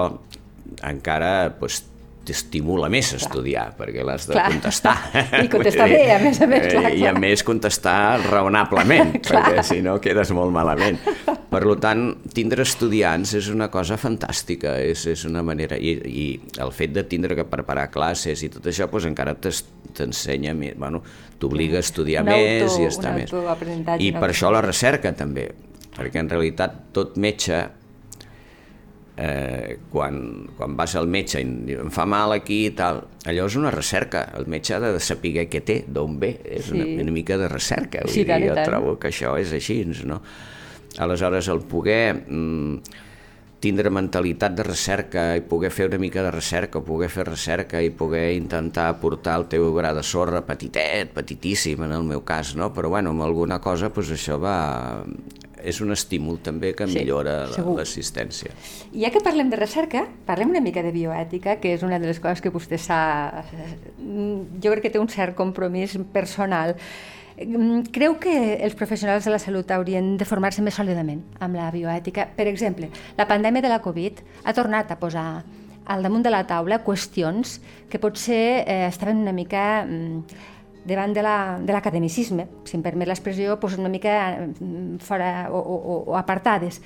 encara 0.87 1.51
pues, 1.59 1.81
t'estimula 2.27 2.89
més 2.91 3.13
a 3.15 3.19
estudiar, 3.21 3.69
perquè 3.77 4.03
l'has 4.05 4.27
de 4.27 4.35
clar. 4.35 4.47
contestar. 4.51 4.95
I 5.43 5.49
contestar 5.51 5.87
bé, 5.91 6.01
a 6.15 6.19
més 6.21 6.41
a 6.43 6.47
més. 6.49 6.67
Clar, 6.73 6.91
I 6.95 7.05
a 7.07 7.13
més 7.15 7.43
contestar 7.47 8.19
raonablement, 8.25 9.15
perquè 9.27 9.63
si 9.65 9.79
no 9.85 9.97
quedes 10.03 10.33
molt 10.35 10.53
malament. 10.55 10.99
Per 11.47 11.61
tant, 11.81 12.03
tindre 12.35 12.65
estudiants 12.67 13.31
és 13.39 13.47
una 13.53 13.69
cosa 13.71 13.97
fantàstica, 14.01 14.75
és, 14.83 15.05
és 15.07 15.23
una 15.29 15.43
manera... 15.47 15.79
I, 15.79 15.95
I 16.07 16.25
el 16.63 16.73
fet 16.75 16.93
de 16.95 17.05
tindre 17.07 17.37
que 17.37 17.47
preparar 17.47 17.87
classes 17.93 18.43
i 18.43 18.51
tot 18.51 18.67
això, 18.67 18.89
doncs 18.91 19.07
encara 19.07 19.37
t'ensenya 19.37 20.53
més, 20.57 20.75
bueno, 20.79 21.01
t'obliga 21.39 21.79
a 21.79 21.85
estudiar 21.85 22.25
un 22.25 22.33
més 22.33 22.67
auto, 22.67 22.83
i 22.83 22.89
estar 22.91 23.15
més. 23.15 23.33
I 24.03 24.11
per 24.17 24.31
això 24.33 24.51
la 24.53 24.61
recerca 24.65 25.13
també, 25.15 25.47
perquè 25.95 26.21
en 26.21 26.31
realitat 26.31 26.81
tot 26.95 27.15
metge 27.21 27.63
eh, 29.17 29.79
quan, 29.91 30.47
quan 30.57 30.75
vas 30.77 30.93
al 30.95 31.09
metge 31.09 31.41
i 31.41 31.77
em 31.77 31.89
fa 31.93 32.05
mal 32.09 32.35
aquí 32.35 32.63
i 32.67 32.75
tal, 32.77 33.01
allò 33.25 33.47
és 33.49 33.57
una 33.59 33.73
recerca, 33.73 34.27
el 34.37 34.45
metge 34.51 34.77
ha 34.77 34.81
de 34.83 34.93
saber 35.01 35.47
què 35.49 35.63
té, 35.65 35.81
d'on 35.89 36.19
ve, 36.21 36.35
és 36.45 36.69
sí. 36.69 36.77
una, 36.77 36.85
una 37.03 37.15
mica 37.15 37.39
de 37.41 37.49
recerca, 37.51 38.05
vull 38.05 38.13
sí, 38.13 38.27
dir, 38.27 38.39
jo 38.45 38.55
tant. 38.55 38.69
trobo 38.69 38.95
que 39.01 39.09
això 39.11 39.33
és 39.41 39.55
així, 39.57 39.81
no? 40.05 40.21
Aleshores, 41.01 41.49
el 41.53 41.61
poder 41.69 42.13
mm, 42.13 43.03
tindre 43.61 43.89
mentalitat 43.89 44.53
de 44.57 44.65
recerca 44.65 45.23
i 45.37 45.41
poder 45.45 45.71
fer 45.73 45.87
una 45.89 45.99
mica 46.01 46.21
de 46.25 46.31
recerca, 46.33 46.81
poder 46.85 47.09
fer 47.09 47.25
recerca 47.27 47.81
i 47.81 47.89
poder 47.89 48.31
intentar 48.37 48.91
portar 49.01 49.39
el 49.41 49.47
teu 49.49 49.71
gra 49.75 49.95
de 49.97 50.05
sorra 50.05 50.43
petitet, 50.45 51.11
petitíssim 51.15 51.81
en 51.85 51.95
el 51.97 52.05
meu 52.05 52.21
cas, 52.25 52.53
no? 52.55 52.69
però 52.73 52.93
bueno, 52.93 53.15
amb 53.15 53.25
alguna 53.25 53.59
cosa 53.61 53.89
pues, 53.93 54.13
això 54.13 54.37
va, 54.41 54.57
és 55.63 55.81
un 55.81 55.91
estímul 55.95 56.39
també 56.43 56.73
que 56.77 56.87
sí, 56.87 56.99
millora 56.99 57.47
l'assistència. 57.49 58.53
Ja 58.93 59.11
que 59.13 59.21
parlem 59.23 59.51
de 59.51 59.59
recerca, 59.59 60.05
parlem 60.27 60.53
una 60.55 60.63
mica 60.63 60.83
de 60.85 60.93
bioètica, 60.95 61.57
que 61.61 61.73
és 61.75 61.83
una 61.85 61.99
de 61.99 62.09
les 62.09 62.21
coses 62.23 62.41
que 62.43 62.53
vostè 62.53 62.79
s'ha... 62.81 63.43
Jo 63.97 64.73
crec 64.73 64.87
que 64.87 64.93
té 64.93 65.01
un 65.01 65.09
cert 65.11 65.37
compromís 65.37 65.97
personal. 66.13 66.75
Creu 67.93 68.17
que 68.17 68.33
els 68.65 68.73
professionals 68.77 69.27
de 69.27 69.33
la 69.33 69.39
salut 69.41 69.69
haurien 69.71 70.15
de 70.17 70.25
formar-se 70.25 70.63
més 70.65 70.77
sòlidament 70.77 71.21
amb 71.39 71.59
la 71.59 71.69
bioètica? 71.73 72.25
Per 72.37 72.47
exemple, 72.49 72.89
la 73.17 73.27
pandèmia 73.29 73.65
de 73.65 73.73
la 73.73 73.81
Covid 73.85 74.23
ha 74.43 74.55
tornat 74.57 74.91
a 74.91 74.97
posar 74.97 75.29
al 75.87 76.03
damunt 76.03 76.25
de 76.25 76.33
la 76.33 76.43
taula 76.49 76.81
qüestions 76.83 77.59
que 77.87 77.99
potser 78.01 78.63
eh, 78.65 78.85
estaven 78.89 79.21
una 79.23 79.31
mica 79.31 79.85
mm, 79.85 80.56
davant 80.87 81.13
de 81.13 81.21
l'academicisme, 81.73 82.47
la, 82.47 82.63
si 82.65 82.77
em 82.77 82.85
permet 82.85 83.09
l'expressió, 83.09 83.57
doncs 83.59 83.77
una 83.77 83.91
mica 83.91 84.15
mm, 84.39 84.97
fora 85.03 85.49
o, 85.51 85.59
o, 85.59 85.99
o 86.13 86.17
apartades. 86.19 86.81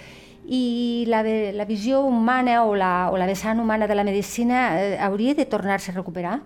I 0.51 1.05
la, 1.07 1.21
la 1.53 1.65
visió 1.69 2.01
humana 2.01 2.63
o 2.65 2.75
la, 2.75 3.09
o 3.13 3.17
la 3.21 3.29
vessant 3.29 3.61
humana 3.61 3.87
de 3.87 3.95
la 3.95 4.03
medicina 4.03 4.65
eh, 4.81 4.97
hauria 4.99 5.37
de 5.37 5.45
tornar-se 5.45 5.91
a 5.93 5.95
recuperar? 5.95 6.39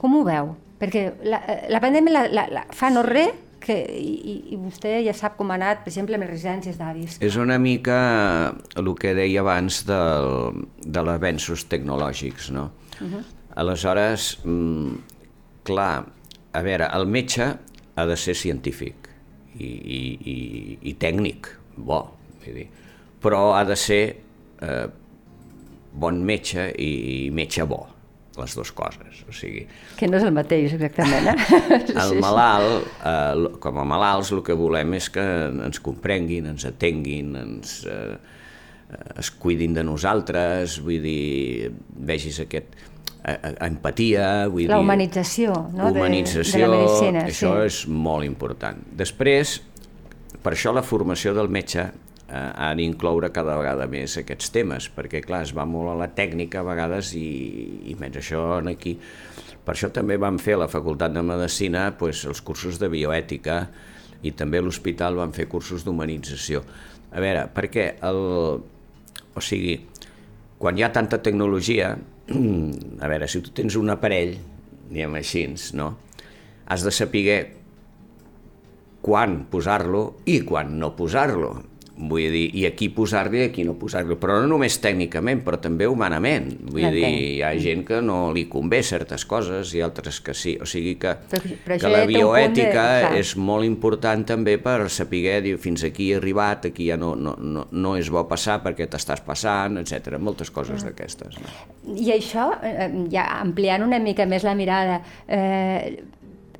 Com 0.00 0.14
ho 0.16 0.24
veu? 0.24 0.54
Perquè 0.80 1.10
la, 1.26 1.42
la 1.68 1.80
pandèmia 1.82 2.14
la, 2.14 2.26
la, 2.30 2.46
la 2.54 2.66
fa 2.72 2.88
no 2.94 3.02
res 3.04 3.34
que, 3.60 3.76
i, 3.76 4.54
i 4.54 4.58
vostè 4.58 4.96
ja 5.04 5.12
sap 5.16 5.36
com 5.38 5.52
ha 5.52 5.58
anat, 5.58 5.84
per 5.84 5.92
exemple, 5.92 6.16
amb 6.16 6.24
les 6.24 6.32
residències 6.32 6.78
d'avis. 6.80 7.18
És 7.20 7.36
una 7.40 7.58
mica 7.60 7.98
el 8.80 8.88
que 8.98 9.12
deia 9.18 9.42
abans 9.44 9.82
del, 9.88 10.64
de 10.80 11.04
l'avenços 11.04 11.66
tecnològics, 11.70 12.50
no? 12.56 12.70
Uh 13.00 13.06
-huh. 13.06 13.22
Aleshores, 13.60 14.38
mm, 14.44 14.96
clar, 15.64 16.06
a 16.52 16.62
veure, 16.66 16.88
el 16.96 17.06
metge 17.06 17.46
ha 17.94 18.06
de 18.06 18.16
ser 18.18 18.34
científic 18.38 19.10
i, 19.58 19.66
i, 19.66 20.00
i, 20.32 20.36
i 20.90 20.96
tècnic, 21.00 21.50
bo, 21.76 22.02
vull 22.42 22.58
dir, 22.62 22.66
però 23.22 23.50
ha 23.56 23.62
de 23.68 23.76
ser 23.78 24.02
eh, 24.62 24.84
bon 25.90 26.20
metge 26.26 26.70
i, 26.78 26.90
i 27.26 27.30
metge 27.34 27.66
bo, 27.68 27.82
les 28.38 28.54
dues 28.56 28.72
coses, 28.72 29.22
o 29.28 29.34
sigui... 29.36 29.64
Que 29.98 30.08
no 30.08 30.18
és 30.20 30.26
el 30.26 30.34
mateix, 30.34 30.74
exactament, 30.76 31.30
eh? 31.32 31.62
El 32.04 32.16
malalt, 32.22 32.86
eh, 33.04 33.48
com 33.62 33.80
a 33.82 33.86
malalts, 33.86 34.32
el 34.34 34.44
que 34.46 34.56
volem 34.56 34.96
és 34.98 35.10
que 35.12 35.24
ens 35.50 35.82
comprenguin, 35.84 36.48
ens 36.54 36.66
atenguin, 36.68 37.34
ens, 37.40 37.80
eh, 37.90 38.14
es 39.20 39.30
cuidin 39.42 39.74
de 39.76 39.84
nosaltres, 39.86 40.78
vull 40.82 41.02
dir, 41.04 41.70
vegis 42.10 42.40
aquest 42.42 42.78
empatia... 43.24 44.26
Vull 44.50 44.68
la 44.70 44.78
humanització, 44.80 45.54
no? 45.74 45.90
Humanització, 45.90 46.58
de, 46.58 46.62
de 46.62 46.68
la 46.70 46.78
medicina. 46.78 47.24
Això 47.28 47.54
sí. 47.56 47.66
és 47.68 47.80
molt 47.90 48.26
important. 48.26 48.80
Després, 48.96 49.58
per 50.42 50.54
això 50.54 50.72
la 50.76 50.84
formació 50.86 51.34
del 51.36 51.50
metge 51.52 51.84
eh, 51.84 52.34
ha 52.34 52.70
d'incloure 52.78 53.32
cada 53.34 53.58
vegada 53.60 53.88
més 53.90 54.16
aquests 54.20 54.52
temes, 54.54 54.88
perquè 54.96 55.22
clar, 55.24 55.42
es 55.48 55.54
va 55.56 55.66
molt 55.68 55.92
a 55.92 55.98
la 56.00 56.10
tècnica 56.16 56.62
a 56.62 56.66
vegades 56.70 57.12
i, 57.18 57.28
i 57.92 57.96
menys 58.00 58.22
això 58.22 58.46
aquí. 58.70 58.96
Per 59.64 59.76
això 59.76 59.90
també 59.92 60.16
vam 60.16 60.38
fer 60.40 60.56
a 60.56 60.64
la 60.64 60.70
Facultat 60.72 61.12
de 61.14 61.22
Medicina 61.22 61.90
pues, 61.98 62.24
els 62.24 62.40
cursos 62.40 62.80
de 62.80 62.88
bioètica 62.88 63.66
i 64.24 64.32
també 64.36 64.60
a 64.60 64.64
l'hospital 64.64 65.18
vam 65.20 65.32
fer 65.36 65.46
cursos 65.48 65.84
d'humanització. 65.84 66.64
A 67.10 67.22
veure, 67.22 67.48
perquè 67.54 67.94
el... 68.06 68.20
O 69.30 69.42
sigui, 69.44 69.76
quan 70.58 70.78
hi 70.78 70.82
ha 70.82 70.90
tanta 70.92 71.20
tecnologia, 71.22 71.92
a 72.30 73.10
veure, 73.10 73.28
si 73.28 73.42
tu 73.42 73.52
tens 73.56 73.76
un 73.80 73.90
aparell, 73.90 74.36
diguem 74.90 75.18
així, 75.18 75.48
no? 75.78 75.94
has 76.70 76.84
de 76.86 76.92
saber 76.94 77.40
quan 79.02 79.40
posar-lo 79.50 80.22
i 80.30 80.38
quan 80.46 80.76
no 80.78 80.92
posar-lo. 80.94 81.50
Vull 82.00 82.32
dir, 82.32 82.46
i 82.56 82.64
aquí 82.68 82.88
posar-li 82.94 83.42
aquí 83.44 83.64
no 83.66 83.74
posar-li, 83.78 84.16
però 84.20 84.38
no 84.40 84.48
només 84.54 84.78
tècnicament, 84.80 85.42
però 85.44 85.58
també 85.60 85.88
humanament. 85.90 86.48
Vull 86.70 86.86
dir, 86.94 87.04
hi 87.04 87.42
ha 87.44 87.50
gent 87.60 87.84
que 87.88 88.00
no 88.04 88.18
li 88.34 88.46
convé 88.50 88.80
certes 88.86 89.26
coses 89.28 89.74
i 89.76 89.82
altres 89.84 90.22
que 90.24 90.34
sí. 90.36 90.56
O 90.60 90.68
sigui 90.68 90.96
que, 91.00 91.12
però, 91.30 91.56
però 91.66 91.78
que 91.82 91.92
la 91.92 92.04
bioètica 92.08 92.86
de... 93.10 93.20
és 93.20 93.34
molt 93.36 93.68
important 93.68 94.24
també 94.28 94.56
per 94.62 94.88
saber 94.92 95.40
dir, 95.44 95.56
fins 95.60 95.84
aquí 95.84 96.10
he 96.12 96.20
arribat, 96.20 96.70
aquí 96.70 96.88
ja 96.88 96.96
no, 97.00 97.12
no, 97.16 97.34
no, 97.36 97.66
no 97.70 97.96
és 98.00 98.08
bo 98.12 98.24
passar 98.30 98.60
perquè 98.64 98.88
t'estàs 98.90 99.24
passant, 99.26 99.76
etc. 99.82 100.16
Moltes 100.20 100.52
coses 100.54 100.80
ah. 100.80 100.88
d'aquestes. 100.88 101.36
No? 101.42 101.52
I 101.96 102.14
això, 102.16 102.50
eh, 102.64 102.88
ja 103.12 103.26
ampliant 103.40 103.84
una 103.84 104.00
mica 104.00 104.26
més 104.30 104.46
la 104.46 104.56
mirada, 104.56 105.00
eh, 105.28 106.00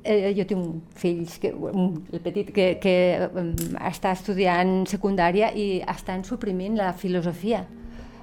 eh, 0.03 0.33
jo 0.37 0.45
tinc 0.49 0.97
fills, 0.97 1.37
que, 1.41 1.51
el 1.51 2.21
petit, 2.23 2.51
que, 2.53 2.67
que 2.81 2.95
um, 3.29 3.51
està 3.87 4.13
estudiant 4.15 4.81
secundària 4.89 5.51
i 5.53 5.81
estan 5.91 6.25
suprimint 6.27 6.77
la 6.79 6.91
filosofia. 6.97 7.65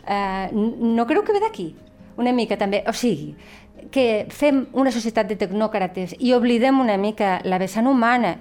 Eh, 0.08 0.48
no 0.52 1.06
creu 1.06 1.24
que 1.24 1.36
ve 1.36 1.42
d'aquí? 1.44 1.70
Una 2.18 2.32
mica 2.34 2.58
també, 2.58 2.82
o 2.88 2.94
sigui, 2.96 3.34
que 3.94 4.26
fem 4.34 4.64
una 4.74 4.90
societat 4.90 5.28
de 5.30 5.38
tecnòcrates 5.38 6.16
i 6.18 6.34
oblidem 6.34 6.80
una 6.82 6.98
mica 6.98 7.38
la 7.46 7.60
vessant 7.62 7.86
humana, 7.86 8.36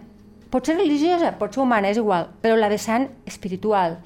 pot 0.50 0.66
ser 0.66 0.78
religiosa, 0.80 1.36
pot 1.38 1.54
ser 1.54 1.62
humana, 1.64 1.92
és 1.92 2.00
igual, 2.02 2.32
però 2.42 2.58
la 2.58 2.72
vessant 2.72 3.10
espiritual. 3.30 4.00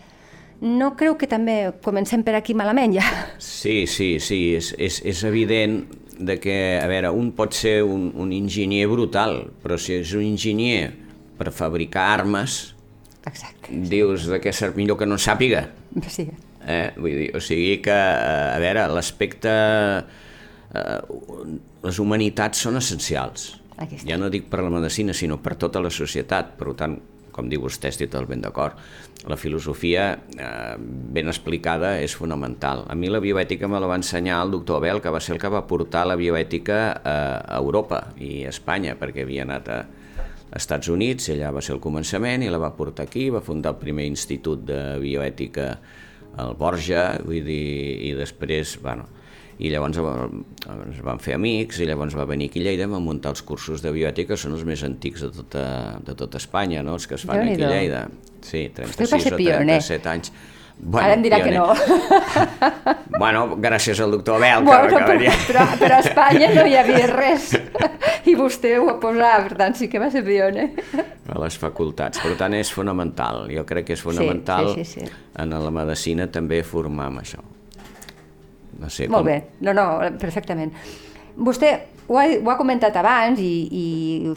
No 0.62 0.92
creu 0.98 1.16
que 1.18 1.26
també 1.26 1.72
comencem 1.82 2.22
per 2.22 2.36
aquí 2.38 2.54
malament 2.54 2.94
ja? 2.94 3.06
Sí, 3.42 3.88
sí, 3.90 4.20
sí, 4.22 4.52
és, 4.60 4.76
és, 4.78 5.00
és 5.10 5.24
evident 5.26 5.80
de 6.22 6.38
que, 6.40 6.56
a 6.80 6.88
veure, 6.92 7.12
un 7.12 7.32
pot 7.38 7.56
ser 7.58 7.82
un, 7.84 8.12
un 8.16 8.32
enginyer 8.36 8.86
brutal, 8.92 9.42
però 9.64 9.78
si 9.82 9.98
és 10.00 10.14
un 10.18 10.26
enginyer 10.28 10.92
per 11.40 11.50
fabricar 11.56 12.08
armes, 12.14 12.62
Exacte. 13.26 13.74
dius 13.90 14.28
de 14.30 14.40
què 14.42 14.54
serà 14.54 14.76
millor 14.78 15.00
que 15.00 15.10
no 15.10 15.18
sàpiga. 15.22 15.66
Sí. 16.08 16.30
Eh? 16.62 16.92
Vull 16.98 17.18
dir, 17.18 17.30
o 17.36 17.42
sigui 17.42 17.80
que, 17.84 17.96
eh, 17.96 18.56
a 18.56 18.60
veure, 18.62 18.88
l'aspecte... 18.94 19.56
Eh, 20.72 21.00
les 21.82 21.98
humanitats 22.00 22.62
són 22.64 22.78
essencials. 22.80 23.48
Ja 24.06 24.18
no 24.22 24.30
dic 24.30 24.46
per 24.52 24.62
la 24.62 24.70
medicina, 24.70 25.16
sinó 25.18 25.40
per 25.42 25.56
tota 25.60 25.82
la 25.82 25.90
societat. 25.90 26.54
Per 26.60 26.76
tant, 26.78 27.00
com 27.32 27.50
diu 27.50 27.64
vostè, 27.64 27.92
estic 27.92 28.12
totalment 28.12 28.44
d'acord. 28.44 28.78
La 29.30 29.38
filosofia 29.38 30.06
eh, 30.16 30.76
ben 30.78 31.30
explicada 31.32 31.96
és 32.02 32.16
fonamental. 32.18 32.86
A 32.90 32.98
mi 32.98 33.12
la 33.12 33.22
bioètica 33.24 33.70
me 33.70 33.80
la 33.80 33.90
va 33.90 34.00
ensenyar 34.02 34.42
el 34.46 34.54
doctor 34.58 34.82
Abel, 34.82 35.02
que 35.02 35.14
va 35.14 35.22
ser 35.22 35.36
el 35.36 35.42
que 35.42 35.52
va 35.52 35.66
portar 35.70 36.06
la 36.10 36.18
bioètica 36.20 36.82
a, 36.92 37.18
a 37.46 37.58
Europa 37.62 38.08
i 38.20 38.46
a 38.46 38.54
Espanya, 38.54 38.98
perquè 39.00 39.26
havia 39.26 39.48
anat 39.48 39.72
a, 39.72 39.82
Estats 40.52 40.90
Units, 40.92 41.30
ella 41.32 41.54
va 41.56 41.62
ser 41.64 41.78
el 41.78 41.80
començament 41.80 42.44
i 42.44 42.50
la 42.52 42.60
va 42.60 42.74
portar 42.76 43.06
aquí, 43.08 43.30
va 43.32 43.40
fundar 43.40 43.72
el 43.72 43.80
primer 43.80 44.04
institut 44.10 44.66
de 44.68 44.80
bioètica 45.00 45.68
el 46.42 46.56
Borja, 46.60 47.06
vull 47.24 47.44
dir, 47.46 48.02
i 48.08 48.12
després, 48.18 48.76
bueno, 48.84 49.08
i 49.62 49.70
llavors 49.70 50.00
ens 50.02 51.02
van 51.06 51.20
fer 51.22 51.36
amics 51.38 51.82
i 51.82 51.88
llavors 51.90 52.16
va 52.18 52.26
venir 52.30 52.50
aquí 52.50 52.64
a 52.64 52.70
Lleida 52.70 52.88
a 52.90 53.02
muntar 53.02 53.36
els 53.36 53.44
cursos 53.46 53.84
de 53.86 53.92
bioètica, 53.94 54.38
són 54.38 54.58
els 54.58 54.66
més 54.66 54.82
antics 54.88 55.28
de 55.28 55.30
tota, 55.36 55.66
de 56.06 56.16
tota 56.18 56.42
Espanya, 56.42 56.82
no? 56.86 56.98
els 56.98 57.06
que 57.08 57.20
es 57.20 57.28
fan 57.28 57.44
aquí 57.44 57.62
a 57.62 57.70
Lleida. 57.70 58.08
Sí, 58.42 58.66
36 58.74 59.30
o 59.36 59.38
37 59.38 60.10
anys. 60.10 60.34
Bueno, 60.82 61.06
Ara 61.06 61.14
em 61.14 61.22
dirà 61.22 61.38
pioner. 61.44 61.52
que 61.52 61.58
no. 61.60 63.20
bueno, 63.22 63.44
gràcies 63.62 64.00
al 64.02 64.16
doctor 64.16 64.40
Abel, 64.40 64.64
bueno, 64.66 64.88
que, 64.90 64.98
que 64.98 65.12
venia. 65.12 65.36
Però, 65.46 65.66
però 65.78 66.00
a 66.00 66.02
Espanya 66.08 66.50
no 66.56 66.66
hi 66.66 66.74
havia 66.80 67.06
res. 67.12 67.52
I 68.26 68.34
vostè 68.40 68.74
ho 68.80 68.88
va 68.88 68.98
posar, 69.04 69.36
per 69.46 69.60
tant, 69.60 69.78
sí 69.78 69.92
que 69.92 70.02
va 70.02 70.10
ser 70.10 70.26
pioner. 70.26 70.72
A 71.30 71.38
les 71.44 71.60
facultats. 71.62 72.24
Per 72.24 72.34
tant, 72.40 72.58
és 72.58 72.74
fonamental. 72.74 73.46
Jo 73.54 73.68
crec 73.70 73.92
que 73.92 74.00
és 74.00 74.02
fonamental 74.02 74.74
sí, 74.74 74.88
sí, 74.88 75.04
sí, 75.04 75.06
sí. 75.06 75.24
en 75.44 75.54
la 75.54 75.74
medicina 75.76 76.32
també 76.34 76.64
formar 76.66 77.12
amb 77.14 77.22
això. 77.22 77.51
No 78.82 78.90
sé 78.90 79.08
Molt 79.08 79.22
com... 79.22 79.30
bé, 79.30 79.38
no, 79.62 79.76
no, 79.78 79.88
perfectament. 80.22 80.74
Vostè 81.38 81.72
ho 82.10 82.20
ha, 82.20 82.28
ho 82.28 82.52
ha 82.52 82.58
comentat 82.60 82.98
abans 83.00 83.40
i, 83.40 83.54
i 83.72 83.86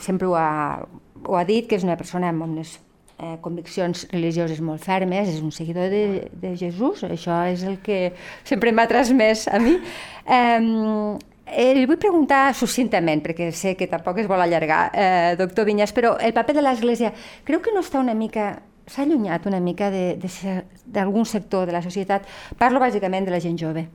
sempre 0.04 0.28
ho 0.30 0.37
ha, 0.38 0.85
ho 1.24 1.38
ha 1.38 1.44
dit, 1.48 1.66
que 1.68 1.78
és 1.80 1.87
una 1.87 1.98
persona 2.00 2.30
amb 2.30 2.46
unes 2.46 2.76
eh, 3.18 3.37
conviccions 3.42 4.07
religioses 4.12 4.61
molt 4.62 4.85
fermes, 4.85 5.33
és 5.33 5.42
un 5.42 5.52
seguidor 5.54 5.90
de, 5.90 6.04
de 6.30 6.54
Jesús, 6.61 7.02
això 7.09 7.42
és 7.50 7.64
el 7.66 7.80
que 7.83 8.12
sempre 8.44 8.72
m'ha 8.72 8.88
transmès 8.90 9.48
a 9.48 9.62
mi. 9.62 9.78
Eh, 10.24 11.22
Eh, 11.46 11.74
li 11.76 11.85
vull 11.85 12.00
preguntar 12.00 12.54
succintament, 12.57 13.20
perquè 13.22 13.50
sé 13.52 13.74
que 13.76 13.87
tampoc 13.87 14.16
es 14.22 14.28
vol 14.30 14.40
allargar, 14.40 14.90
eh, 14.96 15.35
doctor 15.37 15.66
Vinyas, 15.68 15.92
però 15.92 16.16
el 16.16 16.33
paper 16.33 16.54
de 16.57 16.62
l'Església 16.64 17.12
creu 17.44 17.61
que 17.61 17.72
no 17.74 17.83
està 17.85 18.00
una 18.00 18.14
mica 18.14 18.62
s'ha 18.87 19.02
allunyat 19.02 19.46
una 19.46 19.61
mica 19.61 19.90
d'algun 19.90 21.24
sector 21.24 21.66
de 21.66 21.72
la 21.72 21.83
societat. 21.83 22.26
Parlo 22.59 22.80
bàsicament 22.80 23.24
de 23.24 23.33
la 23.33 23.40
gent 23.40 23.57
jove. 23.61 23.87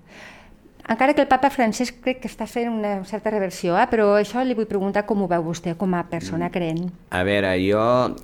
Encara 0.89 1.13
que 1.13 1.21
el 1.21 1.30
papa 1.30 1.52
Francesc 1.54 1.99
crec 2.02 2.23
que 2.23 2.30
està 2.32 2.47
fent 2.49 2.71
una 2.71 2.95
certa 3.06 3.30
reversió, 3.30 3.75
eh? 3.78 3.86
però 3.91 4.15
això 4.17 4.41
li 4.41 4.56
vull 4.58 4.65
preguntar 4.69 5.04
com 5.06 5.21
ho 5.21 5.28
veu 5.30 5.43
vostè 5.45 5.75
com 5.78 5.93
a 5.93 6.02
persona 6.10 6.47
mm. 6.47 6.54
creent. 6.56 6.88
A 7.13 7.21
veure, 7.28 7.52
jo, 7.62 7.84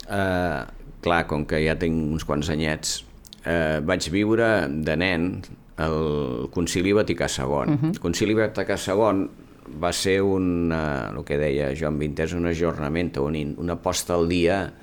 eh, 0.09 0.87
clar, 1.05 1.19
com 1.29 1.45
que 1.45 1.61
ja 1.61 1.75
tinc 1.77 2.15
uns 2.17 2.25
quants 2.25 2.49
anyets, 2.49 3.03
eh, 3.45 3.77
vaig 3.85 4.09
viure 4.09 4.49
de 4.65 4.97
nen 4.97 5.29
el 5.85 6.49
Concili 6.55 6.95
Vaticà 6.97 7.29
II. 7.29 7.45
Uh 7.45 7.77
-huh. 7.77 7.93
El 7.93 7.99
Concili 8.01 8.33
Vaticà 8.33 8.79
II 8.81 9.27
va 9.81 9.93
ser 9.93 10.21
un, 10.21 10.71
eh, 10.71 11.17
el 11.17 11.23
que 11.23 11.37
deia 11.37 11.69
Joan 11.77 11.99
Vintés, 11.99 12.33
un 12.33 12.47
ajornament, 12.47 13.17
un, 13.17 13.55
una 13.57 13.75
posta 13.75 14.15
al 14.15 14.27
dia 14.27 14.73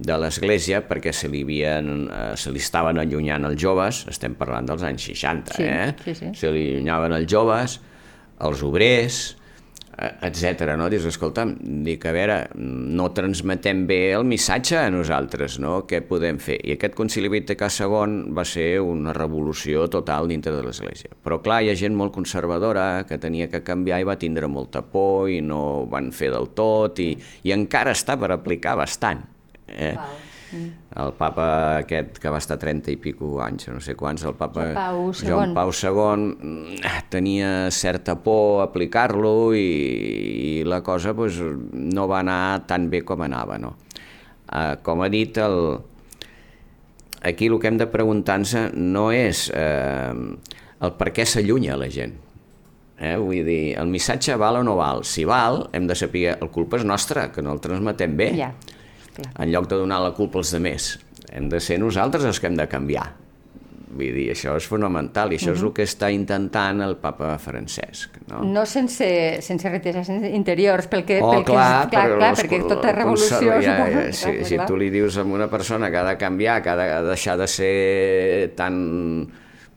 de 0.00 0.16
l'Església 0.20 0.80
perquè 0.88 1.12
se 1.16 1.28
li, 1.28 1.42
havien, 1.44 1.90
eh, 2.08 2.22
se 2.40 2.52
li 2.52 2.62
estaven 2.62 3.00
allunyant 3.02 3.44
els 3.50 3.60
joves, 3.60 4.04
estem 4.10 4.36
parlant 4.38 4.70
dels 4.70 4.84
anys 4.86 5.10
60, 5.12 5.58
sí, 5.58 5.66
eh? 5.68 5.90
Sí, 6.06 6.16
sí. 6.16 6.32
Se 6.38 6.54
li 6.54 6.70
allunyaven 6.74 7.18
els 7.18 7.28
joves, 7.30 7.76
els 8.40 8.62
obrers, 8.64 9.18
eh, 9.98 10.08
etc. 10.30 10.72
no? 10.80 10.88
Dius, 10.88 11.04
escolta, 11.10 11.44
dic, 11.84 12.06
a 12.08 12.14
veure, 12.16 12.38
no 12.56 13.10
transmetem 13.12 13.82
bé 13.90 13.98
el 14.16 14.24
missatge 14.28 14.78
a 14.80 14.86
nosaltres, 14.92 15.58
no? 15.60 15.82
Què 15.90 16.00
podem 16.08 16.40
fer? 16.40 16.56
I 16.64 16.78
aquest 16.78 16.96
concili 16.96 17.28
Vaticà 17.32 17.68
II 17.68 18.30
va 18.36 18.46
ser 18.48 18.70
una 18.80 19.12
revolució 19.16 19.84
total 19.92 20.30
dintre 20.32 20.54
de 20.56 20.62
l'Església. 20.64 21.12
Però 21.20 21.42
clar, 21.44 21.60
hi 21.60 21.74
ha 21.74 21.76
gent 21.76 21.98
molt 21.98 22.14
conservadora 22.16 23.04
que 23.08 23.20
tenia 23.20 23.50
que 23.52 23.60
canviar 23.66 24.00
i 24.00 24.08
va 24.08 24.16
tindre 24.16 24.48
molta 24.48 24.80
por 24.80 25.28
i 25.28 25.42
no 25.44 25.60
ho 25.82 25.84
van 25.92 26.08
fer 26.16 26.32
del 26.32 26.54
tot 26.56 27.04
i, 27.04 27.12
i 27.44 27.52
encara 27.52 27.92
està 27.92 28.16
per 28.16 28.32
aplicar 28.32 28.78
bastant 28.80 29.29
Eh? 29.70 29.94
Mm. 30.50 30.70
El 30.98 31.12
papa 31.14 31.44
aquest 31.78 32.16
que 32.18 32.30
va 32.32 32.40
estar 32.42 32.56
30 32.58 32.90
i 32.90 32.96
pico 32.98 33.36
anys, 33.44 33.68
no 33.70 33.78
sé 33.82 33.94
quants, 33.94 34.24
el 34.26 34.34
papa 34.38 34.64
Pau 34.74 35.12
Joan 35.14 35.52
Pau 35.54 35.70
II 35.70 36.24
mm, 36.26 36.88
tenia 37.12 37.50
certa 37.70 38.16
por 38.18 38.64
aplicar-lo 38.64 39.52
i, 39.54 39.62
i 39.62 40.54
la 40.66 40.80
cosa 40.82 41.14
pues, 41.14 41.38
no 41.70 42.08
va 42.10 42.24
anar 42.24 42.66
tan 42.66 42.88
bé 42.90 43.04
com 43.06 43.22
anava. 43.22 43.60
No? 43.62 43.76
Uh, 44.50 44.74
com 44.82 45.04
ha 45.04 45.10
dit, 45.12 45.38
el, 45.38 45.78
aquí 47.22 47.46
el 47.46 47.60
que 47.62 47.70
hem 47.70 47.78
de 47.78 47.86
preguntar-nos 47.86 48.74
no 48.74 49.06
és 49.14 49.46
eh, 49.54 50.10
el 50.80 50.96
per 50.98 51.12
què 51.14 51.28
s'allunya 51.28 51.78
la 51.78 51.86
gent. 51.94 52.16
Eh? 52.98 53.14
Vull 53.22 53.46
dir, 53.46 53.76
el 53.78 53.88
missatge 53.92 54.34
val 54.40 54.58
o 54.58 54.66
no 54.66 54.74
val? 54.80 55.06
Si 55.06 55.22
val, 55.28 55.68
hem 55.76 55.86
de 55.86 55.94
saber, 55.94 56.34
el 56.34 56.50
culpa 56.50 56.82
és 56.82 56.84
nostra, 56.88 57.28
que 57.30 57.46
no 57.46 57.54
el 57.54 57.62
transmetem 57.62 58.18
bé. 58.18 58.30
Yeah 58.42 58.52
Clar. 59.14 59.32
en 59.38 59.50
lloc 59.52 59.66
de 59.68 59.76
donar 59.80 60.00
la 60.02 60.12
culpa 60.14 60.38
als 60.38 60.52
demés. 60.54 60.98
Hem 61.30 61.48
de 61.50 61.60
ser 61.60 61.78
nosaltres 61.78 62.24
els 62.24 62.40
que 62.40 62.48
hem 62.50 62.56
de 62.58 62.66
canviar. 62.70 63.08
Vull 63.90 64.14
dir, 64.14 64.28
això 64.30 64.52
és 64.54 64.66
fonamental 64.70 65.32
i 65.32 65.36
això 65.36 65.50
uh 65.50 65.54
-huh. 65.54 65.58
és 65.58 65.62
el 65.62 65.72
que 65.72 65.82
està 65.82 66.12
intentant 66.12 66.80
el 66.80 66.96
papa 66.96 67.36
Francesc. 67.38 68.18
No, 68.28 68.44
no 68.44 68.64
sense, 68.64 69.42
sense 69.42 69.68
reteses 69.68 70.08
interiors, 70.08 70.86
pel 70.86 71.04
que, 71.04 71.20
oh, 71.20 71.32
pel 71.32 71.44
clar, 71.44 71.84
que, 71.84 71.96
clar, 71.96 72.06
clar, 72.06 72.18
clar 72.18 72.34
perquè 72.34 72.68
tota 72.68 72.92
revolució... 72.92 73.38
Ja, 73.40 73.60
ja, 73.60 73.90
ja, 73.90 74.12
si, 74.12 74.30
clar, 74.30 74.44
si 74.46 74.58
tu 74.66 74.76
li 74.76 74.90
dius 74.90 75.16
a 75.16 75.22
una 75.24 75.48
persona 75.48 75.90
que 75.90 75.96
ha 75.96 76.04
de 76.04 76.16
canviar, 76.16 76.62
que 76.62 76.68
ha 76.70 76.76
de 76.76 77.08
deixar 77.08 77.36
de 77.36 77.48
ser 77.48 78.52
tan 78.54 79.28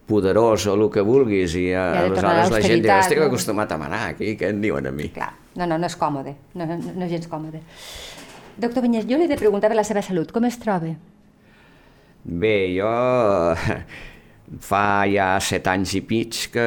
poderós 0.05 0.67
o 0.67 0.75
el 0.75 0.89
que 0.91 1.01
vulguis 1.01 1.55
i, 1.55 1.71
a, 1.73 1.83
I 1.93 1.97
aleshores 2.05 2.51
la 2.51 2.61
gent 2.61 2.83
diu, 2.83 2.91
estic 2.91 3.21
acostumat 3.23 3.71
a 3.71 3.77
manar 3.77 4.09
aquí, 4.11 4.35
què 4.39 4.51
em 4.51 4.61
diuen 4.61 4.87
a 4.87 4.91
mi? 4.91 5.09
Clar, 5.09 5.31
no, 5.55 5.65
no, 5.65 5.77
no 5.77 5.89
és 5.89 5.95
còmode, 5.95 6.35
no, 6.53 6.67
no, 6.67 6.77
no 6.77 7.05
és 7.05 7.11
gens 7.15 7.29
còmode. 7.31 7.63
Doctor 8.57 8.85
Vinyes, 8.85 9.07
jo 9.09 9.17
li 9.17 9.25
he 9.25 9.31
de 9.31 9.39
preguntar 9.39 9.71
per 9.71 9.77
la 9.79 9.85
seva 9.87 10.03
salut. 10.05 10.31
Com 10.33 10.45
es 10.45 10.59
troba? 10.61 10.93
Bé, 12.23 12.57
jo 12.75 12.89
fa 14.69 15.03
ja 15.09 15.27
set 15.41 15.65
anys 15.71 15.95
i 15.97 16.01
mig 16.05 16.37
que, 16.53 16.65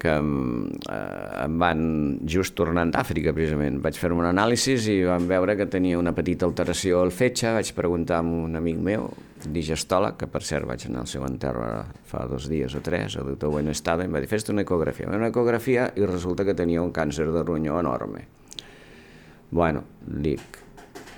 que 0.00 0.14
eh, 0.16 1.44
em 1.44 1.56
van 1.60 1.82
just 2.26 2.54
tornant 2.56 2.92
d'Àfrica, 2.94 3.34
precisament. 3.36 3.80
Vaig 3.84 3.98
fer 4.00 4.10
un 4.14 4.24
anàlisi 4.24 4.78
i 4.94 5.02
vam 5.06 5.26
veure 5.28 5.56
que 5.58 5.68
tenia 5.70 5.98
una 6.00 6.14
petita 6.16 6.48
alteració 6.48 7.02
al 7.04 7.12
fetge. 7.12 7.52
Vaig 7.54 7.72
preguntar 7.76 8.22
a 8.22 8.26
un 8.26 8.56
amic 8.56 8.78
meu, 8.88 9.10
digestòleg, 9.44 10.16
que 10.22 10.30
per 10.32 10.42
cert 10.46 10.68
vaig 10.68 10.86
anar 10.88 11.04
al 11.04 11.10
seu 11.10 11.26
enterre 11.28 11.68
fa 12.08 12.24
dos 12.30 12.48
dies 12.48 12.74
o 12.74 12.80
tres, 12.84 13.18
el 13.20 13.34
doctor 13.34 13.52
Buenestada, 13.58 14.06
i 14.06 14.08
em 14.08 14.16
va 14.16 14.24
dir, 14.24 14.30
fes 14.30 14.48
una 14.48 14.64
ecografia. 14.64 15.10
Una 15.12 15.28
ecografia 15.28 15.90
i 15.94 16.08
resulta 16.08 16.48
que 16.48 16.56
tenia 16.56 16.82
un 16.82 16.94
càncer 16.96 17.28
de 17.34 17.44
ronyó 17.44 17.78
enorme. 17.82 18.24
Bueno, 19.50 19.84
dic, 20.04 20.58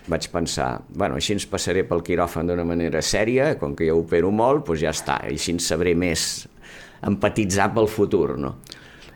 vaig 0.08 0.28
pensar, 0.32 0.70
bueno, 0.88 1.18
així 1.18 1.34
ens 1.36 1.46
passaré 1.50 1.84
pel 1.88 2.04
quiròfan 2.06 2.48
d'una 2.48 2.64
manera 2.66 3.02
sèria, 3.04 3.54
com 3.60 3.74
que 3.76 3.88
jo 3.90 4.00
opero 4.00 4.30
molt, 4.32 4.64
doncs 4.68 4.84
ja 4.84 4.94
està, 4.94 5.20
així 5.28 5.54
ens 5.56 5.68
sabré 5.70 5.94
més 5.98 6.46
empatitzar 7.06 7.70
pel 7.74 7.88
futur, 7.90 8.36
no? 8.40 8.56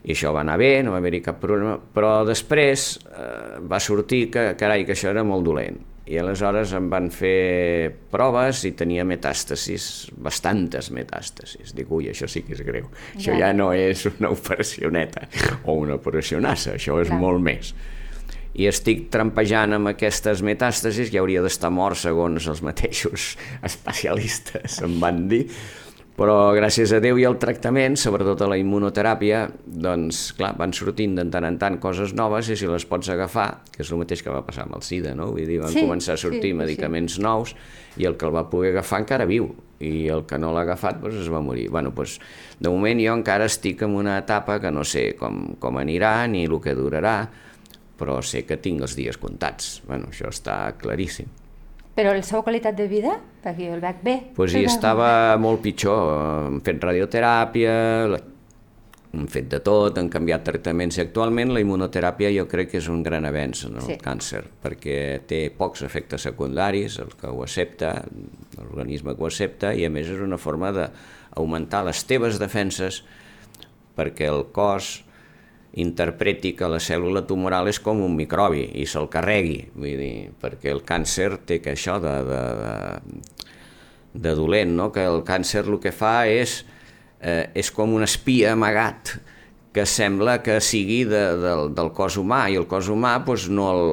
I 0.05 0.13
això 0.13 0.35
va 0.37 0.43
anar 0.45 0.59
bé, 0.61 0.83
no 0.85 0.93
va 0.93 1.01
haver-hi 1.01 1.23
cap 1.25 1.39
problema, 1.41 1.79
però 1.79 2.19
després 2.29 2.91
eh, 3.09 3.57
va 3.65 3.81
sortir 3.81 4.27
que, 4.33 4.51
carai, 4.61 4.85
que 4.85 4.93
això 4.93 5.09
era 5.15 5.25
molt 5.25 5.47
dolent. 5.47 5.81
I 6.05 6.19
aleshores 6.21 6.75
em 6.77 6.91
van 6.93 7.07
fer 7.09 7.89
proves 8.13 8.67
i 8.69 8.75
tenia 8.77 9.07
metàstasis, 9.09 10.11
bastantes 10.21 10.91
metàstasis. 10.93 11.73
Dic, 11.73 11.89
ui, 11.89 12.11
això 12.13 12.29
sí 12.29 12.43
que 12.45 12.53
és 12.53 12.61
greu. 12.61 12.91
Ja. 13.15 13.17
Això 13.17 13.39
ja 13.41 13.53
no 13.57 13.71
és 13.73 14.05
una 14.11 14.29
operacioneta 14.37 15.25
o 15.65 15.79
una 15.81 15.97
operacionassa, 15.97 16.77
això 16.77 17.01
és 17.01 17.09
Clar. 17.09 17.23
molt 17.25 17.41
més 17.49 17.73
i 18.55 18.69
estic 18.71 19.09
trampejant 19.15 19.75
amb 19.77 19.91
aquestes 19.95 20.45
metàstasis 20.47 21.11
que 21.11 21.19
hauria 21.19 21.43
d'estar 21.43 21.73
mort 21.75 21.99
segons 21.99 22.47
els 22.51 22.63
mateixos 22.63 23.35
especialistes 23.71 24.83
em 24.85 25.01
van 25.03 25.27
dir 25.31 25.47
però 26.15 26.53
gràcies 26.55 26.93
a 26.95 27.01
Déu 27.03 27.19
i 27.19 27.25
al 27.27 27.41
tractament, 27.43 27.97
sobretot 27.99 28.45
a 28.45 28.49
la 28.51 28.59
immunoteràpia, 28.61 29.41
doncs, 29.67 30.29
clar, 30.39 30.53
van 30.61 30.71
sortint 30.77 31.17
de 31.19 31.25
tant 31.35 31.47
en 31.49 31.57
tant 31.59 31.79
coses 31.83 32.15
noves 32.15 32.53
i 32.55 32.57
si 32.59 32.69
les 32.71 32.87
pots 32.87 33.11
agafar, 33.11 33.49
que 33.75 33.83
és 33.83 33.91
el 33.91 33.99
mateix 33.99 34.23
que 34.23 34.31
va 34.31 34.45
passar 34.47 34.69
amb 34.69 34.77
el 34.79 34.85
SIDA, 34.87 35.17
no? 35.19 35.33
Vull 35.35 35.49
dir, 35.49 35.59
van 35.65 35.75
sí, 35.75 35.83
començar 35.83 36.15
a 36.15 36.23
sortir 36.23 36.53
sí, 36.53 36.59
medicaments 36.61 37.19
sí. 37.19 37.25
nous 37.25 37.57
i 37.99 38.07
el 38.07 38.15
que 38.19 38.29
el 38.29 38.35
va 38.37 38.47
poder 38.51 38.71
agafar 38.77 39.03
encara 39.03 39.27
viu 39.27 39.51
i 39.83 40.07
el 40.15 40.23
que 40.29 40.39
no 40.39 40.53
l'ha 40.55 40.63
agafat 40.63 41.03
doncs, 41.03 41.19
es 41.25 41.33
va 41.35 41.43
morir. 41.43 41.67
Bueno, 41.75 41.91
doncs, 41.97 42.21
de 42.63 42.71
moment 42.71 43.03
jo 43.03 43.19
encara 43.19 43.51
estic 43.51 43.83
en 43.83 43.99
una 43.99 44.15
etapa 44.23 44.61
que 44.63 44.71
no 44.71 44.87
sé 44.87 45.09
com, 45.19 45.57
com 45.59 45.83
anirà 45.83 46.21
ni 46.31 46.47
el 46.47 46.61
que 46.63 46.79
durarà, 46.79 47.17
però 47.99 48.19
sé 48.23 48.45
que 48.49 48.59
tinc 48.61 48.85
els 48.85 48.97
dies 48.99 49.19
comptats. 49.21 49.81
Bueno, 49.89 50.11
això 50.11 50.31
està 50.33 50.59
claríssim. 50.81 51.31
Però 51.95 52.11
la 52.11 52.23
seva 52.27 52.43
qualitat 52.43 52.75
de 52.75 52.89
vida? 52.91 53.21
Perquè 53.45 53.71
el 53.71 53.83
veig 53.83 54.01
bé. 54.03 54.15
Doncs 54.25 54.37
pues 54.39 54.55
hi 54.59 54.65
estava 54.67 55.09
molt 55.39 55.63
pitjor. 55.63 56.49
Hem 56.49 56.63
fet 56.67 56.83
radioteràpia, 56.83 57.75
hem 59.15 59.27
fet 59.31 59.49
de 59.53 59.61
tot, 59.65 59.99
han 59.99 60.09
canviat 60.13 60.45
tractaments 60.47 60.99
i 60.99 61.05
actualment 61.05 61.53
la 61.55 61.63
immunoteràpia 61.63 62.33
jo 62.35 62.47
crec 62.51 62.73
que 62.73 62.81
és 62.81 62.89
un 62.91 63.03
gran 63.07 63.27
avenç 63.29 63.65
en 63.69 63.79
el 63.79 63.87
sí. 63.87 63.97
càncer 64.03 64.43
perquè 64.63 64.97
té 65.29 65.41
pocs 65.55 65.85
efectes 65.87 66.27
secundaris, 66.27 66.99
el 67.03 67.15
que 67.21 67.31
ho 67.31 67.43
accepta, 67.45 67.95
l'organisme 68.59 69.15
que 69.15 69.25
ho 69.25 69.31
accepta 69.31 69.75
i 69.75 69.87
a 69.87 69.93
més 69.93 70.11
és 70.11 70.23
una 70.25 70.41
forma 70.41 70.73
d'augmentar 70.75 71.85
les 71.89 72.03
teves 72.11 72.41
defenses 72.43 73.03
perquè 73.95 74.31
el 74.33 74.49
cos 74.55 74.97
interpreti 75.81 76.53
que 76.55 76.69
la 76.71 76.79
cèl·lula 76.83 77.25
tumoral 77.27 77.69
és 77.71 77.81
com 77.83 78.03
un 78.05 78.15
microbi 78.15 78.69
i 78.79 78.87
se'l 78.87 79.09
carregui, 79.11 79.65
vull 79.75 79.99
dir, 79.99 80.15
perquè 80.41 80.71
el 80.71 80.85
càncer 80.87 81.33
té 81.47 81.59
que 81.63 81.75
això 81.75 81.99
de, 82.03 82.15
de, 82.29 82.43
de, 82.61 83.23
de 84.27 84.35
dolent, 84.39 84.77
no? 84.79 84.93
que 84.95 85.03
el 85.03 85.25
càncer 85.27 85.65
el 85.67 85.81
que 85.83 85.91
fa 85.95 86.21
és 86.31 86.61
eh, 87.25 87.51
és 87.55 87.71
com 87.75 87.95
un 87.97 88.07
espia 88.07 88.53
amagat 88.55 89.17
que 89.75 89.87
sembla 89.91 90.39
que 90.45 90.61
sigui 90.63 91.03
de, 91.11 91.23
de, 91.43 91.55
del 91.75 91.91
cos 91.97 92.19
humà 92.21 92.45
i 92.53 92.59
el 92.61 92.69
cos 92.71 92.91
humà 92.93 93.17
doncs, 93.27 93.49
no, 93.51 93.71
el, 93.75 93.89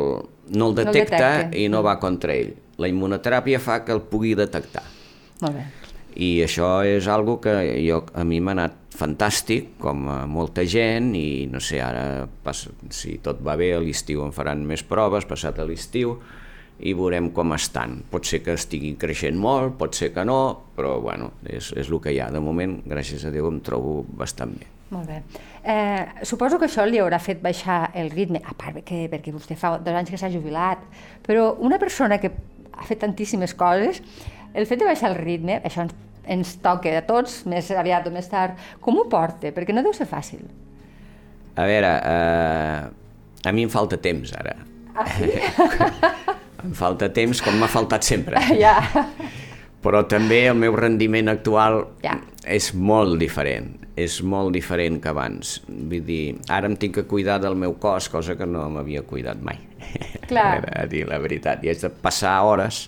no 0.53 0.69
el 0.69 0.77
detecta 0.77 1.17
no 1.17 1.25
el 1.25 1.37
detecta. 1.39 1.61
i 1.63 1.69
no 1.73 1.81
va 1.85 1.97
contra 2.01 2.35
ell. 2.37 2.53
La 2.81 2.89
immunoteràpia 2.91 3.61
fa 3.61 3.81
que 3.85 3.93
el 3.95 4.03
pugui 4.05 4.35
detectar. 4.37 4.83
Molt 5.41 5.57
bé. 5.57 5.65
I 6.21 6.29
això 6.45 6.81
és 6.85 7.07
algo 7.09 7.39
que 7.41 7.55
jo, 7.81 8.03
a 8.13 8.25
mi 8.27 8.41
m'ha 8.43 8.53
anat 8.57 8.80
fantàstic, 8.91 9.75
com 9.81 10.05
a 10.11 10.19
molta 10.27 10.65
gent, 10.67 11.13
i 11.15 11.47
no 11.51 11.61
sé, 11.63 11.79
ara, 11.83 12.27
pas, 12.43 12.65
si 12.93 13.17
tot 13.23 13.41
va 13.45 13.55
bé, 13.59 13.71
a 13.75 13.81
l'estiu 13.81 14.23
en 14.25 14.35
faran 14.35 14.65
més 14.67 14.83
proves, 14.87 15.27
passat 15.29 15.59
a 15.59 15.67
l'estiu, 15.67 16.17
i 16.81 16.93
veurem 16.97 17.29
com 17.35 17.53
estan. 17.53 17.99
Pot 18.11 18.25
ser 18.27 18.41
que 18.45 18.55
estiguin 18.57 18.97
creixent 18.99 19.37
molt, 19.37 19.77
pot 19.79 19.95
ser 19.97 20.11
que 20.15 20.25
no, 20.25 20.41
però 20.75 20.97
bueno, 21.03 21.31
és, 21.45 21.71
és 21.77 21.89
el 21.89 22.01
que 22.01 22.13
hi 22.13 22.19
ha. 22.21 22.31
De 22.33 22.41
moment, 22.43 22.79
gràcies 22.89 23.25
a 23.25 23.33
Déu, 23.33 23.47
em 23.51 23.61
trobo 23.63 24.01
bastant 24.17 24.55
bé. 24.57 24.69
Molt 24.91 25.07
bé. 25.07 25.21
Eh, 25.63 26.25
suposo 26.27 26.57
que 26.59 26.67
això 26.67 26.83
li 26.83 26.99
haurà 26.99 27.21
fet 27.21 27.39
baixar 27.43 27.93
el 27.95 28.09
ritme, 28.11 28.41
a 28.43 28.55
part 28.57 28.81
que, 28.83 29.05
perquè 29.11 29.31
vostè 29.31 29.55
fa 29.55 29.77
dos 29.79 29.95
anys 29.95 30.11
que 30.11 30.19
s'ha 30.19 30.31
jubilat, 30.33 30.81
però 31.23 31.53
una 31.63 31.79
persona 31.79 32.17
que 32.19 32.33
ha 32.73 32.87
fet 32.87 32.99
tantíssimes 33.05 33.53
coses, 33.55 34.01
el 34.53 34.67
fet 34.67 34.81
de 34.81 34.89
baixar 34.89 35.13
el 35.13 35.19
ritme, 35.21 35.61
això 35.63 35.85
ens, 35.85 35.95
ens 36.25 36.55
toca 36.61 36.91
a 36.97 37.03
tots, 37.05 37.41
més 37.49 37.69
aviat 37.71 38.07
o 38.07 38.13
més 38.13 38.27
tard, 38.29 38.57
com 38.81 38.99
ho 38.99 39.07
porta? 39.09 39.51
Perquè 39.53 39.73
no 39.73 39.83
deu 39.85 39.93
ser 39.95 40.07
fàcil. 40.09 40.43
A 41.55 41.67
veure, 41.67 41.91
eh, 42.07 43.47
a 43.47 43.51
mi 43.51 43.65
em 43.65 43.71
falta 43.71 43.97
temps 43.97 44.33
ara. 44.37 44.55
Ah, 44.95 45.07
sí? 45.17 45.31
em 46.65 46.73
falta 46.77 47.09
temps 47.13 47.41
com 47.43 47.57
m'ha 47.59 47.69
faltat 47.71 48.05
sempre. 48.07 48.41
ja. 48.63 48.77
Però 49.81 50.03
també 50.05 50.43
el 50.51 50.59
meu 50.61 50.75
rendiment 50.77 51.31
actual 51.31 51.81
ja. 52.03 52.19
és 52.45 52.69
molt 52.77 53.17
diferent, 53.21 53.73
és 53.97 54.19
molt 54.21 54.53
diferent 54.53 54.99
que 55.01 55.09
abans. 55.09 55.57
Vull 55.67 56.05
dir, 56.05 56.23
ara 56.53 56.69
em 56.69 56.77
tinc 56.77 56.99
que 56.99 57.07
cuidar 57.09 57.39
del 57.41 57.57
meu 57.57 57.73
cos, 57.81 58.11
cosa 58.13 58.37
que 58.37 58.45
no 58.45 58.67
m'havia 58.69 59.01
cuidat 59.09 59.41
mai. 59.41 59.57
Clar. 60.29 60.61
a 60.69 60.85
dir 60.87 61.07
la 61.09 61.17
veritat. 61.19 61.65
I 61.65 61.73
haig 61.73 61.81
de 61.81 61.89
passar 61.89 62.37
hores 62.45 62.85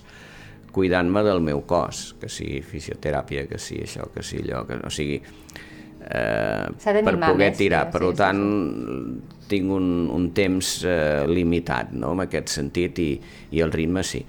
cuidant-me 0.74 1.22
del 1.26 1.42
meu 1.44 1.62
cos, 1.68 2.10
que 2.20 2.30
sigui 2.32 2.60
fisioteràpia, 2.66 3.46
que 3.50 3.60
sigui 3.62 3.84
això, 3.86 4.08
que 4.14 4.24
sigui 4.26 4.48
allò, 4.48 4.64
que 4.68 4.80
no 4.82 4.90
sigui... 4.92 5.20
Eh, 6.04 6.66
per 6.84 7.14
poder 7.16 7.38
més, 7.38 7.56
tirar. 7.56 7.86
Sí, 7.86 7.94
per 7.94 8.02
sí, 8.02 8.10
tant, 8.18 8.42
sí. 8.42 9.46
tinc 9.54 9.70
un, 9.72 9.86
un 10.12 10.26
temps 10.36 10.74
eh, 10.84 11.22
limitat, 11.30 11.94
no?, 11.96 12.12
en 12.18 12.26
aquest 12.26 12.52
sentit, 12.58 13.00
i, 13.00 13.14
i 13.56 13.64
el 13.64 13.72
ritme 13.72 14.04
sí. 14.04 14.20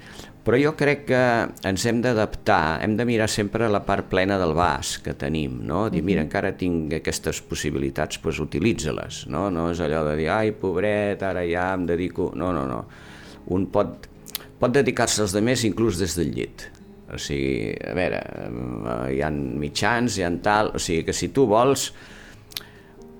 Però 0.46 0.58
jo 0.62 0.76
crec 0.78 1.00
que 1.08 1.20
ens 1.66 1.84
hem 1.90 1.98
d'adaptar, 2.04 2.78
hem 2.84 2.92
de 2.94 3.04
mirar 3.08 3.26
sempre 3.26 3.66
la 3.66 3.80
part 3.82 4.06
plena 4.12 4.36
del 4.38 4.52
vas 4.54 4.92
que 5.02 5.16
tenim, 5.18 5.56
no? 5.66 5.88
Dir, 5.90 6.04
mira, 6.06 6.22
encara 6.22 6.52
tinc 6.54 6.94
aquestes 7.00 7.40
possibilitats, 7.42 8.20
doncs 8.22 8.38
utilitza-les, 8.44 9.24
no? 9.34 9.48
No 9.50 9.72
és 9.72 9.82
allò 9.82 10.04
de 10.06 10.14
dir, 10.20 10.28
ai, 10.30 10.54
pobret, 10.54 11.24
ara 11.26 11.42
ja 11.50 11.72
em 11.74 11.88
dedico... 11.90 12.30
No, 12.38 12.52
no, 12.54 12.62
no. 12.70 12.84
Un 13.58 13.66
pot, 13.74 14.06
pot 14.60 14.74
dedicar-se 14.74 15.22
als 15.24 15.34
demés 15.36 15.64
inclús 15.68 16.00
des 16.00 16.16
del 16.18 16.32
llit. 16.34 16.66
O 17.12 17.18
sigui, 17.22 17.70
a 17.86 17.94
veure, 17.94 18.20
hi 19.14 19.20
han 19.22 19.40
mitjans, 19.60 20.18
hi 20.18 20.24
han 20.26 20.40
tal... 20.42 20.72
O 20.74 20.82
sigui, 20.82 21.04
que 21.06 21.14
si 21.14 21.28
tu 21.34 21.44
vols, 21.46 21.90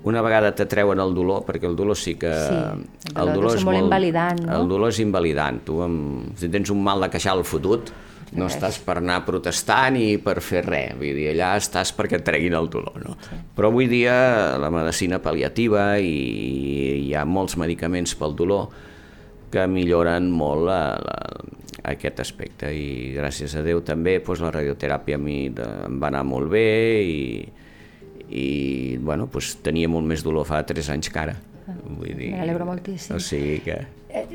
una 0.06 0.22
vegada 0.26 0.50
t'atreuen 0.54 1.00
el 1.02 1.14
dolor, 1.14 1.44
perquè 1.46 1.68
el 1.70 1.76
dolor 1.78 1.98
sí 1.98 2.16
que... 2.18 2.32
Sí, 2.32 2.56
el 3.12 3.14
dolor, 3.14 3.28
el 3.28 3.38
dolor 3.38 3.60
és 3.60 3.68
molt, 3.68 3.78
invalidant, 3.84 4.42
no? 4.42 4.58
El 4.58 4.72
dolor 4.72 4.94
és 4.94 5.00
invalidant. 5.04 5.62
Tu, 5.66 5.78
amb, 5.86 6.34
si 6.40 6.50
tens 6.50 6.72
un 6.74 6.82
mal 6.82 7.06
de 7.06 7.10
queixal 7.14 7.44
fotut, 7.46 7.92
no 8.34 8.48
Res. 8.48 8.56
estàs 8.56 8.80
per 8.82 8.96
anar 8.98 9.20
protestant 9.26 9.94
ni 9.94 10.16
per 10.22 10.40
fer 10.42 10.64
res, 10.66 10.96
vull 10.98 11.14
dir, 11.14 11.28
allà 11.30 11.52
estàs 11.60 11.92
perquè 11.94 12.18
et 12.18 12.26
treguin 12.26 12.56
el 12.58 12.66
dolor, 12.72 12.98
no? 13.04 13.14
Sí. 13.22 13.38
Però 13.54 13.70
avui 13.70 13.86
dia 13.90 14.16
la 14.58 14.70
medicina 14.74 15.20
pal·liativa 15.22 15.92
i 16.02 17.06
hi 17.06 17.14
ha 17.14 17.22
molts 17.28 17.54
medicaments 17.60 18.16
pel 18.18 18.34
dolor 18.38 18.66
que 19.56 19.66
milloren 19.72 20.28
molt 20.32 20.66
la, 20.68 20.80
la, 21.00 21.16
aquest 21.92 22.20
aspecte 22.22 22.70
i 22.74 23.14
gràcies 23.16 23.54
a 23.56 23.64
Déu 23.64 23.82
també 23.86 24.18
doncs, 24.20 24.42
la 24.44 24.52
radioteràpia 24.54 25.18
a 25.18 25.22
mi 25.22 25.46
de, 25.54 25.66
em 25.88 26.00
va 26.02 26.10
anar 26.10 26.24
molt 26.28 26.50
bé 26.52 26.66
i, 27.02 27.20
i 28.28 28.46
bueno, 29.00 29.30
doncs, 29.32 29.56
tenia 29.64 29.90
molt 29.90 30.08
més 30.08 30.24
dolor 30.26 30.48
fa 30.48 30.62
3 30.66 30.92
anys 30.96 31.12
que 31.12 31.22
ara. 31.22 31.36
Vull 31.66 32.14
dir, 32.14 32.32
M'alegro 32.36 32.66
moltíssim. 32.68 33.16
O 33.16 33.22
sigui 33.22 33.58
que... 33.64 33.80
Eh, 34.10 34.26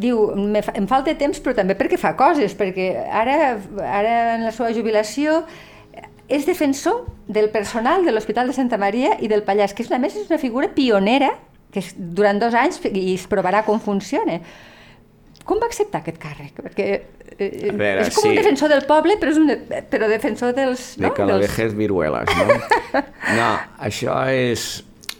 Diu, 0.00 0.22
me 0.38 0.62
fa, 0.64 0.72
em 0.78 0.86
falta 0.90 1.12
temps, 1.18 1.40
però 1.44 1.54
també 1.58 1.76
perquè 1.78 1.98
fa 2.00 2.14
coses, 2.18 2.54
perquè 2.56 2.92
ara, 3.04 3.36
ara 3.84 4.14
en 4.36 4.46
la 4.46 4.54
seva 4.56 4.72
jubilació 4.76 5.42
eh, 5.92 6.06
és 6.38 6.48
defensor 6.48 7.04
del 7.28 7.50
personal 7.52 8.06
de 8.06 8.14
l'Hospital 8.14 8.48
de 8.50 8.56
Santa 8.56 8.80
Maria 8.80 9.16
i 9.20 9.28
del 9.30 9.44
Pallars, 9.46 9.76
que 9.76 9.84
és, 9.84 9.92
a 9.92 10.00
més 10.00 10.16
és 10.16 10.32
una 10.32 10.40
figura 10.40 10.72
pionera 10.74 11.34
que 11.70 11.80
és, 11.84 11.92
durant 11.96 12.38
dos 12.42 12.54
anys 12.58 12.80
i 12.90 13.14
es 13.14 13.26
provarà 13.30 13.64
com 13.66 13.80
funciona. 13.82 14.40
Com 15.46 15.58
va 15.62 15.66
acceptar 15.70 16.02
aquest 16.02 16.18
càrrec? 16.22 16.52
Perquè 16.62 16.86
eh, 17.38 17.70
veure, 17.72 18.04
és 18.04 18.14
com 18.14 18.26
sí. 18.26 18.28
un 18.34 18.36
defensor 18.38 18.68
del 18.70 18.84
poble, 18.86 19.16
però, 19.18 19.32
és 19.32 19.38
un, 19.40 19.48
de- 19.50 19.80
però 19.90 20.06
defensor 20.10 20.52
dels... 20.54 20.92
De 21.00 21.08
no? 21.08 21.26
la 21.26 21.38
dels... 21.40 21.74
viruelas, 21.78 22.28
no? 22.36 22.60
No, 23.40 23.48
això 23.86 24.18
és, 24.30 24.68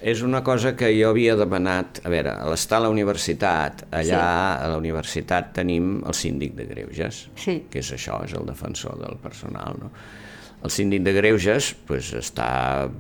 és 0.03 0.23
una 0.27 0.43
cosa 0.47 0.75
que 0.77 0.91
jo 0.95 1.11
havia 1.15 1.35
demanat. 1.41 2.03
A 2.05 2.13
veure, 2.13 2.37
a 2.37 2.47
l'estar 2.53 2.79
a 2.79 2.85
la 2.87 2.93
universitat, 2.93 3.87
allà 3.91 4.05
Sí. 4.07 4.65
a 4.67 4.69
la 4.71 4.77
universitat 4.79 5.53
tenim 5.57 5.99
el 6.07 6.15
síndic 6.15 6.55
de 6.59 6.69
greuges, 6.69 7.25
Sí. 7.41 7.63
que 7.71 7.81
és 7.83 7.91
això, 7.97 8.21
és 8.29 8.35
el 8.39 8.47
defensor 8.47 8.99
del 9.01 9.17
personal, 9.23 9.79
no? 9.81 9.91
El 10.65 10.71
síndic 10.71 11.03
de 11.07 11.13
greuges 11.17 11.71
pues, 11.89 12.13
està 12.19 12.91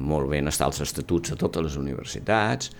molt 0.00 0.28
ben, 0.28 0.48
està 0.50 0.66
als 0.68 0.80
estatuts 0.84 1.32
de 1.32 1.36
totes 1.40 1.62
les 1.64 1.76
universitats, 1.80 2.70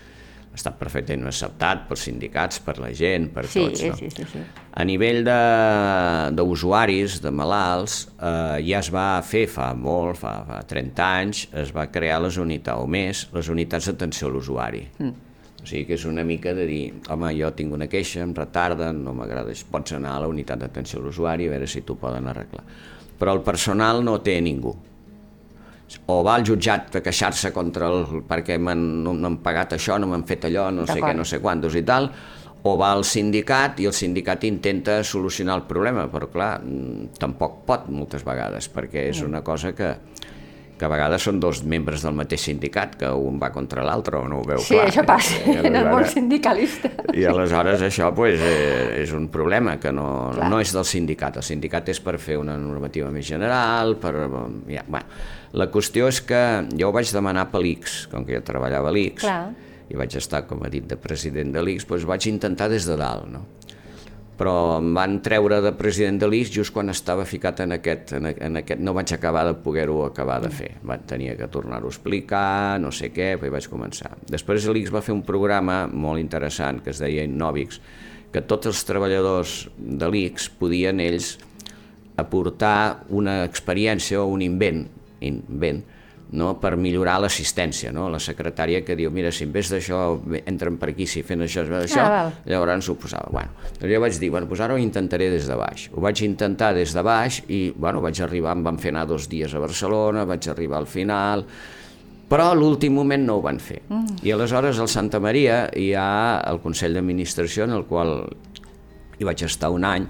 està 0.51 0.73
perfectament 0.75 1.29
acceptat 1.29 1.85
pels 1.87 2.01
sindicats, 2.09 2.59
per 2.59 2.75
la 2.83 2.89
gent, 2.93 3.29
per 3.31 3.45
Sí, 3.47 3.61
tots. 3.63 3.83
No? 3.87 3.95
sí, 3.95 4.09
sí, 4.11 4.25
sí. 4.33 4.41
A 4.75 4.83
nivell 4.83 5.23
de- 5.23 6.31
d'usuaris, 6.35 7.21
de, 7.21 7.29
de 7.29 7.31
malalts, 7.31 8.09
eh, 8.19 8.59
ja 8.67 8.79
es 8.83 8.89
va 8.93 9.21
fer 9.23 9.45
fa 9.47 9.71
molt, 9.73 10.17
fa, 10.19 10.33
fa 10.47 10.59
30 10.67 11.07
anys, 11.21 11.45
es 11.55 11.71
va 11.75 11.87
crear 11.91 12.19
les 12.21 12.37
unitats, 12.37 12.77
o 12.83 12.87
més, 12.87 13.27
les 13.33 13.47
unitats 13.49 13.87
d'atenció 13.87 14.27
a 14.27 14.31
l'usuari. 14.35 14.85
Mm. 14.99 15.13
O 15.61 15.65
sigui 15.69 15.85
que 15.85 15.93
és 15.93 16.05
una 16.09 16.23
mica 16.25 16.55
de 16.57 16.65
dir, 16.65 16.83
home, 17.13 17.31
jo 17.37 17.51
tinc 17.53 17.71
una 17.73 17.87
queixa, 17.87 18.21
em 18.25 18.33
retarden, 18.33 19.03
no 19.05 19.13
m'agrada, 19.13 19.53
pots 19.71 19.93
anar 19.93 20.15
a 20.17 20.21
la 20.25 20.27
unitat 20.31 20.59
d'atenció 20.59 20.99
a 20.99 21.03
l'usuari 21.05 21.47
a 21.47 21.51
veure 21.53 21.67
si 21.69 21.83
t'ho 21.85 21.95
poden 22.01 22.27
arreglar. 22.27 22.63
Però 23.21 23.35
el 23.37 23.43
personal 23.45 24.01
no 24.03 24.17
té 24.25 24.39
ningú. 24.41 24.73
O 26.09 26.21
va 26.23 26.37
al 26.39 26.45
jutjat 26.47 26.95
a 26.97 27.01
queixar-se 27.03 27.51
contra 27.53 27.89
el, 27.91 28.21
perquè 28.27 28.57
m'han 28.57 28.81
no 29.05 29.13
m'han 29.13 29.41
pagat 29.45 29.75
això, 29.77 29.99
no 29.99 30.07
m'han 30.09 30.23
fet 30.27 30.47
allò, 30.49 30.69
no 30.73 30.87
sé 30.89 30.97
què, 31.03 31.11
no 31.17 31.27
sé 31.27 31.41
quantos 31.43 31.75
i 31.77 31.83
tal, 31.85 32.07
o 32.63 32.75
va 32.79 32.91
al 32.95 33.03
sindicat 33.07 33.79
i 33.81 33.87
el 33.89 33.95
sindicat 33.97 34.45
intenta 34.47 35.01
solucionar 35.03 35.57
el 35.59 35.65
problema, 35.69 36.07
però 36.11 36.29
clar, 36.31 36.51
mm, 36.63 37.17
tampoc 37.19 37.61
pot 37.67 37.89
moltes 37.89 38.23
vegades, 38.25 38.69
perquè 38.71 39.09
és 39.09 39.21
una 39.25 39.41
cosa 39.43 39.73
que, 39.75 39.95
que 40.81 40.87
a 40.87 40.89
vegades 40.89 41.21
són 41.21 41.37
dos 41.37 41.59
membres 41.69 42.01
del 42.01 42.15
mateix 42.17 42.41
sindicat, 42.47 42.95
que 42.97 43.09
un 43.13 43.35
va 43.37 43.51
contra 43.53 43.83
l'altre 43.85 44.17
o 44.17 44.23
no 44.27 44.39
ho 44.41 44.45
veu 44.47 44.57
Sí, 44.65 44.73
clar. 44.73 44.87
això 44.89 45.03
passa 45.05 45.37
I 45.45 45.59
en 45.69 45.75
el 45.77 45.89
món 45.93 46.07
sindicalista. 46.09 46.89
i 47.13 47.27
aleshores 47.29 47.83
això 47.85 48.07
pues, 48.17 48.41
eh, 48.41 49.03
és 49.03 49.13
un 49.13 49.27
problema 49.29 49.75
que 49.79 49.91
no, 49.93 50.31
Clar. 50.33 50.49
no 50.49 50.59
és 50.63 50.73
del 50.73 50.87
sindicat. 50.89 51.37
El 51.37 51.45
sindicat 51.45 51.93
és 51.93 52.01
per 52.01 52.17
fer 52.17 52.39
una 52.41 52.57
normativa 52.57 53.11
més 53.13 53.27
general, 53.29 53.93
per... 54.01 54.15
Ja, 54.71 54.81
bueno. 54.87 55.05
La 55.53 55.67
qüestió 55.69 56.07
és 56.09 56.21
que 56.25 56.41
jo 56.79 56.89
ho 56.89 56.93
vaig 56.95 57.09
demanar 57.13 57.49
per 57.51 57.59
l'ICS, 57.61 58.07
com 58.09 58.25
que 58.25 58.37
jo 58.37 58.41
treballava 58.47 58.89
a 58.89 58.93
l'ICS, 58.95 59.25
i 59.91 59.97
vaig 59.99 60.13
estar, 60.15 60.45
com 60.47 60.63
ha 60.63 60.69
dit, 60.71 60.85
de 60.87 60.95
president 60.97 61.51
de 61.53 61.61
l'ICS, 61.61 61.85
doncs 61.89 62.05
vaig 62.07 62.25
intentar 62.31 62.69
des 62.71 62.87
de 62.87 62.95
dalt, 62.97 63.27
no? 63.29 63.45
Però 64.41 64.79
em 64.79 64.87
van 64.97 65.19
treure 65.21 65.59
de 65.61 65.69
president 65.77 66.17
de 66.23 66.25
l'ICS 66.31 66.49
just 66.55 66.73
quan 66.73 66.89
estava 66.89 67.27
ficat 67.29 67.59
en 67.61 67.75
aquest, 67.75 68.15
en, 68.17 68.25
en 68.31 68.57
aquest... 68.63 68.81
No 68.81 68.95
vaig 68.97 69.13
acabar 69.13 69.43
de 69.45 69.53
poder-ho 69.61 69.99
acabar 70.07 70.39
de 70.41 70.49
fer. 70.49 70.71
Vaig 70.81 71.03
tenir 71.05 71.35
que 71.37 71.49
tornar-ho 71.53 71.85
a 71.85 71.93
explicar, 71.93 72.79
no 72.81 72.89
sé 72.89 73.11
què, 73.13 73.35
i 73.37 73.53
vaig 73.53 73.67
començar. 73.69 74.15
Després 74.31 74.65
l'ICS 74.65 74.95
va 74.95 75.03
fer 75.05 75.13
un 75.13 75.21
programa 75.27 75.83
molt 75.85 76.23
interessant 76.23 76.81
que 76.81 76.89
es 76.89 77.03
deia 77.03 77.27
Innovix, 77.29 77.77
que 78.33 78.41
tots 78.49 78.71
els 78.71 78.81
treballadors 78.87 79.55
de 79.77 80.09
l'ICS 80.09 80.49
podien 80.57 81.03
ells 81.05 81.35
aportar 82.17 83.03
una 83.13 83.43
experiència 83.45 84.23
o 84.23 84.29
un 84.33 84.41
invent, 84.41 84.87
invent 85.21 85.85
no? 86.31 86.53
per 86.61 86.75
millorar 86.79 87.17
l'assistència. 87.23 87.91
No? 87.95 88.07
La 88.11 88.19
secretària 88.23 88.81
que 88.85 88.95
diu, 88.99 89.11
mira, 89.13 89.31
si 89.35 89.45
en 89.47 89.51
vez 89.53 89.71
d'això 89.71 90.01
entren 90.45 90.77
per 90.81 90.91
aquí, 90.93 91.07
si 91.09 91.23
fent 91.27 91.43
això, 91.45 91.65
això, 91.81 92.01
Ah, 92.01 92.31
llavors 92.45 92.89
ho 92.89 92.95
posava. 92.95 93.29
Bueno, 93.31 93.51
doncs 93.79 93.91
jo 93.93 93.99
vaig 94.01 94.17
dir, 94.19 94.31
bueno, 94.31 94.47
doncs 94.47 94.63
ara 94.63 94.75
ho 94.75 94.81
intentaré 94.81 95.29
des 95.29 95.47
de 95.47 95.55
baix. 95.55 95.89
Ho 95.93 96.01
vaig 96.01 96.23
intentar 96.25 96.73
des 96.75 96.93
de 96.93 97.03
baix 97.03 97.41
i, 97.49 97.61
bueno, 97.75 98.01
vaig 98.01 98.21
arribar, 98.21 98.55
em 98.55 98.63
van 98.63 98.79
fer 98.79 98.91
anar 98.95 99.05
dos 99.07 99.27
dies 99.29 99.53
a 99.53 99.59
Barcelona, 99.59 100.25
vaig 100.25 100.47
arribar 100.49 100.79
al 100.79 100.87
final, 100.87 101.45
però 102.31 102.51
a 102.51 102.55
l'últim 102.55 102.93
moment 102.95 103.25
no 103.27 103.37
ho 103.37 103.41
van 103.43 103.59
fer. 103.59 103.81
Mm. 103.89 104.21
I 104.23 104.31
aleshores 104.31 104.79
al 104.79 104.87
Santa 104.87 105.19
Maria 105.19 105.65
hi 105.75 105.91
ha 105.93 106.41
el 106.47 106.61
Consell 106.63 106.95
d'Administració 106.95 107.67
en 107.67 107.75
el 107.75 107.83
qual 107.89 108.21
hi 109.19 109.27
vaig 109.27 109.43
estar 109.43 109.69
un 109.69 109.83
any 109.85 110.07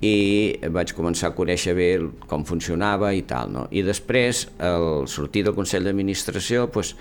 i 0.00 0.56
vaig 0.72 0.94
començar 0.96 1.28
a 1.28 1.36
conèixer 1.36 1.74
bé 1.76 1.88
com 2.28 2.44
funcionava 2.48 3.12
i 3.12 3.20
tal, 3.28 3.50
no? 3.52 3.66
I 3.70 3.82
després, 3.84 4.46
al 4.64 5.06
sortir 5.12 5.44
del 5.44 5.56
Consell 5.56 5.84
d'Administració, 5.84 6.66
doncs, 6.72 6.94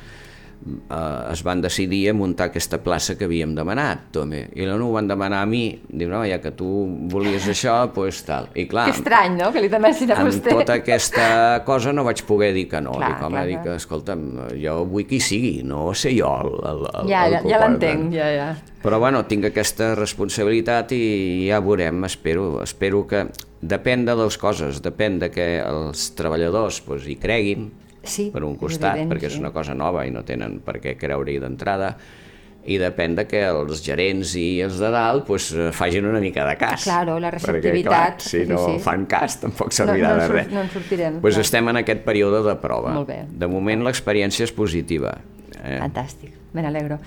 eh, 0.65 1.31
es 1.31 1.43
van 1.43 1.61
decidir 1.61 2.01
a 2.09 2.13
muntar 2.13 2.49
aquesta 2.49 2.79
plaça 2.83 3.15
que 3.17 3.27
havíem 3.27 3.53
demanat, 3.57 4.09
també. 4.15 4.45
I 4.55 4.67
no 4.69 4.77
ho 4.87 4.91
van 4.93 5.09
demanar 5.09 5.41
a 5.43 5.49
mi, 5.49 5.63
diu, 5.87 6.09
no, 6.11 6.21
ja 6.27 6.39
que 6.43 6.51
tu 6.55 6.69
volies 7.11 7.47
això, 7.53 7.75
doncs 7.87 7.95
pues, 7.95 8.21
tal. 8.27 8.49
I 8.55 8.67
clar, 8.71 8.87
que 8.89 8.97
estrany, 8.97 9.37
no?, 9.39 9.51
que 9.55 9.63
li 9.63 9.71
denessin 9.71 10.13
a 10.13 10.19
vostè. 10.21 10.53
Amb 10.53 10.63
tota 10.63 10.79
aquesta 10.81 11.27
cosa 11.67 11.93
no 11.95 12.05
vaig 12.07 12.23
poder 12.27 12.51
dir 12.57 12.67
que 12.71 12.81
no. 12.83 12.95
Clar, 12.97 13.13
dic, 13.13 13.25
home, 13.27 13.37
clar, 13.37 13.45
dic, 13.53 13.69
escolta'm, 13.79 14.25
jo 14.59 14.79
vull 14.89 15.07
qui 15.09 15.21
sigui, 15.23 15.59
no 15.67 15.89
sé 15.97 16.13
jo 16.17 16.31
el, 16.43 16.55
el, 16.71 16.87
el, 16.93 17.11
Ja, 17.11 17.25
el 17.27 17.37
ja, 17.37 17.43
que 17.43 17.53
ja 17.53 17.61
l'entenc, 17.63 18.09
ja, 18.15 18.31
ja. 18.35 18.49
Però 18.79 18.99
bueno, 19.01 19.25
tinc 19.27 19.49
aquesta 19.49 19.91
responsabilitat 19.97 20.93
i 20.95 21.03
ja 21.49 21.59
veurem, 21.63 22.05
espero, 22.07 22.61
espero 22.63 23.03
que 23.09 23.25
depèn 23.59 24.05
de 24.07 24.15
les 24.15 24.37
coses, 24.39 24.79
depèn 24.83 25.19
de 25.19 25.27
que 25.33 25.47
els 25.59 26.09
treballadors 26.15 26.79
pues, 26.85 27.07
hi 27.09 27.17
creguin, 27.19 27.67
Sí, 28.03 28.29
per 28.31 28.43
un 28.47 28.55
costat, 28.55 28.95
evident, 28.95 29.11
perquè 29.11 29.27
sí. 29.29 29.35
és 29.35 29.39
una 29.41 29.51
cosa 29.51 29.73
nova 29.75 30.05
i 30.07 30.11
no 30.11 30.23
tenen 30.23 30.59
per 30.63 30.77
què 30.79 30.95
creure-hi 30.97 31.39
d'entrada, 31.39 31.95
i 32.69 32.75
depèn 32.77 33.15
de 33.15 33.23
que 33.25 33.39
els 33.47 33.79
gerents 33.81 34.33
i 34.37 34.59
els 34.61 34.77
de 34.81 34.89
dalt 34.91 35.25
pues, 35.25 35.47
eh, 35.55 35.69
facin 35.73 36.05
una 36.05 36.19
mica 36.19 36.43
de 36.45 36.57
cas. 36.59 36.83
Claro, 36.83 37.15
la 37.19 37.31
Perquè, 37.31 37.39
receptivitat, 37.39 38.19
clar, 38.19 38.21
si 38.21 38.43
sí, 38.43 38.45
no 38.49 38.59
sí. 38.65 38.77
fan 38.83 39.05
cas 39.09 39.39
tampoc 39.41 39.71
No, 39.71 39.77
servirà 39.79 40.11
no, 40.11 40.13
en 40.13 40.19
de 40.19 40.27
res. 40.27 40.51
no 40.51 40.61
en 40.61 40.69
sortirem, 40.69 41.19
Pues 41.23 41.35
clar. 41.35 41.45
estem 41.47 41.69
en 41.71 41.77
aquest 41.81 42.03
període 42.05 42.43
de 42.45 42.55
prova. 42.61 42.91
Molt 42.93 43.07
bé. 43.07 43.23
De 43.31 43.47
moment 43.47 43.83
l'experiència 43.87 44.43
és 44.43 44.51
positiva. 44.53 45.15
Eh? 45.63 45.79
Fantàstic, 45.79 46.35
me 46.53 46.61
n'alegro. 46.61 46.99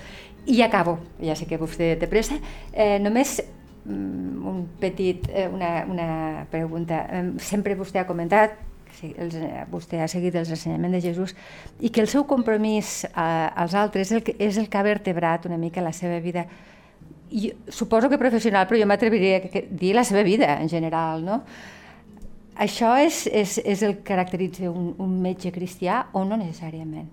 I 0.46 0.62
acabo, 0.62 0.98
ja 1.22 1.36
sé 1.38 1.46
que 1.46 1.60
vostè 1.60 1.92
té 2.00 2.08
pressa. 2.10 2.40
Eh, 2.72 2.98
només 2.98 3.36
mm, 3.84 4.48
un 4.48 4.66
petit, 4.80 5.28
eh, 5.30 5.46
una, 5.52 5.84
una 5.86 6.46
pregunta. 6.50 7.04
Sempre 7.38 7.76
vostè 7.78 8.00
ha 8.02 8.06
comentat 8.08 8.56
els, 9.02 9.34
eh, 9.34 9.64
vostè 9.70 10.02
ha 10.02 10.08
seguit 10.10 10.34
els 10.38 10.50
ensenyaments 10.52 10.98
de 10.98 11.02
Jesús 11.08 11.34
i 11.80 11.90
que 11.90 12.02
el 12.04 12.10
seu 12.10 12.26
compromís 12.28 13.02
eh, 13.04 13.14
als 13.16 13.74
altres 13.74 14.10
és 14.10 14.18
el, 14.18 14.22
que, 14.26 14.36
és 14.38 14.58
el 14.60 14.68
que 14.68 14.78
ha 14.78 14.86
vertebrat 14.86 15.46
una 15.48 15.58
mica 15.58 15.84
la 15.84 15.94
seva 15.96 16.20
vida 16.20 16.46
i 17.32 17.52
suposo 17.72 18.10
que 18.12 18.20
professional, 18.20 18.66
però 18.68 18.76
jo 18.80 18.86
m'atreviria 18.88 19.38
a 19.40 19.62
dir 19.70 19.94
la 19.96 20.04
seva 20.04 20.22
vida 20.22 20.58
en 20.60 20.68
general, 20.68 21.24
no? 21.24 21.40
Això 22.60 22.92
és, 23.00 23.24
és, 23.32 23.56
és 23.64 23.82
el 23.86 23.96
que 23.96 24.10
caracteritza 24.12 24.68
un, 24.68 24.92
un 25.00 25.14
metge 25.24 25.50
cristià 25.54 26.02
o 26.12 26.26
no 26.28 26.36
necessàriament? 26.36 27.08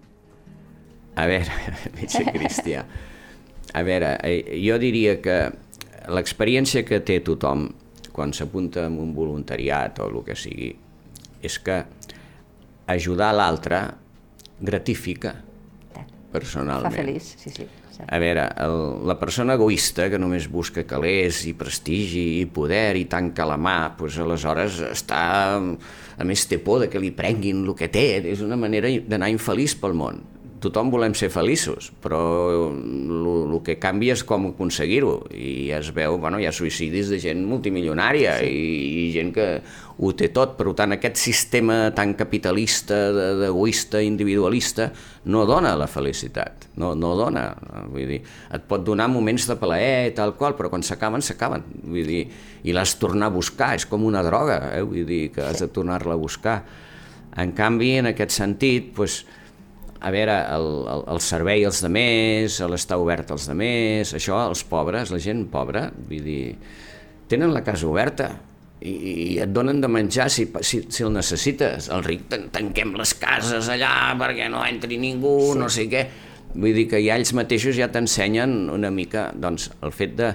A 1.15 1.27
veure, 1.31 1.55
metge 1.97 2.25
cristià. 2.27 2.83
A 3.71 3.83
veure, 3.87 4.17
eh, 4.27 4.59
jo 4.59 4.75
diria 4.81 5.15
que 5.23 5.39
l'experiència 6.11 6.83
que 6.83 6.99
té 7.05 7.21
tothom 7.23 7.69
quan 8.11 8.35
s'apunta 8.35 8.87
en 8.89 8.97
un 8.99 9.13
voluntariat 9.15 10.01
o 10.03 10.09
el 10.09 10.21
que 10.27 10.35
sigui 10.35 10.73
és 11.45 11.59
que 11.63 11.83
ajudar 12.89 13.33
l'altre 13.35 13.83
gratifica 14.59 15.35
personalment. 16.33 16.91
Fa 16.91 17.01
feliç, 17.01 17.35
sí, 17.41 17.53
sí. 17.53 17.67
A 18.07 18.15
veure, 18.21 18.45
el, 18.63 18.77
la 19.09 19.17
persona 19.19 19.57
egoista 19.59 20.05
que 20.07 20.19
només 20.21 20.45
busca 20.47 20.85
calés 20.87 21.41
i 21.49 21.51
prestigi 21.57 22.39
i 22.39 22.45
poder 22.47 22.95
i 22.95 23.03
tanca 23.11 23.47
la 23.49 23.57
mà, 23.59 23.79
doncs 23.99 24.21
aleshores 24.23 24.79
està... 24.93 25.23
A 26.19 26.25
més 26.27 26.41
té 26.51 26.57
por 26.59 26.81
de 26.83 26.89
que 26.91 26.99
li 26.99 27.13
prenguin 27.15 27.61
el 27.63 27.75
que 27.79 27.87
té, 27.91 28.19
és 28.27 28.41
una 28.43 28.57
manera 28.59 28.89
d'anar 29.07 29.29
infeliç 29.31 29.77
pel 29.79 29.93
món. 29.95 30.17
Tothom 30.59 30.89
volem 30.91 31.13
ser 31.15 31.29
feliços, 31.31 31.87
però 32.03 32.19
el 32.69 33.59
que 33.63 33.77
canvia 33.79 34.15
és 34.17 34.23
com 34.27 34.49
aconseguir-ho. 34.49 35.13
I 35.31 35.69
es 35.77 35.91
veu, 35.95 36.17
bueno, 36.19 36.39
hi 36.41 36.47
ha 36.49 36.51
suïcidis 36.55 37.07
de 37.11 37.19
gent 37.23 37.45
multimilionària 37.47 38.33
sí. 38.41 38.49
i, 38.49 39.05
i 39.05 39.05
gent 39.13 39.31
que 39.35 39.45
ho 39.99 40.11
té 40.19 40.27
tot. 40.35 40.57
Per 40.59 40.73
tant, 40.75 40.95
aquest 40.97 41.15
sistema 41.21 41.77
tan 41.95 42.11
capitalista, 42.19 42.97
de- 43.15 43.29
d'egoista, 43.43 44.01
individualista, 44.03 44.89
no 45.31 45.45
dona 45.47 45.77
la 45.79 45.87
felicitat, 45.87 46.69
no, 46.81 46.91
no 46.95 47.13
dona. 47.19 47.47
Vull 47.87 48.11
dir, 48.11 48.19
et 48.51 48.67
pot 48.67 48.83
donar 48.83 49.07
moments 49.11 49.47
de 49.47 49.55
plaer 49.59 50.09
i 50.11 50.13
tal 50.17 50.35
qual, 50.39 50.57
però 50.59 50.71
quan 50.73 50.83
s'acaben, 50.83 51.23
s'acaben. 51.23 51.63
Vull 51.87 52.07
dir, 52.07 52.25
i 52.67 52.75
l'has 52.75 52.97
tornar 52.99 53.31
a 53.31 53.35
buscar, 53.39 53.73
és 53.79 53.87
com 53.87 54.03
una 54.07 54.23
droga, 54.27 54.59
eh? 54.75 54.83
vull 54.83 55.07
dir, 55.07 55.29
que 55.35 55.47
has 55.47 55.63
de 55.63 55.71
tornar-la 55.71 56.19
a 56.19 56.23
buscar. 56.27 56.59
En 57.39 57.51
canvi, 57.55 57.93
en 58.01 58.11
aquest 58.11 58.35
sentit, 58.35 58.91
doncs, 58.97 59.21
a 59.99 60.11
veure, 60.15 60.35
el, 60.55 60.67
el, 60.93 61.01
el 61.15 61.19
servei 61.23 61.65
als 61.67 61.81
demés, 61.83 62.59
l'estar 62.71 62.97
obert 63.01 63.31
als 63.35 63.47
demés, 63.49 64.13
això, 64.15 64.37
els 64.49 64.63
pobres, 64.67 65.11
la 65.11 65.19
gent 65.23 65.45
pobra, 65.51 65.89
vull 66.09 66.23
dir, 66.23 66.43
tenen 67.29 67.51
la 67.53 67.63
casa 67.65 67.87
oberta 67.89 68.29
i, 68.79 68.93
i 68.93 69.27
et 69.43 69.51
donen 69.51 69.81
de 69.83 69.89
menjar 69.91 70.29
si, 70.31 70.47
si, 70.63 70.81
si 70.87 71.03
el 71.03 71.11
necessites. 71.13 71.89
El 71.91 72.05
ric 72.07 72.29
tan- 72.31 72.47
tanquem 72.53 72.95
les 72.99 73.13
cases 73.19 73.67
allà 73.69 73.91
perquè 74.19 74.47
no 74.51 74.63
entri 74.65 74.97
ningú, 75.01 75.35
sí. 75.51 75.59
no 75.59 75.67
sé 75.69 75.89
què. 75.91 76.05
Vull 76.55 76.73
dir 76.73 76.87
que 76.89 77.03
ja 77.03 77.19
ells 77.19 77.35
mateixos 77.37 77.75
ja 77.77 77.91
t'ensenyen 77.93 78.69
una 78.73 78.89
mica 78.89 79.29
doncs, 79.35 79.69
el 79.85 79.91
fet 79.93 80.15
de... 80.17 80.31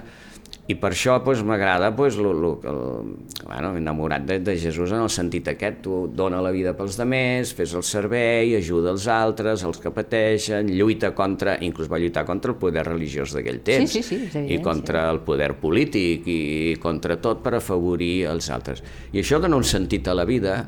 I 0.65 0.73
per 0.81 0.89
això 0.95 1.19
doncs, 1.21 1.43
m'agrada 1.45 1.91
doncs, 1.93 2.15
lo, 2.17 2.31
lo, 2.33 2.51
el, 2.65 3.09
bueno, 3.45 3.75
enamorat 3.77 4.23
de, 4.25 4.39
de 4.41 4.55
Jesús 4.57 4.89
en 4.95 5.03
el 5.03 5.11
sentit 5.13 5.51
aquest, 5.51 5.83
tu 5.85 5.99
dona 6.09 6.39
la 6.41 6.49
vida 6.55 6.73
pels 6.73 6.97
demés, 6.97 7.51
fes 7.53 7.75
el 7.77 7.85
servei, 7.85 8.55
ajuda 8.57 8.89
els 8.95 9.05
altres, 9.13 9.61
els 9.67 9.77
que 9.83 9.93
pateixen, 9.93 10.71
lluita 10.73 11.13
contra, 11.13 11.59
inclús 11.61 11.91
va 11.91 12.01
lluitar 12.01 12.25
contra 12.25 12.55
el 12.55 12.57
poder 12.57 12.85
religiós 12.87 13.35
d'aquell 13.37 13.61
temps, 13.67 13.93
sí, 13.93 14.01
sí, 14.01 14.17
i 14.23 14.41
evident, 14.41 14.65
contra 14.65 15.05
el 15.11 15.21
poder 15.27 15.51
polític, 15.61 16.25
i 16.25 16.41
contra 16.81 17.19
tot 17.21 17.45
per 17.45 17.59
afavorir 17.59 18.25
els 18.33 18.49
altres. 18.49 18.81
I 19.13 19.21
això 19.21 19.37
dona 19.43 19.61
un 19.61 19.69
sentit 19.69 20.09
a 20.09 20.17
la 20.17 20.25
vida, 20.25 20.63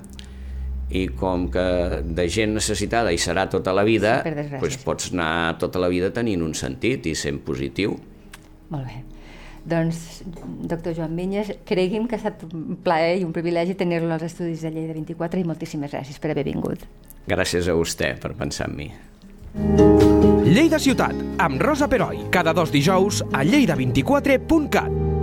i 0.94 1.08
com 1.10 1.50
que 1.52 1.66
de 2.06 2.30
gent 2.32 2.54
necessitada 2.56 3.12
hi 3.12 3.18
serà 3.20 3.50
tota 3.52 3.74
la 3.74 3.84
vida, 3.84 4.22
Sí, 4.24 4.32
doncs 4.62 4.78
sí. 4.78 4.86
pots 4.86 5.12
anar 5.12 5.58
tota 5.60 5.82
la 5.82 5.90
vida 5.92 6.14
tenint 6.14 6.46
un 6.46 6.54
sentit 6.56 7.10
i 7.10 7.16
sent 7.18 7.42
positiu. 7.44 7.98
Molt 8.70 8.86
bé. 8.86 9.17
Doncs, 9.68 10.24
doctor 10.64 10.96
Joan 10.96 11.18
Vinyes, 11.20 11.52
cregui'm 11.68 12.08
que 12.08 12.16
ha 12.16 12.22
estat 12.22 12.46
un 12.48 12.78
plaer 12.84 13.18
i 13.20 13.26
un 13.28 13.34
privilegi 13.36 13.76
tenir-lo 13.76 14.14
als 14.16 14.30
estudis 14.30 14.64
de 14.64 14.72
Lleida 14.72 14.96
24 14.96 15.42
i 15.42 15.48
moltíssimes 15.48 15.92
gràcies 15.92 16.22
per 16.24 16.32
haver 16.32 16.48
vingut. 16.48 16.88
Gràcies 17.28 17.68
a 17.68 17.76
vostè 17.76 18.14
per 18.22 18.32
pensar 18.40 18.70
en 18.72 18.78
mi. 18.80 18.88
Lleida 20.48 20.80
Ciutat, 20.80 21.16
amb 21.44 21.60
Rosa 21.62 21.90
Peroi, 21.92 22.30
cada 22.32 22.56
dos 22.56 22.72
dijous 22.72 23.24
a 23.34 23.44
lleida24.cat. 23.44 25.17